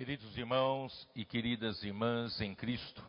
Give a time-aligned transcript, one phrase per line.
[0.00, 3.06] Queridos irmãos e queridas irmãs em Cristo,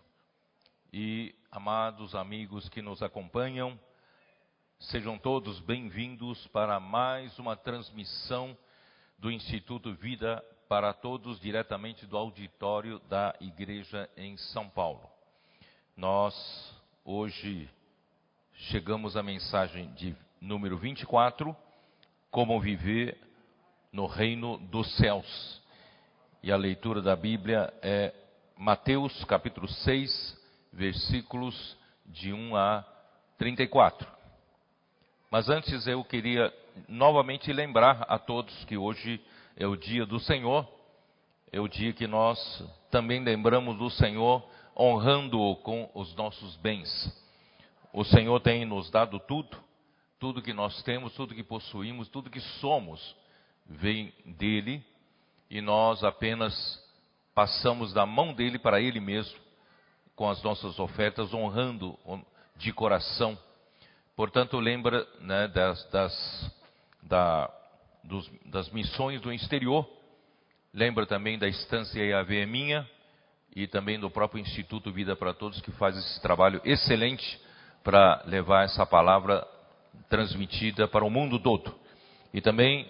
[0.92, 3.80] e amados amigos que nos acompanham,
[4.78, 8.58] sejam todos bem-vindos para mais uma transmissão
[9.18, 15.10] do Instituto Vida para Todos, diretamente do auditório da Igreja em São Paulo.
[15.96, 16.36] Nós,
[17.06, 17.70] hoje,
[18.54, 21.56] chegamos à mensagem de número 24,
[22.30, 23.18] Como Viver
[23.94, 25.61] no Reino dos Céus
[26.44, 28.14] e a leitura da Bíblia é
[28.58, 30.40] Mateus capítulo 6,
[30.74, 32.84] versículos de 1 a
[33.38, 34.08] 34.
[35.30, 36.52] Mas antes eu queria
[36.88, 39.22] novamente lembrar a todos que hoje
[39.56, 40.68] é o dia do Senhor,
[41.52, 42.40] é o dia que nós
[42.90, 44.44] também lembramos do Senhor
[44.76, 46.90] honrando-o com os nossos bens.
[47.94, 49.58] O Senhor tem nos dado tudo,
[50.20, 53.16] tudo que nós temos, tudo que possuímos, tudo que somos,
[53.68, 54.84] vem dele
[55.52, 56.82] e nós apenas
[57.36, 59.38] passamos da mão dele para ele mesmo,
[60.16, 62.00] com as nossas ofertas, honrando
[62.56, 63.38] de coração.
[64.16, 66.56] Portanto, lembra né, das, das,
[67.04, 67.54] da,
[68.02, 69.86] dos, das missões do exterior,
[70.74, 72.90] lembra também da Estância EAV Minha
[73.54, 77.42] e também do próprio Instituto Vida para Todos, que faz esse trabalho excelente
[77.84, 79.46] para levar essa palavra
[80.08, 81.76] transmitida para o mundo todo.
[82.34, 82.88] E também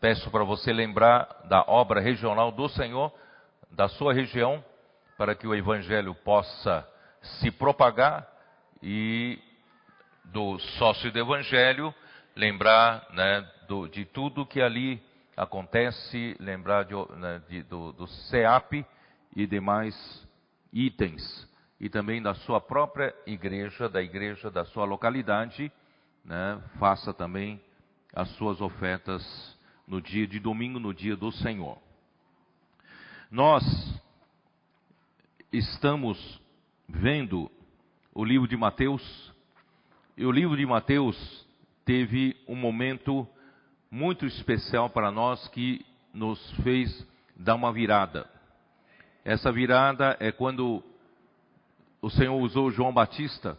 [0.00, 3.12] Peço para você lembrar da obra regional do Senhor,
[3.70, 4.62] da sua região,
[5.16, 6.86] para que o Evangelho possa
[7.40, 8.28] se propagar
[8.82, 9.38] e
[10.24, 11.94] do sócio do Evangelho
[12.36, 15.02] lembrar né, do, de tudo que ali
[15.34, 18.84] acontece, lembrar de, né, de, do, do CEAP
[19.34, 20.28] e demais
[20.70, 21.48] itens,
[21.80, 25.72] e também da sua própria igreja, da igreja da sua localidade,
[26.22, 27.60] né, faça também
[28.14, 29.55] as suas ofertas
[29.86, 31.78] no dia de domingo, no dia do Senhor.
[33.30, 33.62] Nós
[35.52, 36.40] estamos
[36.88, 37.50] vendo
[38.12, 39.32] o livro de Mateus,
[40.16, 41.46] e o livro de Mateus
[41.84, 43.26] teve um momento
[43.90, 47.06] muito especial para nós que nos fez
[47.36, 48.28] dar uma virada.
[49.24, 50.82] Essa virada é quando
[52.00, 53.58] o Senhor usou João Batista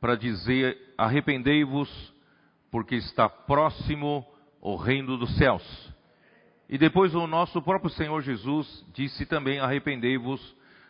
[0.00, 1.88] para dizer: arrependei-vos,
[2.70, 4.26] porque está próximo
[4.60, 5.90] o reino dos céus.
[6.68, 10.40] E depois o nosso próprio Senhor Jesus disse também: arrependei-vos,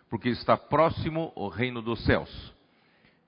[0.08, 2.54] porque está próximo o reino dos céus.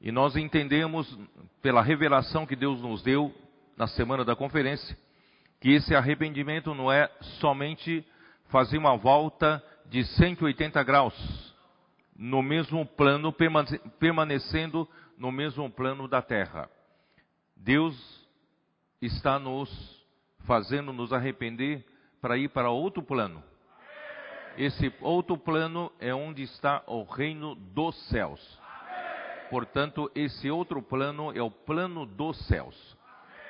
[0.00, 1.18] E nós entendemos,
[1.62, 3.32] pela revelação que Deus nos deu
[3.76, 4.98] na semana da conferência,
[5.60, 7.08] que esse arrependimento não é
[7.40, 8.04] somente
[8.48, 11.54] fazer uma volta de 180 graus
[12.16, 13.32] no mesmo plano,
[13.98, 16.68] permanecendo no mesmo plano da terra.
[17.56, 17.96] Deus
[19.00, 20.01] está nos
[20.46, 21.84] fazendo nos arrepender
[22.20, 23.42] para ir para outro plano.
[24.56, 28.60] Esse outro plano é onde está o reino dos céus.
[29.50, 32.96] Portanto, esse outro plano é o plano dos céus.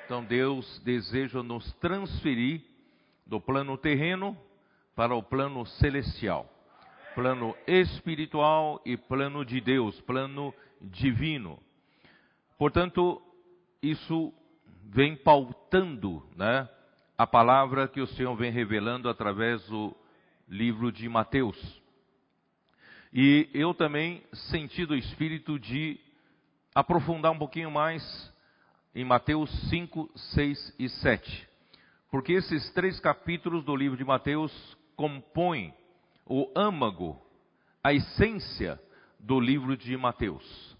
[0.05, 2.61] Então, Deus deseja nos transferir
[3.25, 4.37] do plano terreno
[4.95, 6.47] para o plano celestial,
[7.15, 11.57] plano espiritual e plano de Deus, plano divino.
[12.57, 13.21] Portanto,
[13.81, 14.33] isso
[14.83, 16.69] vem pautando, né,
[17.17, 19.95] a palavra que o Senhor vem revelando através do
[20.47, 21.57] livro de Mateus.
[23.13, 25.99] E eu também senti do Espírito de
[26.73, 28.03] aprofundar um pouquinho mais
[28.95, 31.49] em Mateus 5, 6 e 7.
[32.09, 34.51] Porque esses três capítulos do livro de Mateus
[34.95, 35.73] compõem
[36.25, 37.19] o âmago,
[37.83, 38.81] a essência
[39.19, 40.77] do livro de Mateus.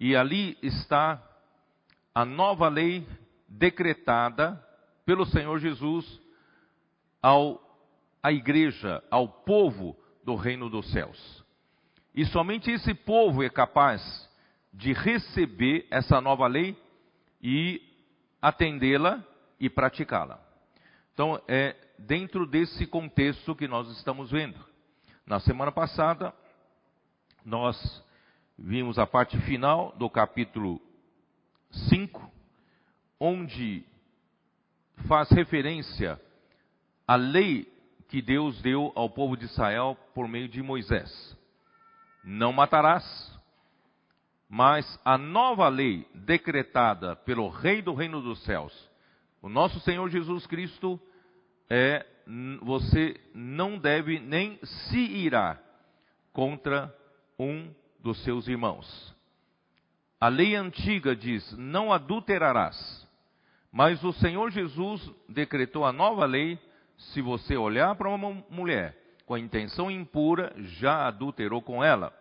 [0.00, 1.22] E ali está
[2.14, 3.06] a nova lei
[3.48, 4.64] decretada
[5.08, 6.20] pelo Senhor Jesus
[7.22, 7.66] ao
[8.22, 11.42] à igreja, ao povo do reino dos céus.
[12.14, 14.02] E somente esse povo é capaz
[14.70, 16.76] de receber essa nova lei
[17.42, 17.80] e
[18.42, 19.24] atendê-la
[19.58, 20.38] e praticá-la.
[21.14, 24.62] Então, é dentro desse contexto que nós estamos vendo.
[25.24, 26.34] Na semana passada,
[27.46, 28.04] nós
[28.58, 30.78] vimos a parte final do capítulo
[31.88, 32.30] 5,
[33.18, 33.86] onde
[35.06, 36.20] faz referência
[37.06, 37.70] à lei
[38.08, 41.36] que Deus deu ao povo de Israel por meio de Moisés.
[42.24, 43.04] Não matarás,
[44.48, 48.90] mas a nova lei decretada pelo Rei do Reino dos Céus,
[49.42, 51.00] o nosso Senhor Jesus Cristo,
[51.70, 52.04] é
[52.62, 55.58] você não deve nem se irá
[56.32, 56.94] contra
[57.38, 59.16] um dos seus irmãos.
[60.20, 63.07] A lei antiga diz: não adulterarás.
[63.78, 66.58] Mas o Senhor Jesus decretou a nova lei:
[66.96, 72.12] se você olhar para uma mulher com a intenção impura, já adulterou com ela.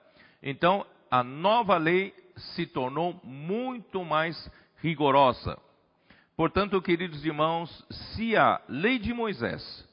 [0.44, 4.38] Então, a nova lei se tornou muito mais
[4.83, 5.57] rigorosa.
[6.36, 9.83] Portanto, queridos irmãos, se a lei de Moisés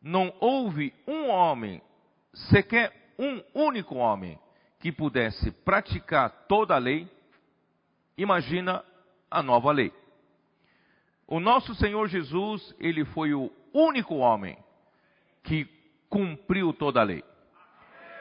[0.00, 1.82] não houve um homem,
[2.32, 4.38] sequer um único homem,
[4.80, 7.06] que pudesse praticar toda a lei,
[8.16, 8.82] imagina
[9.30, 9.92] a nova lei.
[11.30, 14.56] O nosso Senhor Jesus, ele foi o único homem
[15.42, 15.66] que
[16.08, 17.22] cumpriu toda a lei.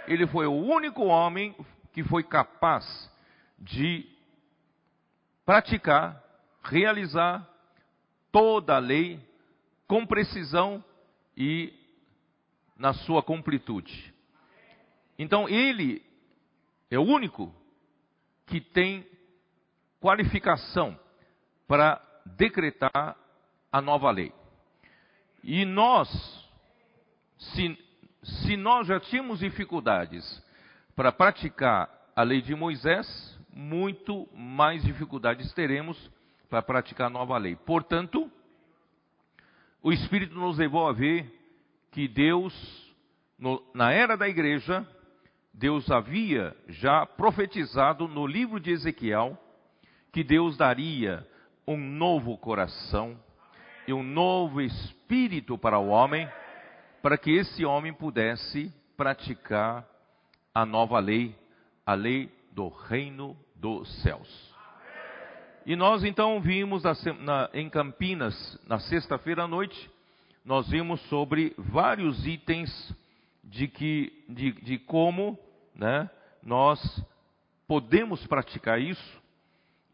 [0.09, 1.55] Ele foi o único homem
[1.93, 3.09] que foi capaz
[3.57, 4.05] de
[5.45, 6.21] praticar,
[6.61, 7.49] realizar
[8.29, 9.21] toda a lei
[9.87, 10.83] com precisão
[11.35, 11.73] e
[12.75, 14.13] na sua completude.
[15.17, 16.03] Então ele
[16.91, 17.55] é o único
[18.45, 19.07] que tem
[20.01, 20.99] qualificação
[21.65, 23.15] para decretar
[23.71, 24.33] a nova lei.
[25.43, 26.09] E nós,
[27.37, 27.77] se,
[28.23, 30.43] se nós já tínhamos dificuldades
[30.95, 36.11] para praticar a lei de Moisés, muito mais dificuldades teremos
[36.49, 37.55] para praticar a nova lei.
[37.55, 38.31] Portanto,
[39.81, 41.33] o Espírito nos levou a ver
[41.91, 42.53] que Deus,
[43.37, 44.87] no, na era da igreja,
[45.53, 49.37] Deus havia já profetizado no livro de Ezequiel
[50.11, 51.27] que Deus daria
[51.67, 53.19] um novo coração
[53.87, 56.29] e um novo espírito para o homem,
[57.01, 59.85] para que esse homem pudesse praticar
[60.53, 61.35] a nova lei,
[61.85, 64.55] a lei do reino dos céus.
[65.65, 69.89] E nós então vimos na, em Campinas, na sexta-feira à noite,
[70.45, 72.71] nós vimos sobre vários itens
[73.43, 75.37] de, que, de, de como
[75.75, 76.09] né,
[76.41, 76.79] nós
[77.67, 79.21] podemos praticar isso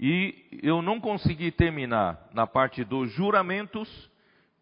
[0.05, 3.87] e eu não consegui terminar na parte dos juramentos,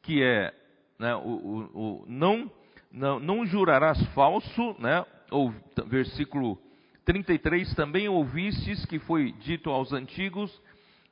[0.04, 0.54] que é
[1.00, 2.52] né, o, o, o não,
[2.92, 5.52] não, não, jurarás falso, né, ou,
[5.88, 6.60] versículo
[7.06, 10.62] 33, também ouvistes que foi dito aos antigos,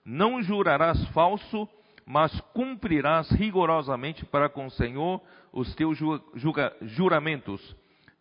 [0.05, 1.67] não jurarás falso,
[2.05, 5.19] mas cumprirás rigorosamente para com o Senhor
[5.51, 5.97] os teus
[6.35, 7.75] julga, juramentos.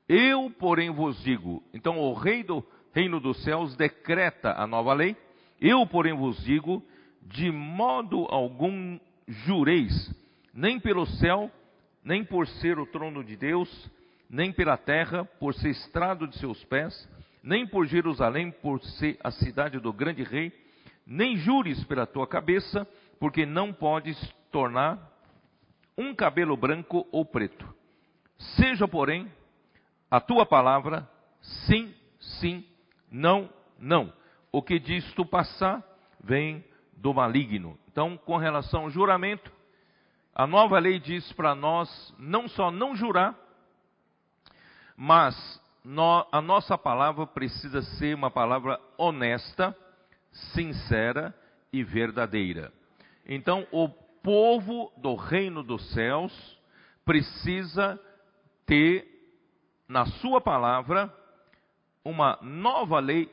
[0.08, 2.64] Eu, porém, vos digo, então o rei do
[2.94, 5.14] reino dos céus decreta a nova lei,
[5.60, 6.82] eu, porém, vos digo:
[7.22, 10.14] de modo algum jureis,
[10.54, 11.50] nem pelo céu,
[12.02, 13.90] nem por ser o trono de Deus,
[14.30, 17.08] nem pela terra, por ser estrado de seus pés,
[17.42, 20.52] nem por Jerusalém, por ser a cidade do grande rei,
[21.06, 22.86] nem jures pela tua cabeça,
[23.18, 24.18] porque não podes
[24.50, 25.12] tornar
[25.96, 27.68] um cabelo branco ou preto.
[28.56, 29.30] Seja, porém,
[30.10, 31.08] a tua palavra
[31.40, 32.64] sim, sim,
[33.10, 34.12] não, não
[34.52, 35.82] o que disto passar
[36.22, 36.64] vem
[36.96, 37.78] do maligno.
[37.90, 39.52] Então, com relação ao juramento,
[40.34, 43.36] a nova lei diz para nós não só não jurar,
[44.96, 45.34] mas
[45.84, 49.76] no, a nossa palavra precisa ser uma palavra honesta,
[50.52, 51.34] sincera
[51.72, 52.72] e verdadeira.
[53.26, 56.58] Então, o povo do reino dos céus
[57.04, 58.00] precisa
[58.66, 59.06] ter
[59.88, 61.12] na sua palavra
[62.04, 63.26] uma nova lei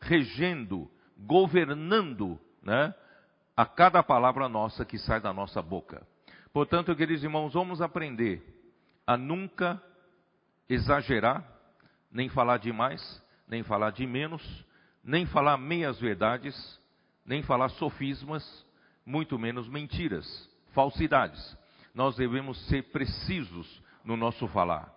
[0.00, 2.94] regendo, governando, né,
[3.56, 6.06] a cada palavra nossa que sai da nossa boca.
[6.52, 8.42] Portanto, queridos irmãos, vamos aprender
[9.06, 9.82] a nunca
[10.68, 11.44] exagerar,
[12.10, 14.64] nem falar demais, nem falar de menos,
[15.02, 16.80] nem falar meias verdades,
[17.24, 18.66] nem falar sofismas,
[19.04, 21.56] muito menos mentiras, falsidades.
[21.94, 24.92] Nós devemos ser precisos no nosso falar.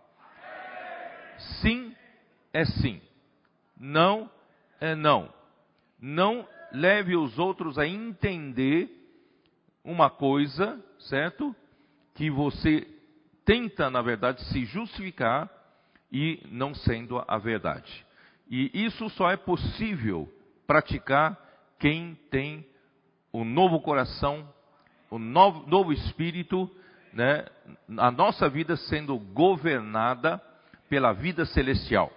[1.62, 1.96] Sim
[2.54, 3.02] é sim.
[3.76, 4.30] Não
[4.84, 5.30] é não.
[5.98, 8.90] Não leve os outros a entender
[9.82, 11.56] uma coisa, certo?
[12.14, 12.86] Que você
[13.46, 15.50] tenta, na verdade, se justificar
[16.12, 18.06] e não sendo a verdade.
[18.50, 20.30] E isso só é possível
[20.68, 21.40] praticar
[21.80, 22.68] quem tem
[23.32, 24.48] o novo coração,
[25.10, 26.70] o novo, novo espírito,
[27.14, 27.46] né?
[27.98, 30.42] a nossa vida sendo governada
[30.90, 32.12] pela vida celestial,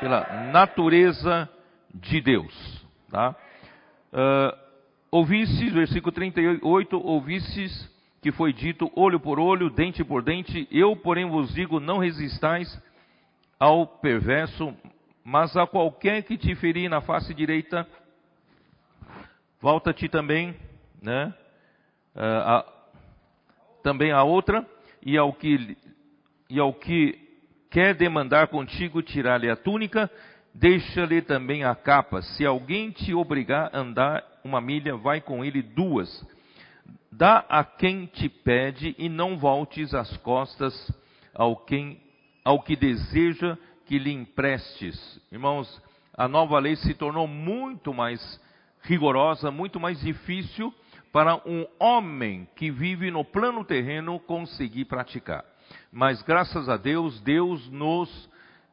[0.00, 1.48] pela natureza
[1.94, 2.86] de Deus.
[3.10, 3.34] Tá?
[4.12, 4.64] Uh,
[5.72, 11.54] versículo 38, ouvistes que foi dito olho por olho, dente por dente, eu, porém, vos
[11.54, 12.82] digo, não resistais
[13.58, 14.74] ao perverso,
[15.22, 17.86] mas a qualquer que te ferir na face direita,
[19.60, 20.56] volta-te também,
[21.02, 21.34] né?
[22.16, 22.72] Uh, a,
[23.82, 24.66] também a outra,
[25.04, 25.76] e ao que,
[26.48, 27.18] e ao que
[27.70, 30.10] quer demandar contigo, tirar-lhe a túnica,
[30.54, 32.22] deixa-lhe também a capa.
[32.22, 36.24] Se alguém te obrigar a andar uma milha, vai com ele duas.
[37.10, 40.74] Dá a quem te pede e não voltes as costas
[41.34, 42.00] ao quem
[42.44, 43.56] ao que deseja
[43.86, 45.20] que lhe emprestes.
[45.32, 45.82] Irmãos,
[46.12, 48.40] a nova lei se tornou muito mais
[48.82, 50.72] rigorosa, muito mais difícil
[51.10, 55.44] para um homem que vive no plano terreno conseguir praticar.
[55.90, 58.28] Mas graças a Deus, Deus nos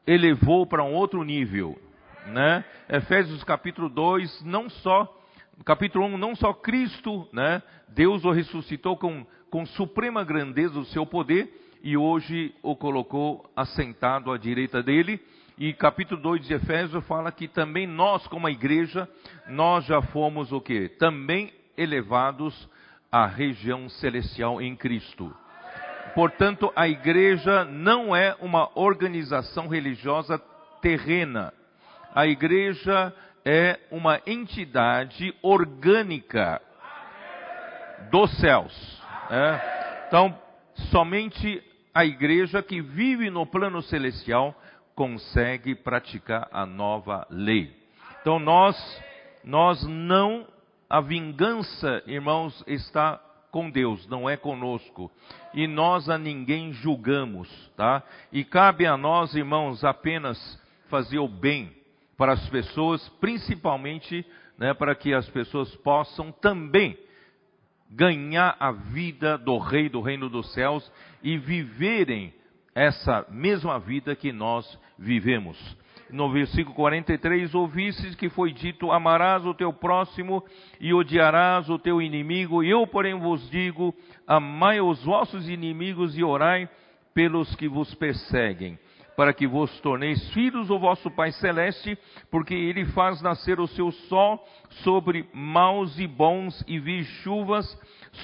[0.06, 1.78] elevou para um outro nível,
[2.26, 2.64] né?
[2.88, 5.20] Efésios capítulo 2, não só
[5.64, 7.62] capítulo 1, não só Cristo, né?
[7.88, 14.32] Deus o ressuscitou com, com suprema grandeza do seu poder e hoje o colocou assentado
[14.32, 15.20] à direita dele.
[15.58, 19.08] E capítulo 2 de Efésios fala que também nós, como a igreja,
[19.48, 20.88] nós já fomos o que?
[20.88, 22.68] Também elevados
[23.10, 25.34] à região celestial em Cristo.
[26.14, 30.38] Portanto, a igreja não é uma organização religiosa
[30.80, 31.52] terrena.
[32.14, 33.12] A igreja
[33.44, 36.60] é uma entidade orgânica
[38.10, 39.02] dos céus.
[39.30, 40.04] É?
[40.08, 40.38] Então,
[40.90, 41.62] somente
[41.94, 44.54] a igreja que vive no plano celestial
[44.94, 47.74] consegue praticar a nova lei.
[48.20, 48.76] Então nós
[49.42, 50.46] nós não
[50.88, 53.20] a vingança, irmãos, está
[53.52, 55.12] com Deus, não é conosco.
[55.52, 58.02] E nós a ninguém julgamos, tá?
[58.32, 61.70] E cabe a nós, irmãos, apenas fazer o bem
[62.16, 64.24] para as pessoas, principalmente,
[64.56, 66.98] né, para que as pessoas possam também
[67.90, 70.90] ganhar a vida do rei do reino dos céus
[71.22, 72.32] e viverem
[72.74, 75.58] essa mesma vida que nós vivemos.
[76.12, 80.44] No versículo 43, ouvistes que foi dito: Amarás o teu próximo
[80.78, 82.62] e odiarás o teu inimigo.
[82.62, 83.94] Eu, porém, vos digo:
[84.26, 86.68] Amai os vossos inimigos e orai
[87.14, 88.78] pelos que vos perseguem,
[89.16, 91.96] para que vos torneis filhos do vosso Pai Celeste,
[92.30, 94.46] porque Ele faz nascer o seu sol
[94.82, 97.66] sobre maus e bons e vir chuvas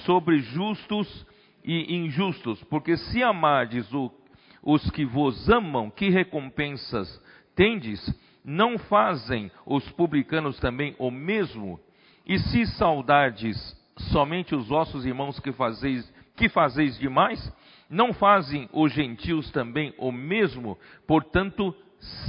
[0.04, 1.26] sobre justos
[1.64, 2.62] e injustos.
[2.64, 4.12] Porque se amardes o
[4.62, 7.08] os que vos amam, que recompensas
[7.58, 8.00] tendes?
[8.44, 11.80] Não fazem os publicanos também o mesmo?
[12.24, 13.56] E se saudardes
[14.12, 17.52] somente os vossos irmãos que fazeis, que fazeis demais?
[17.90, 20.78] Não fazem os gentios também o mesmo?
[21.04, 21.74] Portanto,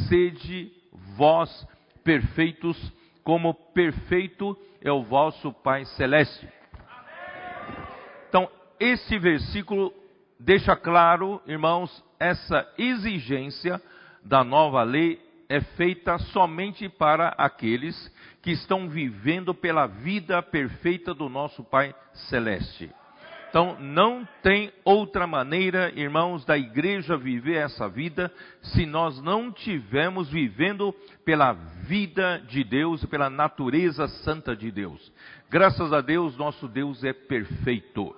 [0.07, 0.71] sede
[1.15, 1.67] vós
[2.03, 2.91] perfeitos,
[3.24, 6.50] como perfeito é o vosso Pai Celeste.
[8.27, 9.93] Então, esse versículo
[10.39, 13.79] deixa claro, irmãos, essa exigência
[14.24, 17.96] da nova lei é feita somente para aqueles
[18.42, 21.94] que estão vivendo pela vida perfeita do nosso Pai
[22.30, 22.92] Celeste.
[23.50, 30.30] Então, não tem outra maneira, irmãos, da igreja viver essa vida se nós não tivermos
[30.30, 30.94] vivendo
[31.26, 31.54] pela
[31.88, 35.12] vida de Deus, pela natureza santa de Deus.
[35.50, 38.16] Graças a Deus, nosso Deus é perfeito.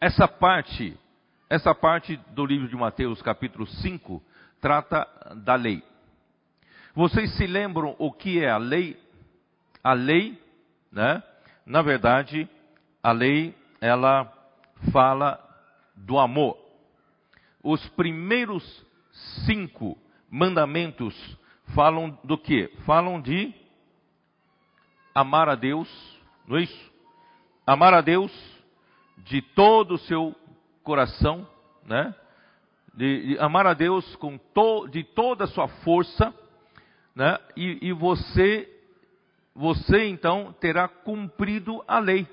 [0.00, 0.98] Essa parte,
[1.50, 4.22] essa parte do livro de Mateus, capítulo 5,
[4.60, 5.08] trata
[5.44, 5.82] da lei.
[6.94, 9.00] Vocês se lembram o que é a lei?
[9.82, 10.38] A lei,
[10.92, 11.22] né?
[11.64, 12.48] Na verdade,
[13.02, 14.30] a lei, ela
[14.92, 15.42] fala
[15.96, 16.58] do amor.
[17.62, 18.84] Os primeiros
[19.46, 19.96] cinco
[20.30, 21.14] mandamentos
[21.74, 22.68] falam do que?
[22.84, 23.54] Falam de
[25.14, 25.88] amar a Deus,
[26.46, 26.92] não é isso?
[27.66, 28.32] Amar a Deus
[29.18, 30.34] de todo o seu
[30.88, 31.46] coração,
[31.84, 32.14] né?
[32.94, 36.32] De, de amar a Deus com to, de toda a sua força,
[37.14, 37.38] né?
[37.54, 38.66] E, e você,
[39.54, 42.26] você então terá cumprido a lei.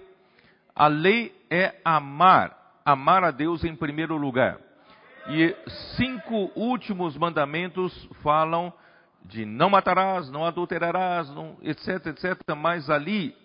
[0.74, 4.58] A lei é amar, amar a Deus em primeiro lugar.
[5.28, 5.54] E
[5.98, 8.72] cinco últimos mandamentos falam
[9.26, 12.56] de não matarás, não adulterarás, não, etc, etc.
[12.56, 13.36] Mas ali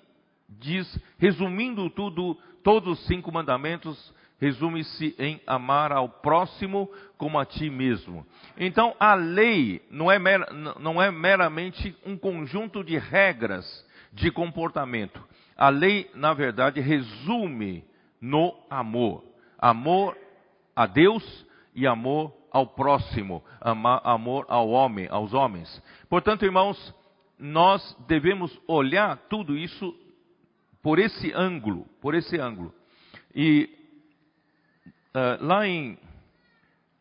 [0.48, 0.86] diz,
[1.18, 8.26] resumindo tudo, todos os cinco mandamentos resume-se em amar ao próximo como a ti mesmo.
[8.56, 10.40] Então, a lei não é, mer
[10.80, 15.22] não é meramente um conjunto de regras de comportamento.
[15.56, 17.84] A lei, na verdade, resume
[18.20, 19.22] no amor.
[19.58, 20.16] Amor
[20.74, 25.82] a Deus e amor ao próximo, amor ao homem, aos homens.
[26.08, 26.94] Portanto, irmãos,
[27.38, 29.94] nós devemos olhar tudo isso
[30.82, 32.74] por esse ângulo, por esse ângulo.
[33.34, 33.79] E
[35.40, 35.98] lá em,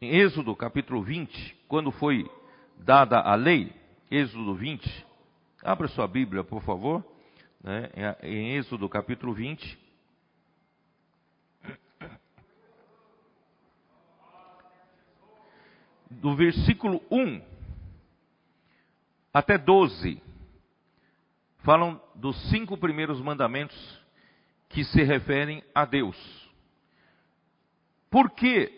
[0.02, 2.30] em Êxodo capítulo 20, quando foi
[2.78, 3.74] dada a lei,
[4.10, 5.06] Êxodo 20,
[5.64, 7.06] abra sua Bíblia, por favor,
[7.64, 7.90] né,
[8.24, 9.90] em Êxodo capítulo 20.
[16.10, 17.42] Do versículo 1
[19.32, 20.20] até 12
[21.60, 23.78] falam dos cinco primeiros mandamentos
[24.70, 26.49] que se referem a Deus.
[28.10, 28.72] Por que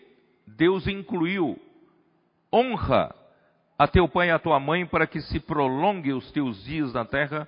[0.45, 1.59] Deus incluiu
[2.53, 3.15] honra
[3.77, 7.05] a teu pai e a tua mãe para que se prolongue os teus dias na
[7.05, 7.47] terra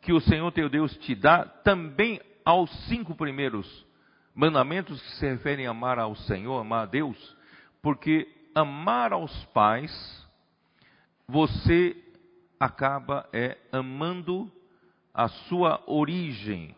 [0.00, 3.86] que o Senhor teu Deus te dá, também aos cinco primeiros
[4.34, 7.36] mandamentos que se referem a amar ao Senhor, amar a Deus,
[7.80, 9.92] porque amar aos pais,
[11.26, 11.96] você
[12.58, 14.50] acaba é amando
[15.12, 16.74] a sua origem,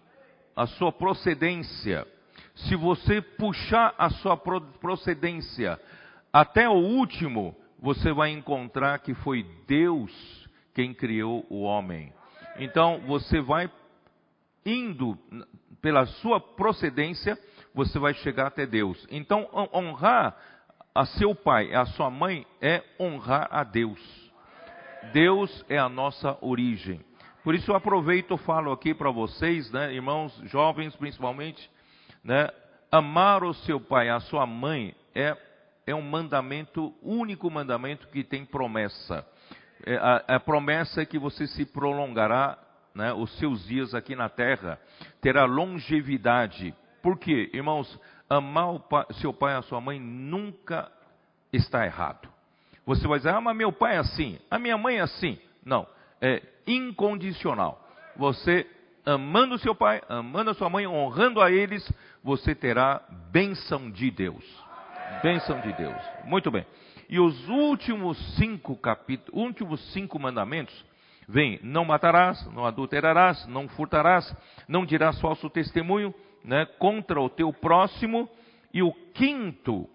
[0.55, 2.07] a sua procedência.
[2.57, 5.79] Se você puxar a sua procedência
[6.33, 10.11] até o último, você vai encontrar que foi Deus
[10.75, 12.13] quem criou o homem.
[12.59, 13.71] Então, você vai
[14.65, 15.19] indo
[15.83, 17.39] pela sua procedência,
[17.75, 19.07] você vai chegar até Deus.
[19.11, 20.35] Então, honrar
[20.95, 24.01] a seu pai, a sua mãe, é honrar a Deus.
[25.13, 27.05] Deus é a nossa origem.
[27.45, 31.71] Por isso eu aproveito e falo aqui para vocês, né, irmãos jovens principalmente,
[32.27, 32.51] né,
[32.91, 35.37] amar o seu pai, a sua mãe, é,
[35.87, 39.25] é um mandamento, único mandamento que tem promessa.
[39.85, 42.59] É, a, a, promessa é que você se prolongará
[42.93, 44.81] né, os seus dias aqui na terra,
[45.21, 46.75] terá longevidade.
[47.01, 47.49] Por quê?
[47.55, 50.91] Irmãos, amar o pai, seu pai e a sua mãe nunca
[51.53, 52.29] está errado.
[52.85, 55.39] Você vai dizer, ah, mas meu pai é assim, a minha mãe é assim.
[55.65, 55.87] Não,
[56.21, 57.89] é incondicional.
[58.17, 58.67] Você
[59.07, 61.89] amando seu pai, amando a sua mãe, honrando a eles,
[62.25, 64.45] você terá bênção de Deus.
[65.23, 65.97] Bênção de Deus.
[66.25, 66.67] Muito bem.
[67.09, 70.75] E os últimos cinco capítulos, últimos cinco mandamentos,
[71.29, 74.35] vem: não matarás, não adulterarás, não furtarás,
[74.67, 76.13] não dirás falso testemunho,
[76.45, 78.29] né, contra o teu próximo.
[78.75, 79.89] E o quinto,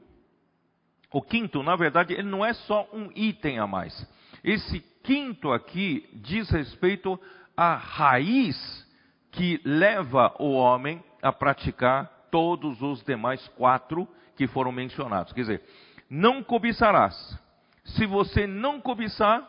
[1.12, 4.10] o quinto, na verdade, ele não é só um item a mais.
[4.42, 7.20] Esse quinto aqui diz respeito
[7.56, 8.90] à raiz
[9.32, 15.34] que leva o homem a praticar todos os demais quatro que foram mencionados.
[15.34, 15.64] Quer dizer,
[16.10, 17.40] não cobiçarás.
[17.84, 19.48] Se você não cobiçar,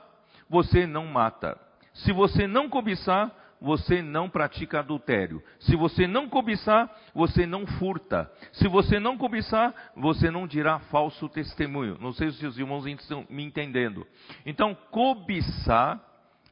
[0.48, 1.58] você não mata.
[1.94, 3.30] Se você não cobiçar,
[3.60, 5.42] você não pratica adultério.
[5.60, 8.30] Se você não cobiçar, você não furta.
[8.52, 11.96] Se você não cobiçar, você não dirá falso testemunho.
[12.00, 14.06] Não sei se os irmãos estão me entendendo.
[14.44, 16.00] Então, cobiçar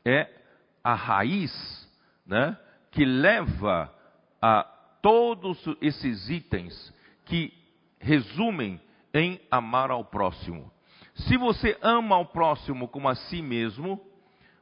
[0.04, 0.28] é
[0.84, 1.52] a raiz,
[2.24, 2.56] né,
[2.90, 3.92] que leva
[4.40, 4.62] a
[5.02, 7.52] todos esses itens que
[7.98, 8.80] resumem
[9.12, 10.70] em amar ao próximo.
[11.14, 14.00] Se você ama ao próximo como a si mesmo,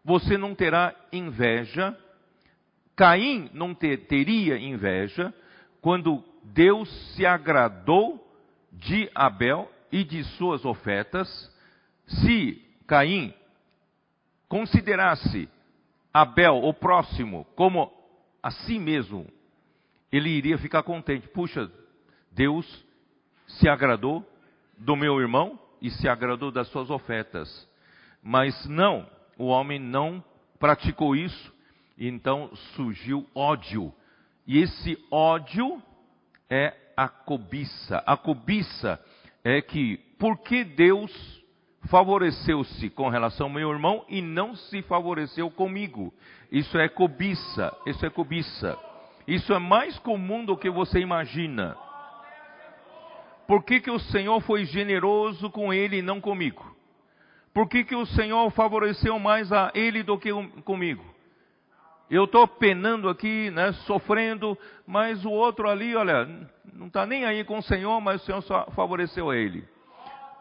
[0.04, 1.96] você não terá inveja,
[2.96, 5.32] Caim não ter, teria inveja
[5.80, 8.26] quando Deus se agradou
[8.72, 11.28] de Abel e de suas ofertas,
[12.06, 13.32] se Caim
[14.48, 15.48] considerasse
[16.12, 17.92] Abel, o próximo, como
[18.42, 19.26] a si mesmo,
[20.10, 21.28] ele iria ficar contente.
[21.28, 21.70] Puxa,
[22.32, 22.84] Deus
[23.46, 24.24] se agradou
[24.76, 27.68] do meu irmão e se agradou das suas ofertas.
[28.22, 30.22] Mas não, o homem não
[30.58, 31.54] praticou isso
[31.96, 33.92] e então surgiu ódio.
[34.46, 35.82] E esse ódio
[36.48, 38.02] é a cobiça.
[38.06, 39.02] A cobiça
[39.44, 41.37] é que, por que Deus
[41.90, 46.12] favoreceu-se com relação ao meu irmão e não se favoreceu comigo?
[46.50, 48.78] Isso é cobiça, isso é cobiça.
[49.26, 51.76] Isso é mais comum do que você imagina.
[53.46, 56.64] Por que, que o Senhor foi generoso com ele e não comigo?
[57.52, 60.30] Por que, que o Senhor favoreceu mais a ele do que
[60.64, 61.04] comigo?
[62.10, 66.26] Eu estou penando aqui, né, sofrendo, mas o outro ali, olha,
[66.72, 69.62] não está nem aí com o Senhor, mas o Senhor só favoreceu a ele.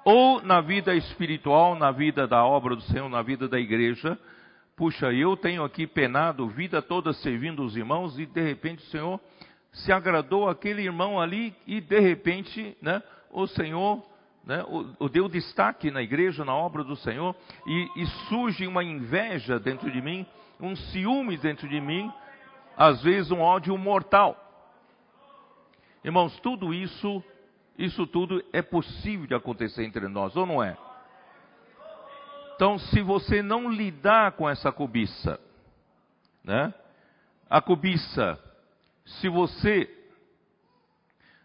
[0.10, 4.18] Ou na vida espiritual, na vida da obra do Senhor, na vida da igreja,
[4.74, 9.20] puxa, eu tenho aqui penado vida toda servindo os irmãos e de repente o Senhor
[9.74, 14.02] se agradou aquele irmão ali e de repente, né, o Senhor
[14.46, 18.86] né, o, o, deu destaque na igreja, na obra do Senhor, e, e surge uma
[18.86, 20.26] inveja dentro de mim,
[20.58, 22.10] um ciúme dentro de mim,
[22.78, 24.42] às vezes um ódio mortal.
[26.02, 27.22] Irmãos, tudo isso,
[27.78, 30.78] isso tudo é possível de acontecer entre nós, ou não é?
[32.56, 35.40] Então, se você não lidar com essa cobiça,
[36.44, 36.74] né?
[37.50, 38.40] A cobiça,
[39.06, 39.94] se você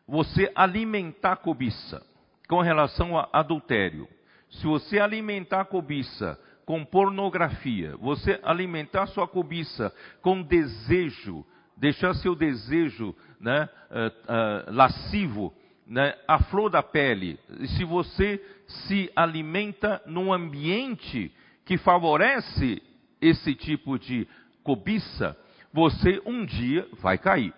[0.06, 2.04] você alimentar a cobiça
[2.48, 4.08] com relação a adultério,
[4.50, 11.44] se você alimentar a cobiça com pornografia, você alimentar sua cobiça com desejo,
[11.76, 15.52] deixar seu desejo né, uh, uh, lascivo,
[15.86, 16.14] né,
[16.50, 17.38] flor da pele,
[17.76, 21.32] se você se alimenta num ambiente
[21.64, 22.82] que favorece
[23.20, 24.26] esse tipo de
[24.62, 25.36] cobiça,
[25.72, 27.52] você um dia vai cair,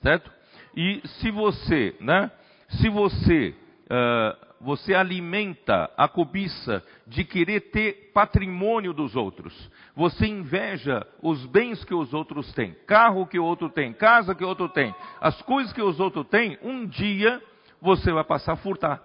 [0.00, 0.30] certo?
[0.76, 2.30] E se você, né,
[2.68, 3.54] se você
[3.86, 9.52] uh, você alimenta a cobiça de querer ter patrimônio dos outros.
[9.94, 14.44] Você inveja os bens que os outros têm, carro que o outro tem, casa que
[14.44, 17.42] o outro tem, as coisas que os outros têm, um dia
[17.82, 19.02] você vai passar a furtar.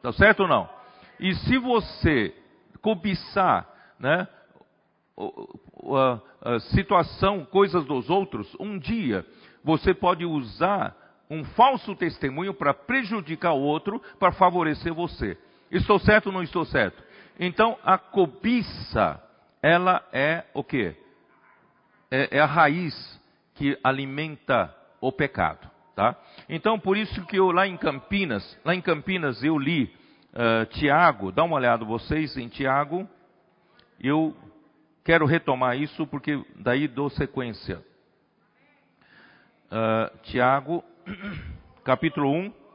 [0.00, 0.70] Tá certo ou não?
[1.18, 2.32] E se você
[2.80, 4.28] cobiçar, né,
[6.42, 9.26] a, situação, coisas dos outros, um dia
[9.64, 10.94] você pode usar
[11.28, 15.36] um falso testemunho para prejudicar o outro, para favorecer você.
[15.68, 17.02] Estou certo ou não estou certo?
[17.40, 19.20] Então, a cobiça,
[19.60, 20.94] ela é o quê?
[22.08, 23.20] É, é a raiz
[23.56, 26.14] que alimenta o pecado, tá?
[26.46, 29.84] Então, por isso que eu lá em Campinas, lá em Campinas eu li
[30.34, 33.08] uh, Tiago, dá uma olhada vocês em Tiago,
[33.98, 34.36] eu
[35.02, 37.82] quero retomar isso porque daí dou sequência.
[39.66, 40.84] Uh, Tiago
[41.82, 42.65] capítulo 1.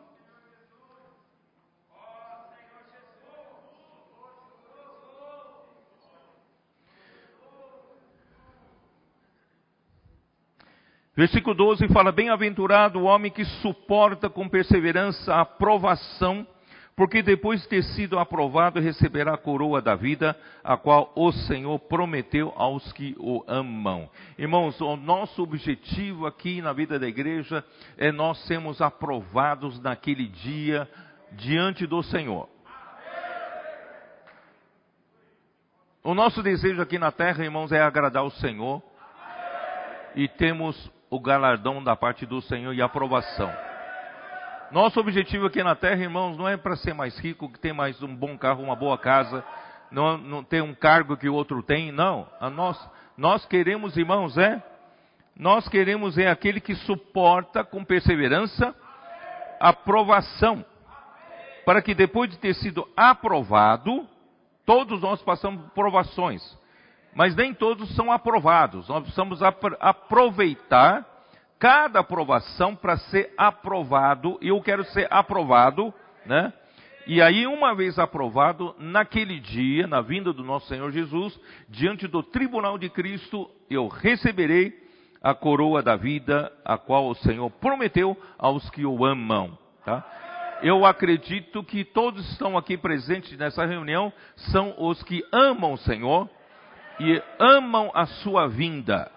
[11.16, 16.48] Versículo 12 fala: Bem-aventurado o homem que suporta com perseverança a aprovação
[16.96, 21.80] porque depois de ter sido aprovado, receberá a coroa da vida, a qual o Senhor
[21.80, 24.10] prometeu aos que o amam.
[24.38, 27.64] Irmãos, o nosso objetivo aqui na vida da igreja
[27.98, 30.88] é nós sermos aprovados naquele dia
[31.32, 32.48] diante do Senhor.
[36.04, 38.82] O nosso desejo aqui na terra, irmãos, é agradar o Senhor
[40.16, 43.52] e temos o galardão da parte do Senhor e aprovação.
[44.72, 48.02] Nosso objetivo aqui na terra, irmãos, não é para ser mais rico, que ter mais
[48.02, 49.44] um bom carro, uma boa casa,
[49.92, 52.26] não, não ter um cargo que o outro tem, não.
[52.40, 54.64] A nós, nós queremos, irmãos, é,
[55.36, 58.74] nós queremos é aquele que suporta com perseverança
[59.60, 60.64] a provação,
[61.66, 64.08] para que depois de ter sido aprovado,
[64.66, 66.42] todos nós passamos provações,
[67.14, 68.88] mas nem todos são aprovados.
[68.88, 69.42] Nós precisamos
[69.80, 71.06] aproveitar
[71.60, 75.94] cada aprovação para ser aprovado, eu quero ser aprovado,
[76.26, 76.52] né?
[77.06, 82.22] E aí, uma vez aprovado, naquele dia, na vinda do nosso Senhor Jesus, diante do
[82.22, 84.74] tribunal de Cristo, eu receberei
[85.22, 90.04] a coroa da vida, a qual o Senhor prometeu aos que o amam, tá?
[90.64, 96.30] Eu acredito que todos estão aqui presentes nessa reunião são os que amam o Senhor
[97.02, 99.12] e amam a sua vinda.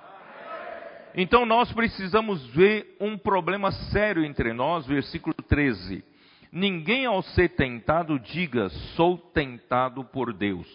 [1.15, 6.03] Então nós precisamos ver um problema sério entre nós, versículo 13.
[6.51, 10.67] Ninguém ao ser tentado diga, sou tentado por Deus.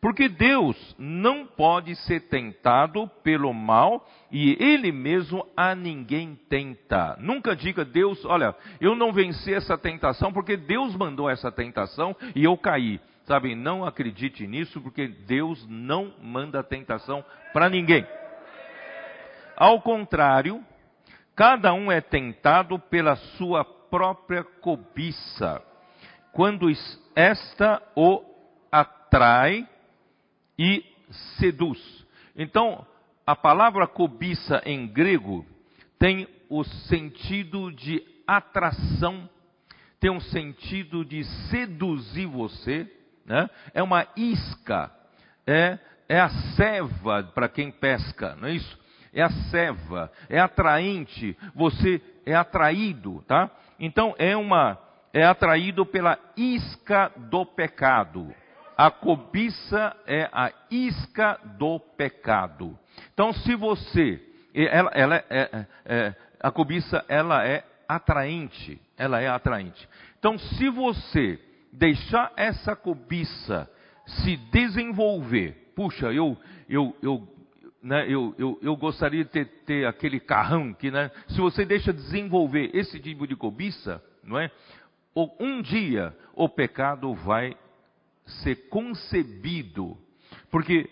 [0.00, 7.16] Porque Deus não pode ser tentado pelo mal e Ele mesmo a ninguém tenta.
[7.20, 12.44] Nunca diga, Deus, olha, eu não venci essa tentação porque Deus mandou essa tentação e
[12.44, 13.00] eu caí.
[13.24, 18.06] Sabe, não acredite nisso porque Deus não manda tentação para ninguém.
[19.56, 20.62] Ao contrário,
[21.34, 25.62] cada um é tentado pela sua própria cobiça,
[26.32, 26.66] quando
[27.14, 28.22] esta o
[28.70, 29.66] atrai
[30.58, 30.84] e
[31.38, 32.04] seduz.
[32.36, 32.84] Então,
[33.26, 35.46] a palavra cobiça em grego
[35.98, 39.30] tem o sentido de atração,
[39.98, 42.90] tem um sentido de seduzir você,
[43.24, 43.48] né?
[43.72, 44.90] é uma isca,
[45.46, 48.84] é, é a ceva para quem pesca, não é isso?
[49.14, 53.48] é a ceva, é atraente, você é atraído, tá?
[53.78, 54.78] Então é uma
[55.12, 58.34] é atraído pela isca do pecado.
[58.76, 62.76] A cobiça é a isca do pecado.
[63.12, 64.20] Então se você
[64.52, 69.88] ela, ela é, é, é, a cobiça ela é atraente, ela é atraente.
[70.18, 71.38] Então se você
[71.74, 73.70] deixar essa cobiça
[74.06, 76.36] se desenvolver, puxa, eu
[76.68, 77.28] eu, eu
[77.82, 81.92] né, eu, eu, eu gostaria de ter, ter, aquele carrão que, né, se você deixa
[81.92, 84.50] desenvolver esse tipo de cobiça, não é?
[85.38, 87.54] Um dia o pecado vai
[88.24, 89.98] ser concebido,
[90.50, 90.88] porque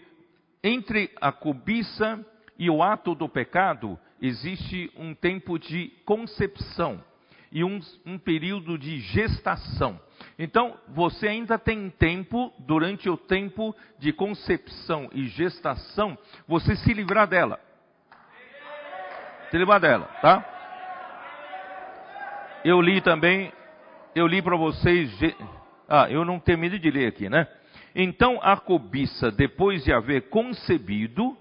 [0.63, 2.25] entre a cobiça
[2.59, 7.03] e o ato do pecado existe um tempo de concepção
[7.51, 10.01] e um, um período de gestação.
[10.39, 17.27] Então, você ainda tem tempo, durante o tempo de concepção e gestação, você se livrar
[17.27, 17.61] dela.
[19.51, 20.49] Se livrar dela, tá?
[22.65, 23.53] Eu li também,
[24.15, 25.11] eu li para vocês.
[25.89, 27.47] Ah, eu não terminei de ler aqui, né?
[27.95, 31.37] Então a cobiça, depois de haver concebido,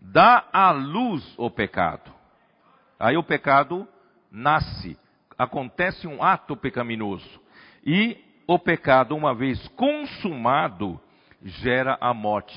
[0.00, 2.10] dá à luz o pecado.
[2.98, 3.86] Aí o pecado
[4.30, 4.96] nasce,
[5.36, 7.41] acontece um ato pecaminoso.
[7.84, 8.16] E
[8.46, 11.00] o pecado, uma vez consumado,
[11.42, 12.56] gera a morte.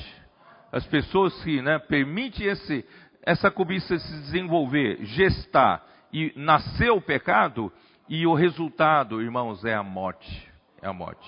[0.71, 2.85] As pessoas que né, permitem esse,
[3.21, 7.71] essa cobiça se desenvolver, gestar e nascer o pecado,
[8.07, 10.51] e o resultado, irmãos, é a morte.
[10.81, 11.27] É a morte.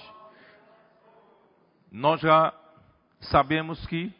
[1.91, 2.53] Nós já
[3.19, 4.13] sabemos que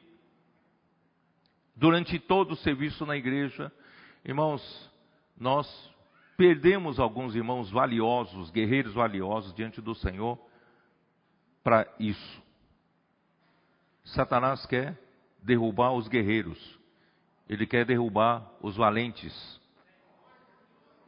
[1.75, 3.71] durante todo o serviço na igreja,
[4.25, 4.91] irmãos,
[5.37, 5.67] nós
[6.37, 10.37] perdemos alguns irmãos valiosos, guerreiros valiosos diante do Senhor
[11.63, 12.43] para isso.
[14.05, 14.97] Satanás quer
[15.41, 16.79] derrubar os guerreiros,
[17.49, 19.59] ele quer derrubar os valentes.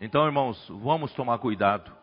[0.01, 1.95] Então, irmãos, vamos tomar cuidado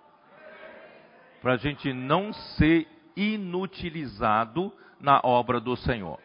[1.43, 2.87] para a gente não ser
[3.17, 6.19] inutilizado na obra do Senhor.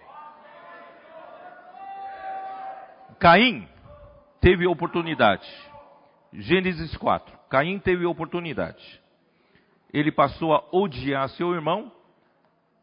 [3.19, 3.67] Caim
[4.39, 5.70] teve oportunidade.
[6.34, 7.38] Gênesis 4.
[7.50, 9.02] Caim teve oportunidade.
[9.94, 11.91] Ele passou a odiar seu irmão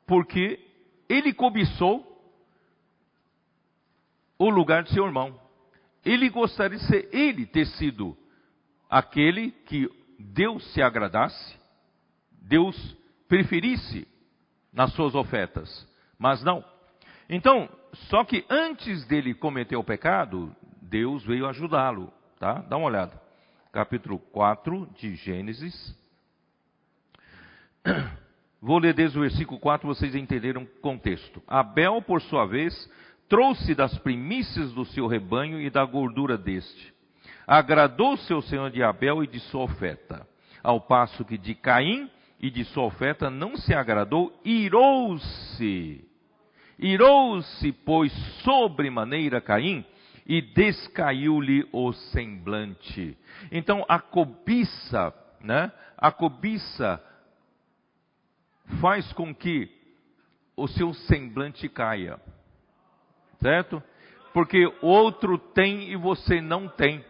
[0.07, 0.61] porque
[1.09, 2.05] ele cobiçou
[4.39, 5.39] o lugar de seu irmão.
[6.05, 8.17] Ele gostaria de ser ele ter sido
[8.89, 11.57] aquele que Deus se agradasse,
[12.33, 12.97] Deus
[13.29, 14.07] preferisse
[14.73, 15.87] nas suas ofertas,
[16.19, 16.65] mas não.
[17.29, 17.69] Então,
[18.09, 22.55] só que antes dele cometer o pecado, Deus veio ajudá-lo, tá?
[22.63, 23.28] Dá uma olhada.
[23.72, 25.94] Capítulo 4 de Gênesis.
[28.61, 31.42] Vou ler desde o versículo 4, vocês entenderam o contexto.
[31.46, 32.90] Abel, por sua vez,
[33.28, 36.92] trouxe das primícias do seu rebanho e da gordura deste.
[37.46, 40.26] Agradou seu senhor de Abel e de sua oferta.
[40.62, 46.09] Ao passo que de Caim e de sua oferta não se agradou, irou-se
[46.78, 48.12] Irou-se, pois,
[48.44, 49.85] sobremaneira Caim,
[50.29, 53.17] e descaiu-lhe o semblante.
[53.51, 55.73] Então, a cobiça, né?
[55.97, 57.03] A cobiça
[58.81, 59.71] faz com que
[60.55, 62.21] o seu semblante caia.
[63.41, 63.83] Certo?
[64.35, 67.03] Porque outro tem e você não tem.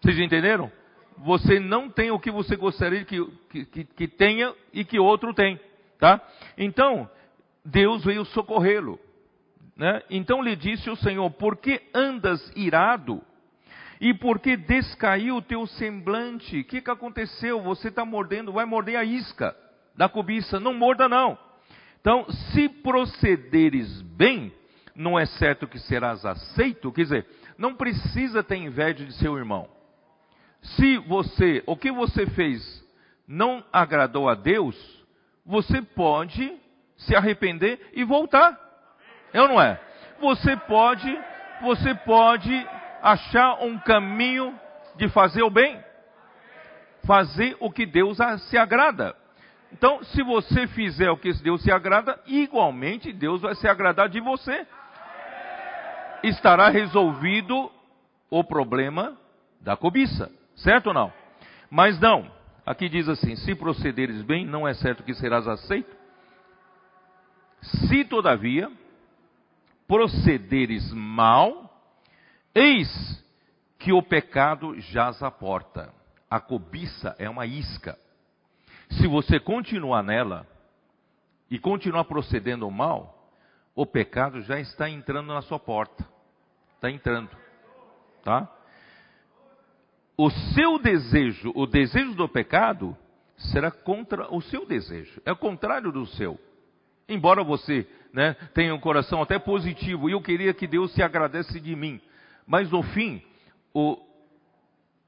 [0.00, 0.72] Vocês entenderam?
[1.18, 3.20] Você não tem o que você gostaria que,
[3.66, 5.60] que, que tenha e que outro tem.
[5.98, 6.24] Tá?
[6.56, 7.10] Então,
[7.64, 8.98] Deus veio socorrê-lo.
[9.78, 10.02] Né?
[10.10, 13.22] Então lhe disse o Senhor: Por que andas irado?
[14.00, 16.60] E por que descaiu o teu semblante?
[16.60, 17.62] O que, que aconteceu?
[17.62, 19.56] Você está mordendo, vai morder a isca
[19.96, 20.60] da cobiça.
[20.60, 21.38] Não morda, não.
[22.00, 24.52] Então, se procederes bem,
[24.94, 26.92] não é certo que serás aceito?
[26.92, 29.68] Quer dizer, não precisa ter inveja de seu irmão.
[30.62, 32.84] Se você, o que você fez,
[33.26, 34.76] não agradou a Deus,
[35.44, 36.52] você pode
[36.96, 38.67] se arrepender e voltar.
[39.32, 39.80] É ou não é?
[40.20, 41.20] Você pode,
[41.60, 42.66] você pode
[43.02, 44.58] achar um caminho
[44.96, 45.82] de fazer o bem.
[47.06, 49.14] Fazer o que Deus se agrada.
[49.72, 54.20] Então, se você fizer o que Deus se agrada, igualmente Deus vai se agradar de
[54.20, 54.66] você.
[56.22, 57.70] Estará resolvido
[58.30, 59.16] o problema
[59.60, 61.12] da cobiça, certo ou não?
[61.70, 62.30] Mas não,
[62.66, 65.96] aqui diz assim: se procederes bem, não é certo que serás aceito.
[67.60, 68.70] Se todavia
[69.88, 71.82] procederes mal,
[72.54, 72.88] eis
[73.78, 75.92] que o pecado jaz à porta.
[76.30, 77.98] A cobiça é uma isca.
[78.90, 80.46] Se você continuar nela
[81.50, 83.32] e continuar procedendo mal,
[83.74, 86.06] o pecado já está entrando na sua porta.
[86.74, 87.30] Está entrando.
[88.22, 88.52] Tá?
[90.16, 92.96] O seu desejo, o desejo do pecado,
[93.36, 95.22] será contra o seu desejo.
[95.24, 96.38] É o contrário do seu.
[97.08, 101.60] Embora você né, tenha um coração até positivo, e eu queria que Deus se agradecesse
[101.60, 102.00] de mim.
[102.46, 103.22] Mas no fim,
[103.72, 103.98] o,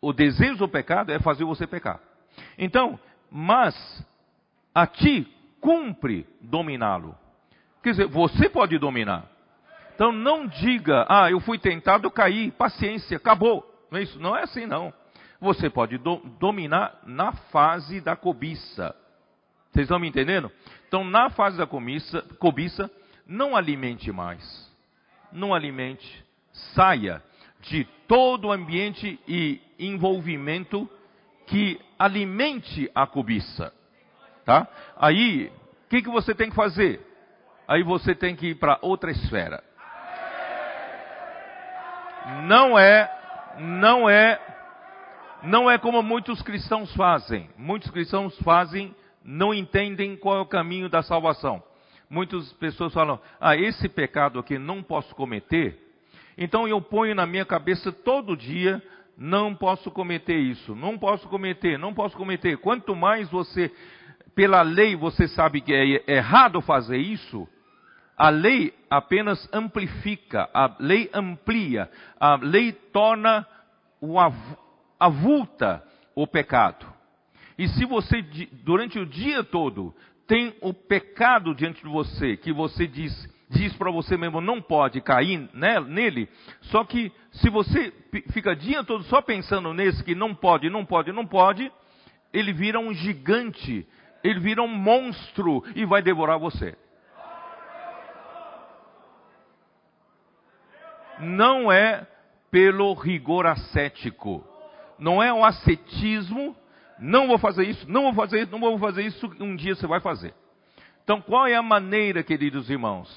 [0.00, 2.00] o desejo do pecado é fazer você pecar.
[2.58, 2.98] Então,
[3.30, 3.74] mas
[4.74, 5.26] a ti
[5.60, 7.16] cumpre dominá-lo.
[7.82, 9.28] Quer dizer, você pode dominar.
[9.94, 13.66] Então não diga, ah, eu fui tentado, cair, paciência, acabou.
[13.90, 14.92] Não é isso, não é assim não.
[15.40, 18.94] Você pode do, dominar na fase da cobiça.
[19.72, 20.50] Vocês estão me entendendo?
[20.88, 22.90] Então, na fase da cobiça, cobiça,
[23.26, 24.70] não alimente mais.
[25.32, 26.24] Não alimente.
[26.74, 27.22] Saia
[27.60, 30.88] de todo o ambiente e envolvimento
[31.46, 33.72] que alimente a cobiça.
[34.44, 34.66] Tá?
[34.96, 35.52] Aí,
[35.86, 37.00] o que, que você tem que fazer?
[37.68, 39.62] Aí você tem que ir para outra esfera.
[42.44, 43.08] Não é,
[43.58, 44.40] não é,
[45.44, 47.48] não é como muitos cristãos fazem.
[47.56, 51.62] Muitos cristãos fazem não entendem qual é o caminho da salvação.
[52.08, 55.78] Muitas pessoas falam: ah, esse pecado aqui não posso cometer,
[56.36, 58.82] então eu ponho na minha cabeça todo dia:
[59.16, 62.56] não posso cometer isso, não posso cometer, não posso cometer.
[62.58, 63.70] Quanto mais você
[64.34, 67.46] pela lei você sabe que é errado fazer isso,
[68.16, 73.46] a lei apenas amplifica, a lei amplia, a lei torna
[74.00, 74.16] o
[74.98, 75.82] avulta
[76.14, 76.86] o pecado.
[77.60, 78.22] E se você
[78.64, 79.94] durante o dia todo
[80.26, 83.12] tem o pecado diante de você, que você diz
[83.50, 86.26] diz para você mesmo não pode cair nele,
[86.62, 87.92] só que se você
[88.32, 91.70] fica o dia todo só pensando nesse que não pode, não pode, não pode,
[92.32, 93.86] ele vira um gigante,
[94.24, 96.74] ele vira um monstro e vai devorar você.
[101.18, 102.06] Não é
[102.50, 104.42] pelo rigor ascético,
[104.98, 106.56] não é o ascetismo,
[107.00, 109.86] não vou fazer isso, não vou fazer isso, não vou fazer isso, um dia você
[109.86, 110.34] vai fazer.
[111.02, 113.08] Então, qual é a maneira, queridos irmãos?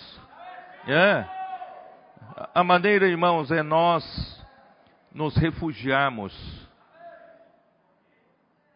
[0.88, 1.26] É.
[2.56, 4.04] A maneira, irmãos, é nós
[5.14, 6.34] nos refugiarmos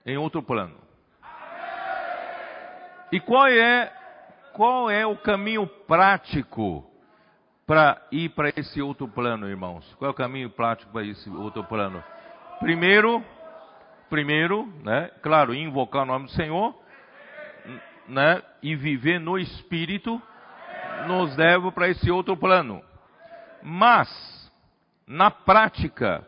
[0.06, 0.76] em outro plano.
[3.12, 3.92] E qual é
[4.54, 6.84] qual é o caminho prático
[7.66, 9.86] para ir para esse outro plano, irmãos?
[10.00, 12.04] Qual é o caminho prático para esse outro plano?
[12.60, 13.24] Primeiro,
[14.10, 15.12] primeiro, né?
[15.22, 16.76] Claro, invocar o nome do Senhor,
[18.08, 18.42] né?
[18.62, 20.22] E viver no Espírito
[21.08, 22.82] nos leva para esse outro plano.
[23.62, 24.52] Mas,
[25.06, 26.26] na prática,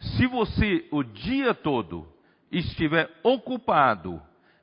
[0.00, 2.06] se você o dia todo
[2.50, 4.22] estiver ocupado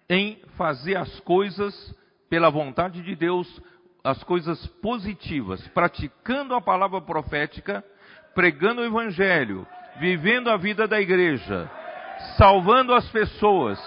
[0.10, 1.96] em fazer as coisas
[2.30, 3.62] pela vontade de Deus,
[4.04, 7.84] as coisas positivas, praticando a palavra profética,
[8.34, 9.66] pregando o evangelho,
[10.00, 11.70] vivendo a vida da igreja,
[12.38, 13.80] salvando as pessoas,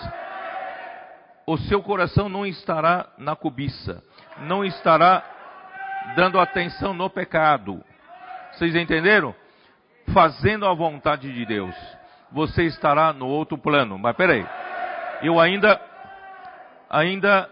[1.47, 4.03] o seu coração não estará na cobiça,
[4.41, 5.25] não estará
[6.15, 7.83] dando atenção no pecado.
[8.53, 9.35] Vocês entenderam?
[10.13, 11.75] Fazendo a vontade de Deus.
[12.33, 13.99] Você estará no outro plano.
[13.99, 14.47] Mas peraí.
[15.23, 15.81] Eu ainda,
[16.89, 17.49] ainda,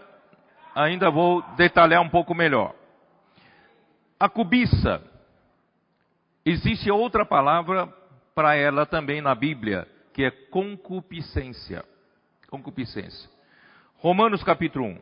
[0.75, 2.73] ainda vou detalhar um pouco melhor.
[4.19, 5.01] A cobiça.
[6.45, 7.87] Existe outra palavra
[8.33, 11.85] para ela também na Bíblia, que é concupiscência.
[12.49, 13.29] Concupiscência.
[13.97, 14.99] Romanos capítulo 1.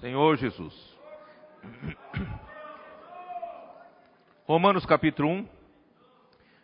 [0.00, 0.96] Senhor Jesus.
[4.46, 5.46] Romanos capítulo 1,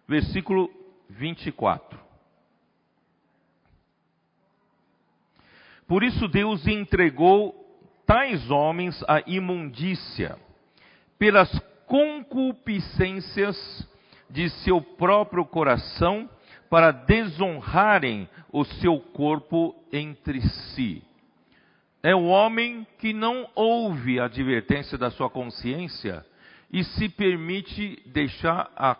[0.09, 0.71] versículo
[1.11, 2.01] 24.
[5.87, 7.55] Por isso Deus entregou
[8.07, 10.39] tais homens à imundícia,
[11.19, 11.51] pelas
[11.87, 13.94] concupiscências
[14.35, 16.29] de seu próprio coração,
[16.69, 21.03] para desonrarem o seu corpo entre si
[22.05, 26.23] é o homem que não ouve a advertência da sua consciência
[26.71, 28.95] e se permite deixar a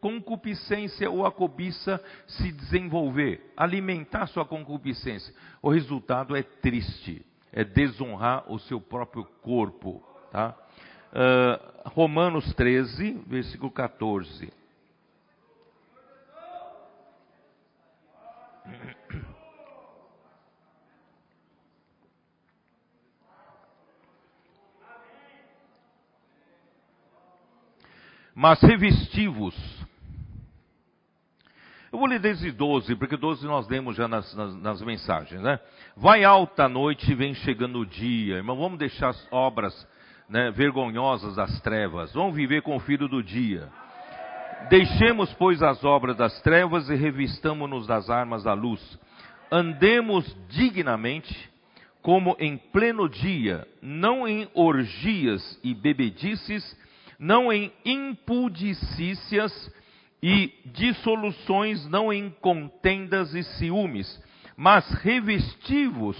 [0.00, 5.32] concupiscência ou a cobiça se desenvolver, alimentar sua concupiscência.
[5.62, 10.02] O resultado é triste, é desonrar o seu próprio corpo.
[10.32, 10.56] Tá?
[11.12, 14.60] Uh, Romanos 13, versículo 14.
[28.40, 29.54] mas revestivos.
[31.92, 35.60] Eu vou ler desde 12, porque 12 nós lemos já nas, nas, nas mensagens, né?
[35.94, 38.36] Vai alta a noite e vem chegando o dia.
[38.36, 39.86] Irmão, vamos deixar as obras
[40.30, 42.12] né, vergonhosas das trevas.
[42.12, 43.68] Vamos viver com o filho do dia.
[44.70, 48.80] Deixemos, pois, as obras das trevas e revistamo-nos das armas da luz.
[49.50, 51.50] Andemos dignamente,
[52.00, 56.78] como em pleno dia, não em orgias e bebedices,
[57.18, 59.52] não em impudicícias
[60.22, 64.22] e dissoluções, não em contendas e ciúmes,
[64.56, 66.16] mas revestivos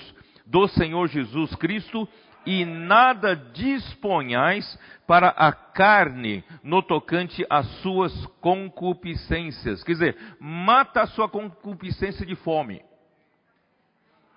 [0.47, 2.09] do Senhor Jesus Cristo
[2.47, 9.83] e nada disponhais para a carne no tocante às suas concupiscências.
[9.83, 12.83] Quer dizer, mata a sua concupiscência de fome.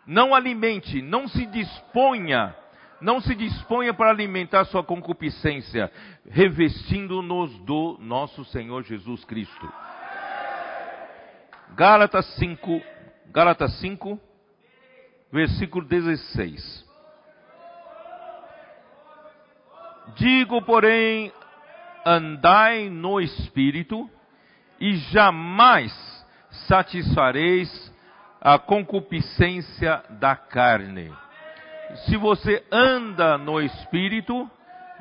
[0.05, 2.55] Não alimente, não se disponha
[3.03, 5.91] não se disponha para alimentar sua concupiscência,
[6.29, 9.73] revestindo-nos do nosso Senhor Jesus Cristo.
[11.75, 12.81] Gálatas 5,
[13.29, 14.17] Gálatas 5,
[15.31, 16.82] versículo 16.
[20.15, 21.31] Digo, porém,
[22.05, 24.09] andai no espírito
[24.79, 25.93] e jamais
[26.67, 27.93] satisfareis
[28.41, 31.11] a concupiscência da carne
[32.05, 34.49] se você anda no espírito,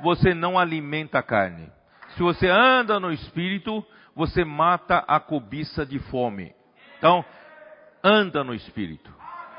[0.02, 1.70] você não alimenta a carne.
[2.10, 3.84] Se você anda no espírito,
[4.14, 6.54] você mata a cobiça de fome.
[6.98, 7.24] Então,
[8.02, 9.10] anda no espírito.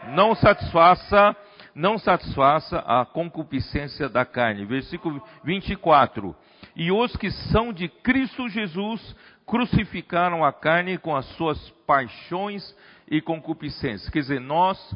[0.10, 1.34] não satisfaça,
[1.76, 4.66] não satisfaça a concupiscência da carne.
[4.66, 6.36] Versículo 24.
[6.76, 9.16] E os que são de Cristo Jesus
[9.46, 12.76] crucificaram a carne com as suas paixões
[13.08, 14.10] e concupiscências.
[14.10, 14.96] Quer dizer, nós,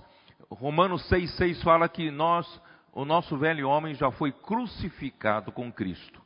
[0.50, 2.62] Romanos 6,6 fala que nós,
[2.94, 6.22] o nosso velho homem já foi crucificado com Cristo.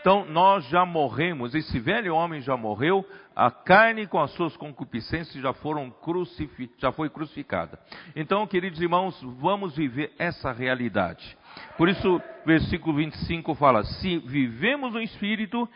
[0.00, 5.42] Então nós já morremos, esse velho homem já morreu, a carne com as suas concupiscências
[5.42, 7.78] já foram crucifi já foi crucificada.
[8.14, 11.36] Então, queridos irmãos, vamos viver essa realidade.
[11.76, 15.68] Por isso, versículo 25 fala: se vivemos no espírito,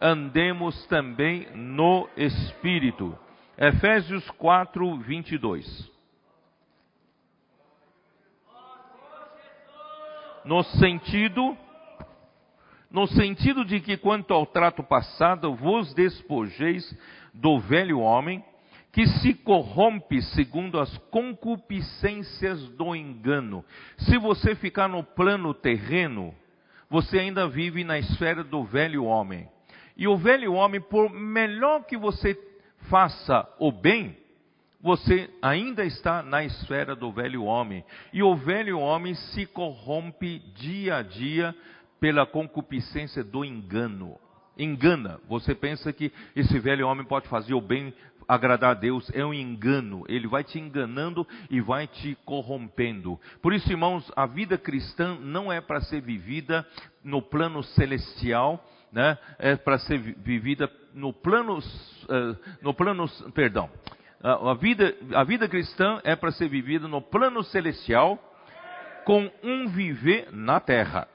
[0.00, 3.16] andemos também no espírito.
[3.56, 5.94] Efésios 4, 22.
[10.44, 11.56] No sentido
[12.94, 16.96] no sentido de que, quanto ao trato passado, vos despojeis
[17.34, 18.40] do velho homem,
[18.92, 23.64] que se corrompe segundo as concupiscências do engano.
[23.98, 26.32] Se você ficar no plano terreno,
[26.88, 29.48] você ainda vive na esfera do velho homem.
[29.96, 32.38] E o velho homem, por melhor que você
[32.88, 34.16] faça o bem,
[34.80, 37.84] você ainda está na esfera do velho homem.
[38.12, 41.52] E o velho homem se corrompe dia a dia
[42.00, 44.18] pela concupiscência do engano.
[44.56, 45.20] Engana.
[45.28, 47.92] Você pensa que esse velho homem pode fazer o bem,
[48.28, 49.10] agradar a Deus.
[49.12, 50.04] É um engano.
[50.08, 53.18] Ele vai te enganando e vai te corrompendo.
[53.42, 56.66] Por isso, irmãos, a vida cristã não é para ser vivida
[57.02, 59.18] no plano celestial, né?
[59.38, 63.68] É para ser vivida no plano, uh, no plano, perdão.
[64.22, 68.18] A vida, a vida cristã é para ser vivida no plano celestial
[69.04, 71.06] com um viver na terra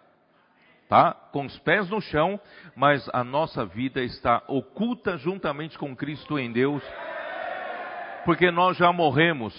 [0.90, 1.14] tá?
[1.32, 2.40] Com os pés no chão,
[2.76, 6.84] mas a nossa vida está oculta juntamente com Cristo em Deus,
[8.26, 9.54] porque nós já morremos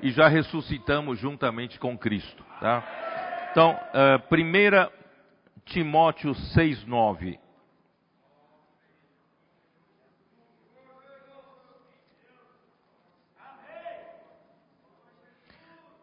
[0.00, 3.48] e já ressuscitamos juntamente com Cristo, tá?
[3.50, 4.90] Então, uh, 1
[5.64, 7.40] Timóteo 6:9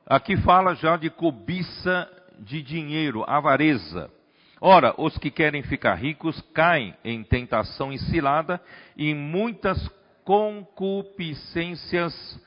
[0.06, 4.12] Aqui fala já de cobiça de dinheiro, avareza.
[4.66, 8.62] Ora, os que querem ficar ricos caem em tentação e cilada
[8.96, 9.92] e muitas
[10.24, 12.40] concupiscências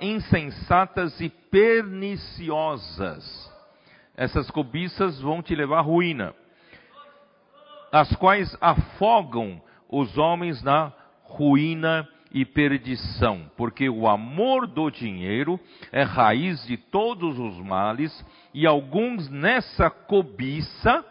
[0.00, 3.52] insensatas e perniciosas.
[4.16, 6.34] Essas cobiças vão te levar à ruína,
[7.92, 10.90] as quais afogam os homens na
[11.24, 15.58] ruína e perdição, porque o amor do dinheiro
[15.90, 18.12] é raiz de todos os males,
[18.52, 21.02] e alguns nessa cobiça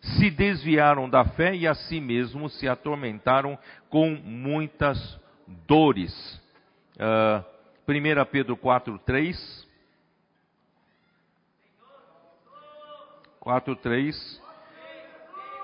[0.00, 3.58] se desviaram da fé e a si mesmos se atormentaram
[3.90, 5.18] com muitas
[5.66, 6.14] dores.
[6.94, 7.44] Uh, ah,
[7.88, 9.68] 1 Pedro 4, 3.
[13.40, 14.45] 4, 3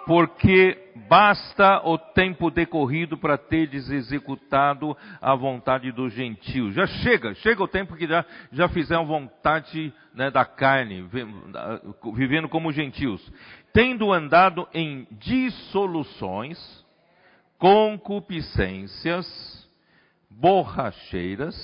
[0.07, 0.79] porque
[1.09, 6.75] basta o tempo decorrido para teres executado a vontade dos gentios.
[6.75, 11.09] Já chega, chega o tempo que já, já fizeram vontade né, da carne,
[12.15, 13.21] vivendo como gentios.
[13.73, 16.59] Tendo andado em dissoluções,
[17.59, 19.27] concupiscências,
[20.31, 21.55] borracheiras,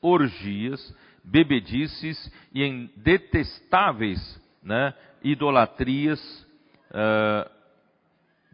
[0.00, 0.94] orgias,
[1.24, 6.20] bebedices e em detestáveis né, idolatrias,
[6.90, 7.57] uh,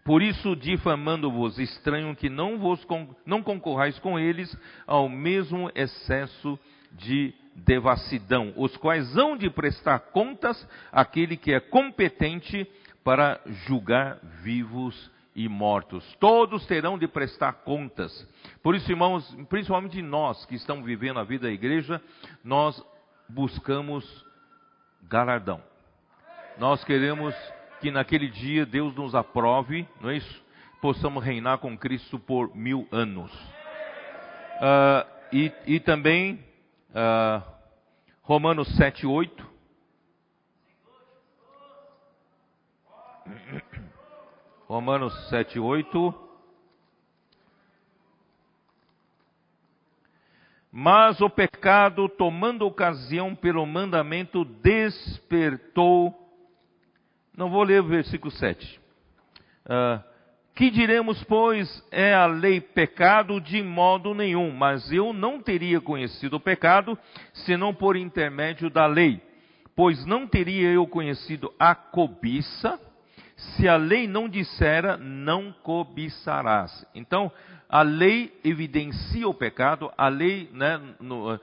[0.05, 2.87] por isso, difamando-vos, estranho que não, vos,
[3.25, 4.55] não concorrais com eles
[4.87, 6.59] ao mesmo excesso
[6.93, 12.69] de devassidão, os quais hão de prestar contas àquele que é competente
[13.03, 16.05] para julgar vivos e mortos.
[16.21, 18.29] Todos terão de prestar contas.
[18.63, 22.01] Por isso, irmãos, principalmente nós que estamos vivendo a vida da igreja,
[22.43, 22.83] nós
[23.29, 24.05] buscamos
[25.03, 25.63] galardão.
[26.59, 27.35] Nós queremos
[27.81, 30.45] que naquele dia Deus nos aprove, não é isso?
[30.81, 33.33] Possamos reinar com Cristo por mil anos.
[34.55, 36.45] Uh, e, e, também
[36.91, 37.43] uh,
[38.23, 39.55] Romanos 7, 8.
[44.67, 46.25] Romanos 7, 8.
[50.71, 56.24] Mas o pecado, tomando ocasião pelo mandamento, despertou
[57.37, 58.81] não vou ler o versículo 7.
[59.67, 60.05] Uh, ah,
[60.55, 66.37] que diremos, pois, é a lei pecado de modo nenhum, mas eu não teria conhecido
[66.37, 66.97] o pecado
[67.33, 69.21] senão por intermédio da lei,
[69.75, 72.79] pois não teria eu conhecido a cobiça
[73.37, 76.87] se a lei não dissera não cobiçarás.
[76.95, 77.33] Então,
[77.69, 81.41] a lei evidencia o pecado, a lei né, no, uh,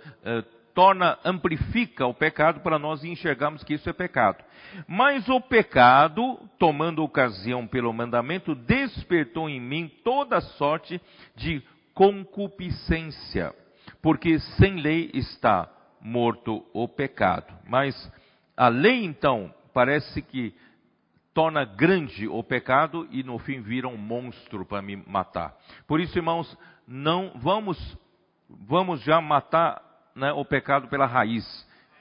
[0.74, 4.44] torna, amplifica o pecado para nós enxergarmos que isso é pecado.
[4.88, 11.02] Mas o pecado, tomando ocasião pelo mandamento, despertou em mim toda sorte
[11.36, 11.62] de
[11.94, 13.54] concupiscência,
[14.02, 15.70] porque sem lei está
[16.02, 17.54] morto o pecado.
[17.68, 18.12] Mas
[18.56, 20.54] a lei então parece que
[21.34, 25.56] torna grande o pecado e no fim vira um monstro para me matar.
[25.88, 26.58] Por isso, irmãos,
[26.88, 27.98] não vamos
[28.50, 29.82] vamos já matar
[30.16, 31.46] né, o pecado pela raiz,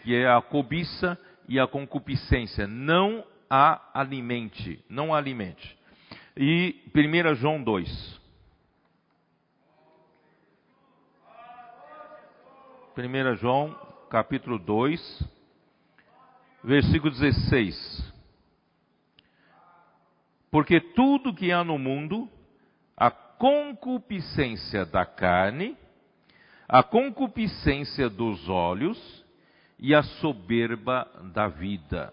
[0.03, 2.67] que é a cobiça e a concupiscência.
[2.67, 5.79] Não a alimente, não a alimente.
[6.37, 8.21] E 1 João 2.
[12.97, 13.77] 1 João,
[14.11, 15.29] capítulo 2,
[16.63, 18.13] versículo 16.
[20.51, 22.29] Porque tudo que há no mundo,
[22.97, 25.77] a concupiscência da carne,
[26.73, 28.97] a concupiscência dos olhos
[29.77, 31.05] e a soberba
[31.35, 32.13] da vida.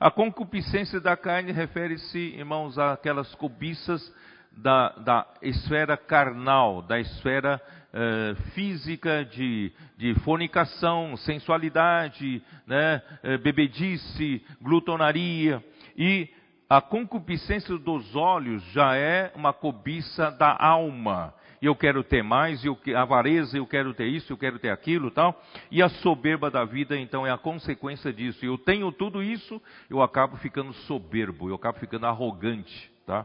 [0.00, 4.12] A concupiscência da carne refere-se, irmãos, àquelas cobiças
[4.50, 7.62] da, da esfera carnal, da esfera
[7.92, 15.64] eh, física de, de fornicação, sensualidade, né, eh, bebedice, glutonaria.
[15.96, 16.28] E
[16.68, 21.35] a concupiscência dos olhos já é uma cobiça da alma.
[21.60, 25.10] Eu quero ter mais, eu, a avareza, eu quero ter isso, eu quero ter aquilo
[25.10, 25.40] tal.
[25.70, 28.44] E a soberba da vida, então, é a consequência disso.
[28.44, 32.90] Eu tenho tudo isso, eu acabo ficando soberbo, eu acabo ficando arrogante.
[33.06, 33.24] Tá?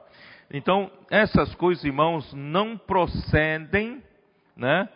[0.51, 4.03] Então, essas coisas, irmãos, não procedem,
[4.55, 4.88] né?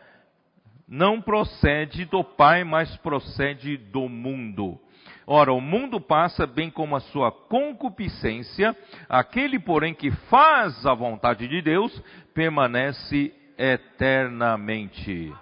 [0.88, 4.79] Não procede do Pai, mas procede do mundo.
[5.28, 8.76] Ora, o mundo passa bem como a sua concupiscência,
[9.09, 11.99] aquele, porém, que faz a vontade de Deus,
[12.34, 15.34] permanece eternamente.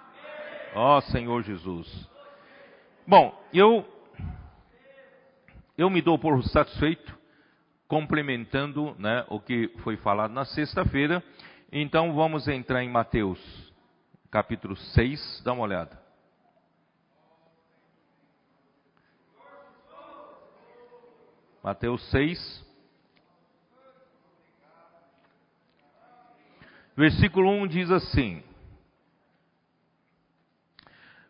[0.74, 2.08] Ó oh, Senhor Jesus.
[3.06, 3.84] Bom, eu
[5.76, 7.18] eu me dou por satisfeito
[7.88, 11.22] complementando né, o que foi falado na sexta-feira.
[11.70, 13.38] Então vamos entrar em Mateus,
[14.30, 16.03] capítulo 6, dá uma olhada.
[21.64, 22.62] Mateus 6,
[26.94, 28.42] versículo 1 diz assim: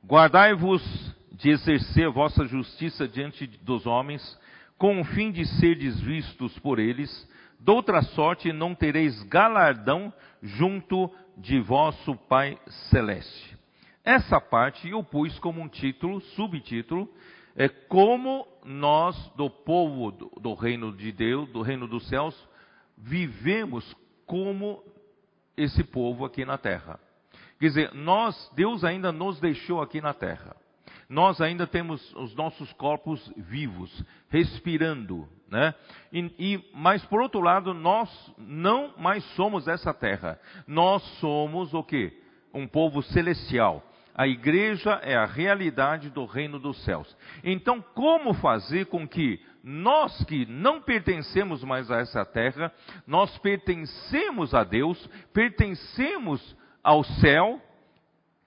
[0.04, 0.82] Guardai-vos
[1.30, 4.36] de exercer vossa justiça diante dos homens,
[4.76, 7.30] com o fim de serdes vistos por eles,
[7.60, 10.12] doutra sorte não tereis galardão
[10.42, 12.58] junto de vosso Pai
[12.90, 13.56] Celeste.
[14.04, 17.08] Essa parte eu pus como um título, subtítulo,
[17.56, 22.36] é como nós, do povo do, do reino de Deus, do reino dos céus,
[22.96, 23.94] vivemos
[24.26, 24.82] como
[25.56, 26.98] esse povo aqui na terra.
[27.58, 30.56] Quer dizer, nós, Deus ainda nos deixou aqui na terra.
[31.08, 35.74] Nós ainda temos os nossos corpos vivos, respirando, né?
[36.12, 40.40] E, e, mas por outro lado, nós não mais somos essa terra.
[40.66, 42.12] Nós somos o que?
[42.52, 43.82] Um povo celestial.
[44.14, 47.16] A igreja é a realidade do reino dos céus.
[47.42, 52.72] Então, como fazer com que nós que não pertencemos mais a essa terra,
[53.06, 57.60] nós pertencemos a Deus, pertencemos ao céu,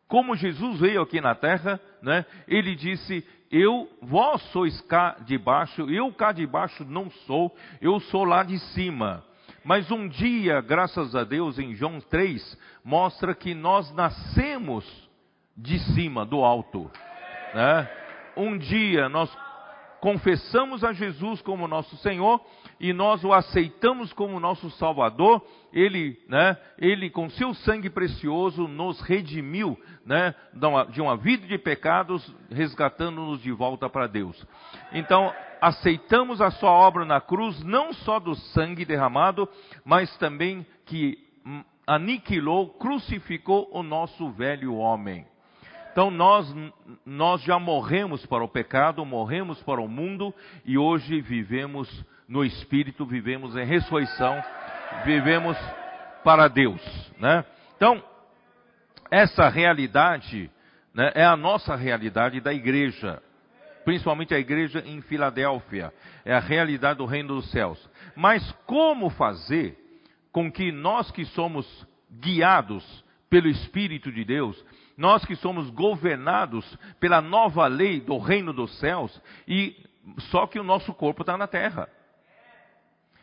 [0.07, 2.25] como Jesus veio aqui na terra, né?
[2.47, 7.99] Ele disse: "Eu, vós sois cá de baixo, eu cá de baixo não sou, eu
[7.99, 9.21] sou lá de cima."
[9.65, 15.06] Mas um dia, graças a Deus, em João 3, mostra que nós nascemos
[15.57, 16.91] de cima, do alto.
[17.53, 17.89] Né?
[18.35, 19.35] Um dia nós
[19.99, 22.39] confessamos a Jesus como nosso Senhor
[22.79, 25.43] e nós o aceitamos como nosso Salvador,
[25.73, 30.35] ele, né, ele com seu sangue precioso nos redimiu, né,
[30.91, 34.45] de uma vida de pecados, resgatando-nos de volta para Deus.
[34.93, 39.49] Então, aceitamos a sua obra na cruz, não só do sangue derramado,
[39.83, 41.17] mas também que
[41.87, 45.25] aniquilou, crucificou o nosso velho homem.
[45.97, 46.55] Então nós,
[47.03, 50.31] nós já morremos para o pecado, morremos para o mundo
[50.63, 51.89] e hoje vivemos
[52.29, 54.39] no Espírito, vivemos em ressurreição,
[55.03, 55.57] vivemos
[56.23, 56.79] para Deus,
[57.17, 57.43] né?
[57.75, 58.03] Então,
[59.09, 60.51] essa realidade
[60.93, 63.19] né, é a nossa realidade da igreja,
[63.83, 65.91] principalmente a igreja em Filadélfia,
[66.23, 67.89] é a realidade do reino dos céus.
[68.15, 69.75] Mas como fazer
[70.31, 71.65] com que nós que somos
[72.21, 74.63] guiados pelo Espírito de Deus,
[74.97, 76.65] nós que somos governados
[76.99, 79.75] pela nova lei do reino dos céus, e
[80.31, 81.87] só que o nosso corpo está na terra.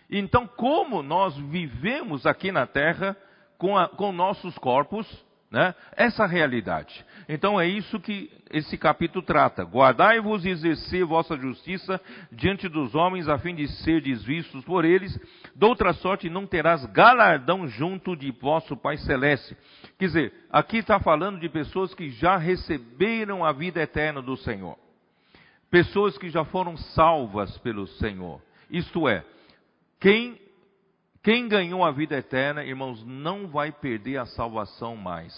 [0.09, 3.17] Então, como nós vivemos aqui na terra
[3.59, 5.24] com, a, com nossos corpos,
[5.55, 5.73] Né?
[5.97, 7.07] Essa realidade.
[7.29, 9.63] Então é isso que esse capítulo trata.
[9.63, 12.01] Guardai-vos e exercer vossa justiça
[12.33, 15.17] diante dos homens, a fim de ser desvistos por eles.
[15.55, 19.57] De outra sorte, não terás galardão junto de vosso Pai Celeste.
[19.97, 24.77] Quer dizer, aqui está falando de pessoas que já receberam a vida eterna do Senhor.
[25.71, 28.43] Pessoas que já foram salvas pelo Senhor.
[28.69, 29.25] Isto é,
[30.01, 30.37] quem
[31.25, 35.35] quem ganhou a vida eterna, irmãos, não vai perder a salvação mais.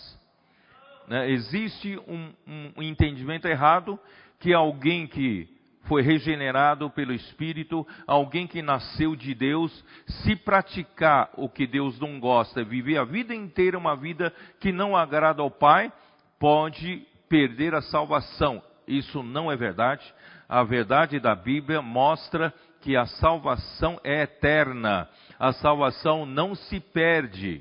[1.06, 1.30] Né?
[1.30, 2.32] Existe um,
[2.76, 3.96] um entendimento errado
[4.40, 5.48] que alguém que
[5.84, 12.18] foi regenerado pelo Espírito, alguém que nasceu de Deus, se praticar o que Deus não
[12.18, 15.92] gosta, viver a vida inteira uma vida que não agrada ao Pai,
[16.40, 18.60] pode perder a salvação.
[18.88, 20.04] Isso não é verdade.
[20.48, 22.52] A verdade da Bíblia mostra
[22.86, 25.08] que a salvação é eterna
[25.38, 27.60] a salvação não se perde.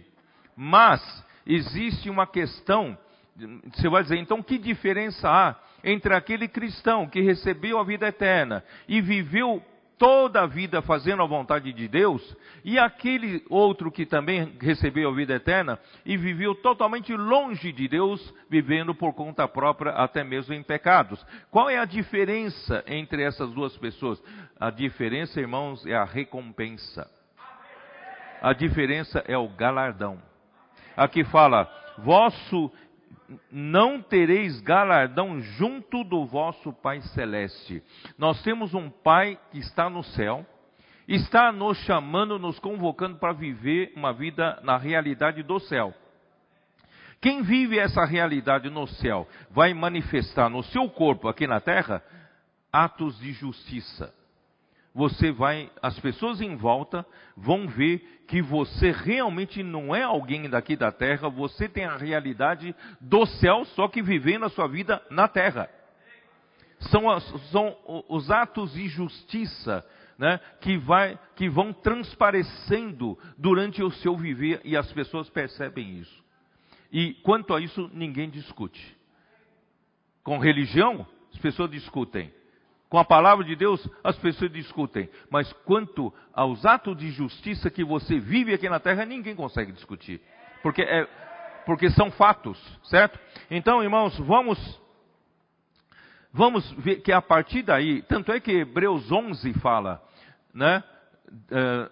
[0.56, 1.02] Mas
[1.48, 2.96] existe uma questão,
[3.74, 8.64] você vai dizer, então que diferença há entre aquele cristão que recebeu a vida eterna
[8.88, 9.64] e viveu
[9.98, 15.14] toda a vida fazendo a vontade de Deus, e aquele outro que também recebeu a
[15.14, 20.64] vida eterna e viveu totalmente longe de Deus, vivendo por conta própria, até mesmo em
[20.64, 21.26] pecados.
[21.50, 24.22] Qual é a diferença entre essas duas pessoas?
[24.60, 27.10] A diferença, irmãos, é a recompensa.
[28.42, 30.22] A diferença é o galardão.
[30.96, 32.72] Aqui fala: vosso
[33.52, 37.84] não tereis galardão junto do vosso Pai celeste.
[38.18, 40.46] Nós temos um Pai que está no céu,
[41.08, 45.94] está nos chamando, nos convocando para viver uma vida na realidade do céu.
[47.22, 52.04] Quem vive essa realidade no céu vai manifestar no seu corpo aqui na terra
[52.72, 54.14] atos de justiça
[54.96, 60.78] você vai, as pessoas em volta vão ver que você realmente não é alguém daqui
[60.78, 65.28] da terra, você tem a realidade do céu, só que vivendo a sua vida na
[65.28, 65.70] terra.
[66.80, 67.76] São, as, são
[68.08, 69.86] os atos de justiça
[70.18, 76.24] né, que, vai, que vão transparecendo durante o seu viver e as pessoas percebem isso.
[76.90, 78.96] E quanto a isso, ninguém discute.
[80.24, 82.34] Com religião, as pessoas discutem.
[82.96, 85.10] Com a palavra de Deus, as pessoas discutem.
[85.30, 90.22] Mas quanto aos atos de justiça que você vive aqui na terra, ninguém consegue discutir.
[90.64, 91.06] Porque, é,
[91.66, 93.20] porque são fatos, certo?
[93.52, 94.82] Então, irmãos, vamos,
[96.32, 100.02] vamos ver que a partir daí, tanto é que Hebreus 11 fala,
[100.54, 100.82] né?
[101.52, 101.92] Uh,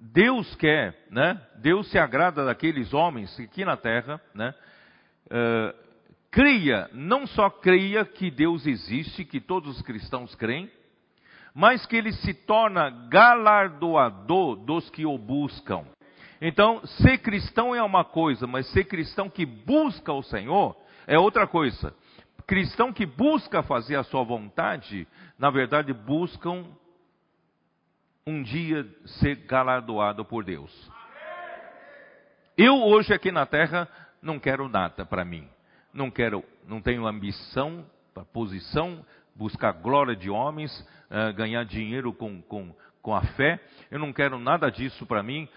[0.00, 1.40] Deus quer, né?
[1.58, 4.52] Deus se agrada daqueles homens aqui na terra, né?
[5.26, 5.83] Uh,
[6.34, 10.68] creia, não só creia que Deus existe, que todos os cristãos creem,
[11.54, 15.84] mas que ele se torna galardoador dos que o buscam.
[16.40, 20.76] Então, ser cristão é uma coisa, mas ser cristão que busca o Senhor
[21.06, 21.94] é outra coisa.
[22.48, 25.06] Cristão que busca fazer a sua vontade,
[25.38, 26.64] na verdade buscam
[28.26, 28.84] um dia
[29.20, 30.90] ser galardoado por Deus.
[32.58, 33.88] Eu hoje aqui na terra
[34.20, 35.53] não quero nada para mim
[35.94, 40.70] não quero, não tenho ambição para posição, buscar glória de homens,
[41.10, 43.60] uh, ganhar dinheiro com, com, com a fé.
[43.90, 45.48] Eu não quero nada disso para mim.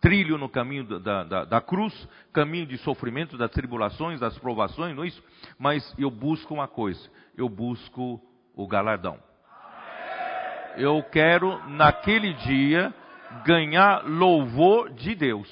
[0.00, 5.04] Trilho no caminho da, da, da, cruz, caminho de sofrimento, das tribulações, das provações, não
[5.04, 5.22] é isso?
[5.58, 7.00] Mas eu busco uma coisa:
[7.36, 8.20] eu busco
[8.54, 9.18] o galardão.
[10.76, 12.94] Eu quero, naquele dia,
[13.44, 15.48] ganhar louvor de Deus.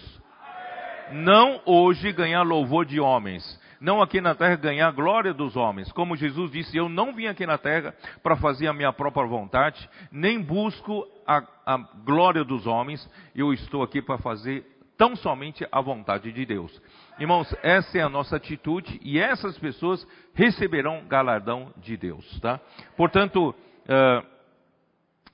[1.12, 5.90] Não hoje ganhar louvor de homens não aqui na terra ganhar a glória dos homens.
[5.92, 9.88] Como Jesus disse, eu não vim aqui na terra para fazer a minha própria vontade,
[10.10, 14.64] nem busco a, a glória dos homens, eu estou aqui para fazer
[14.96, 16.80] tão somente a vontade de Deus.
[17.18, 22.60] Irmãos, essa é a nossa atitude e essas pessoas receberão galardão de Deus, tá?
[22.96, 24.26] Portanto, uh,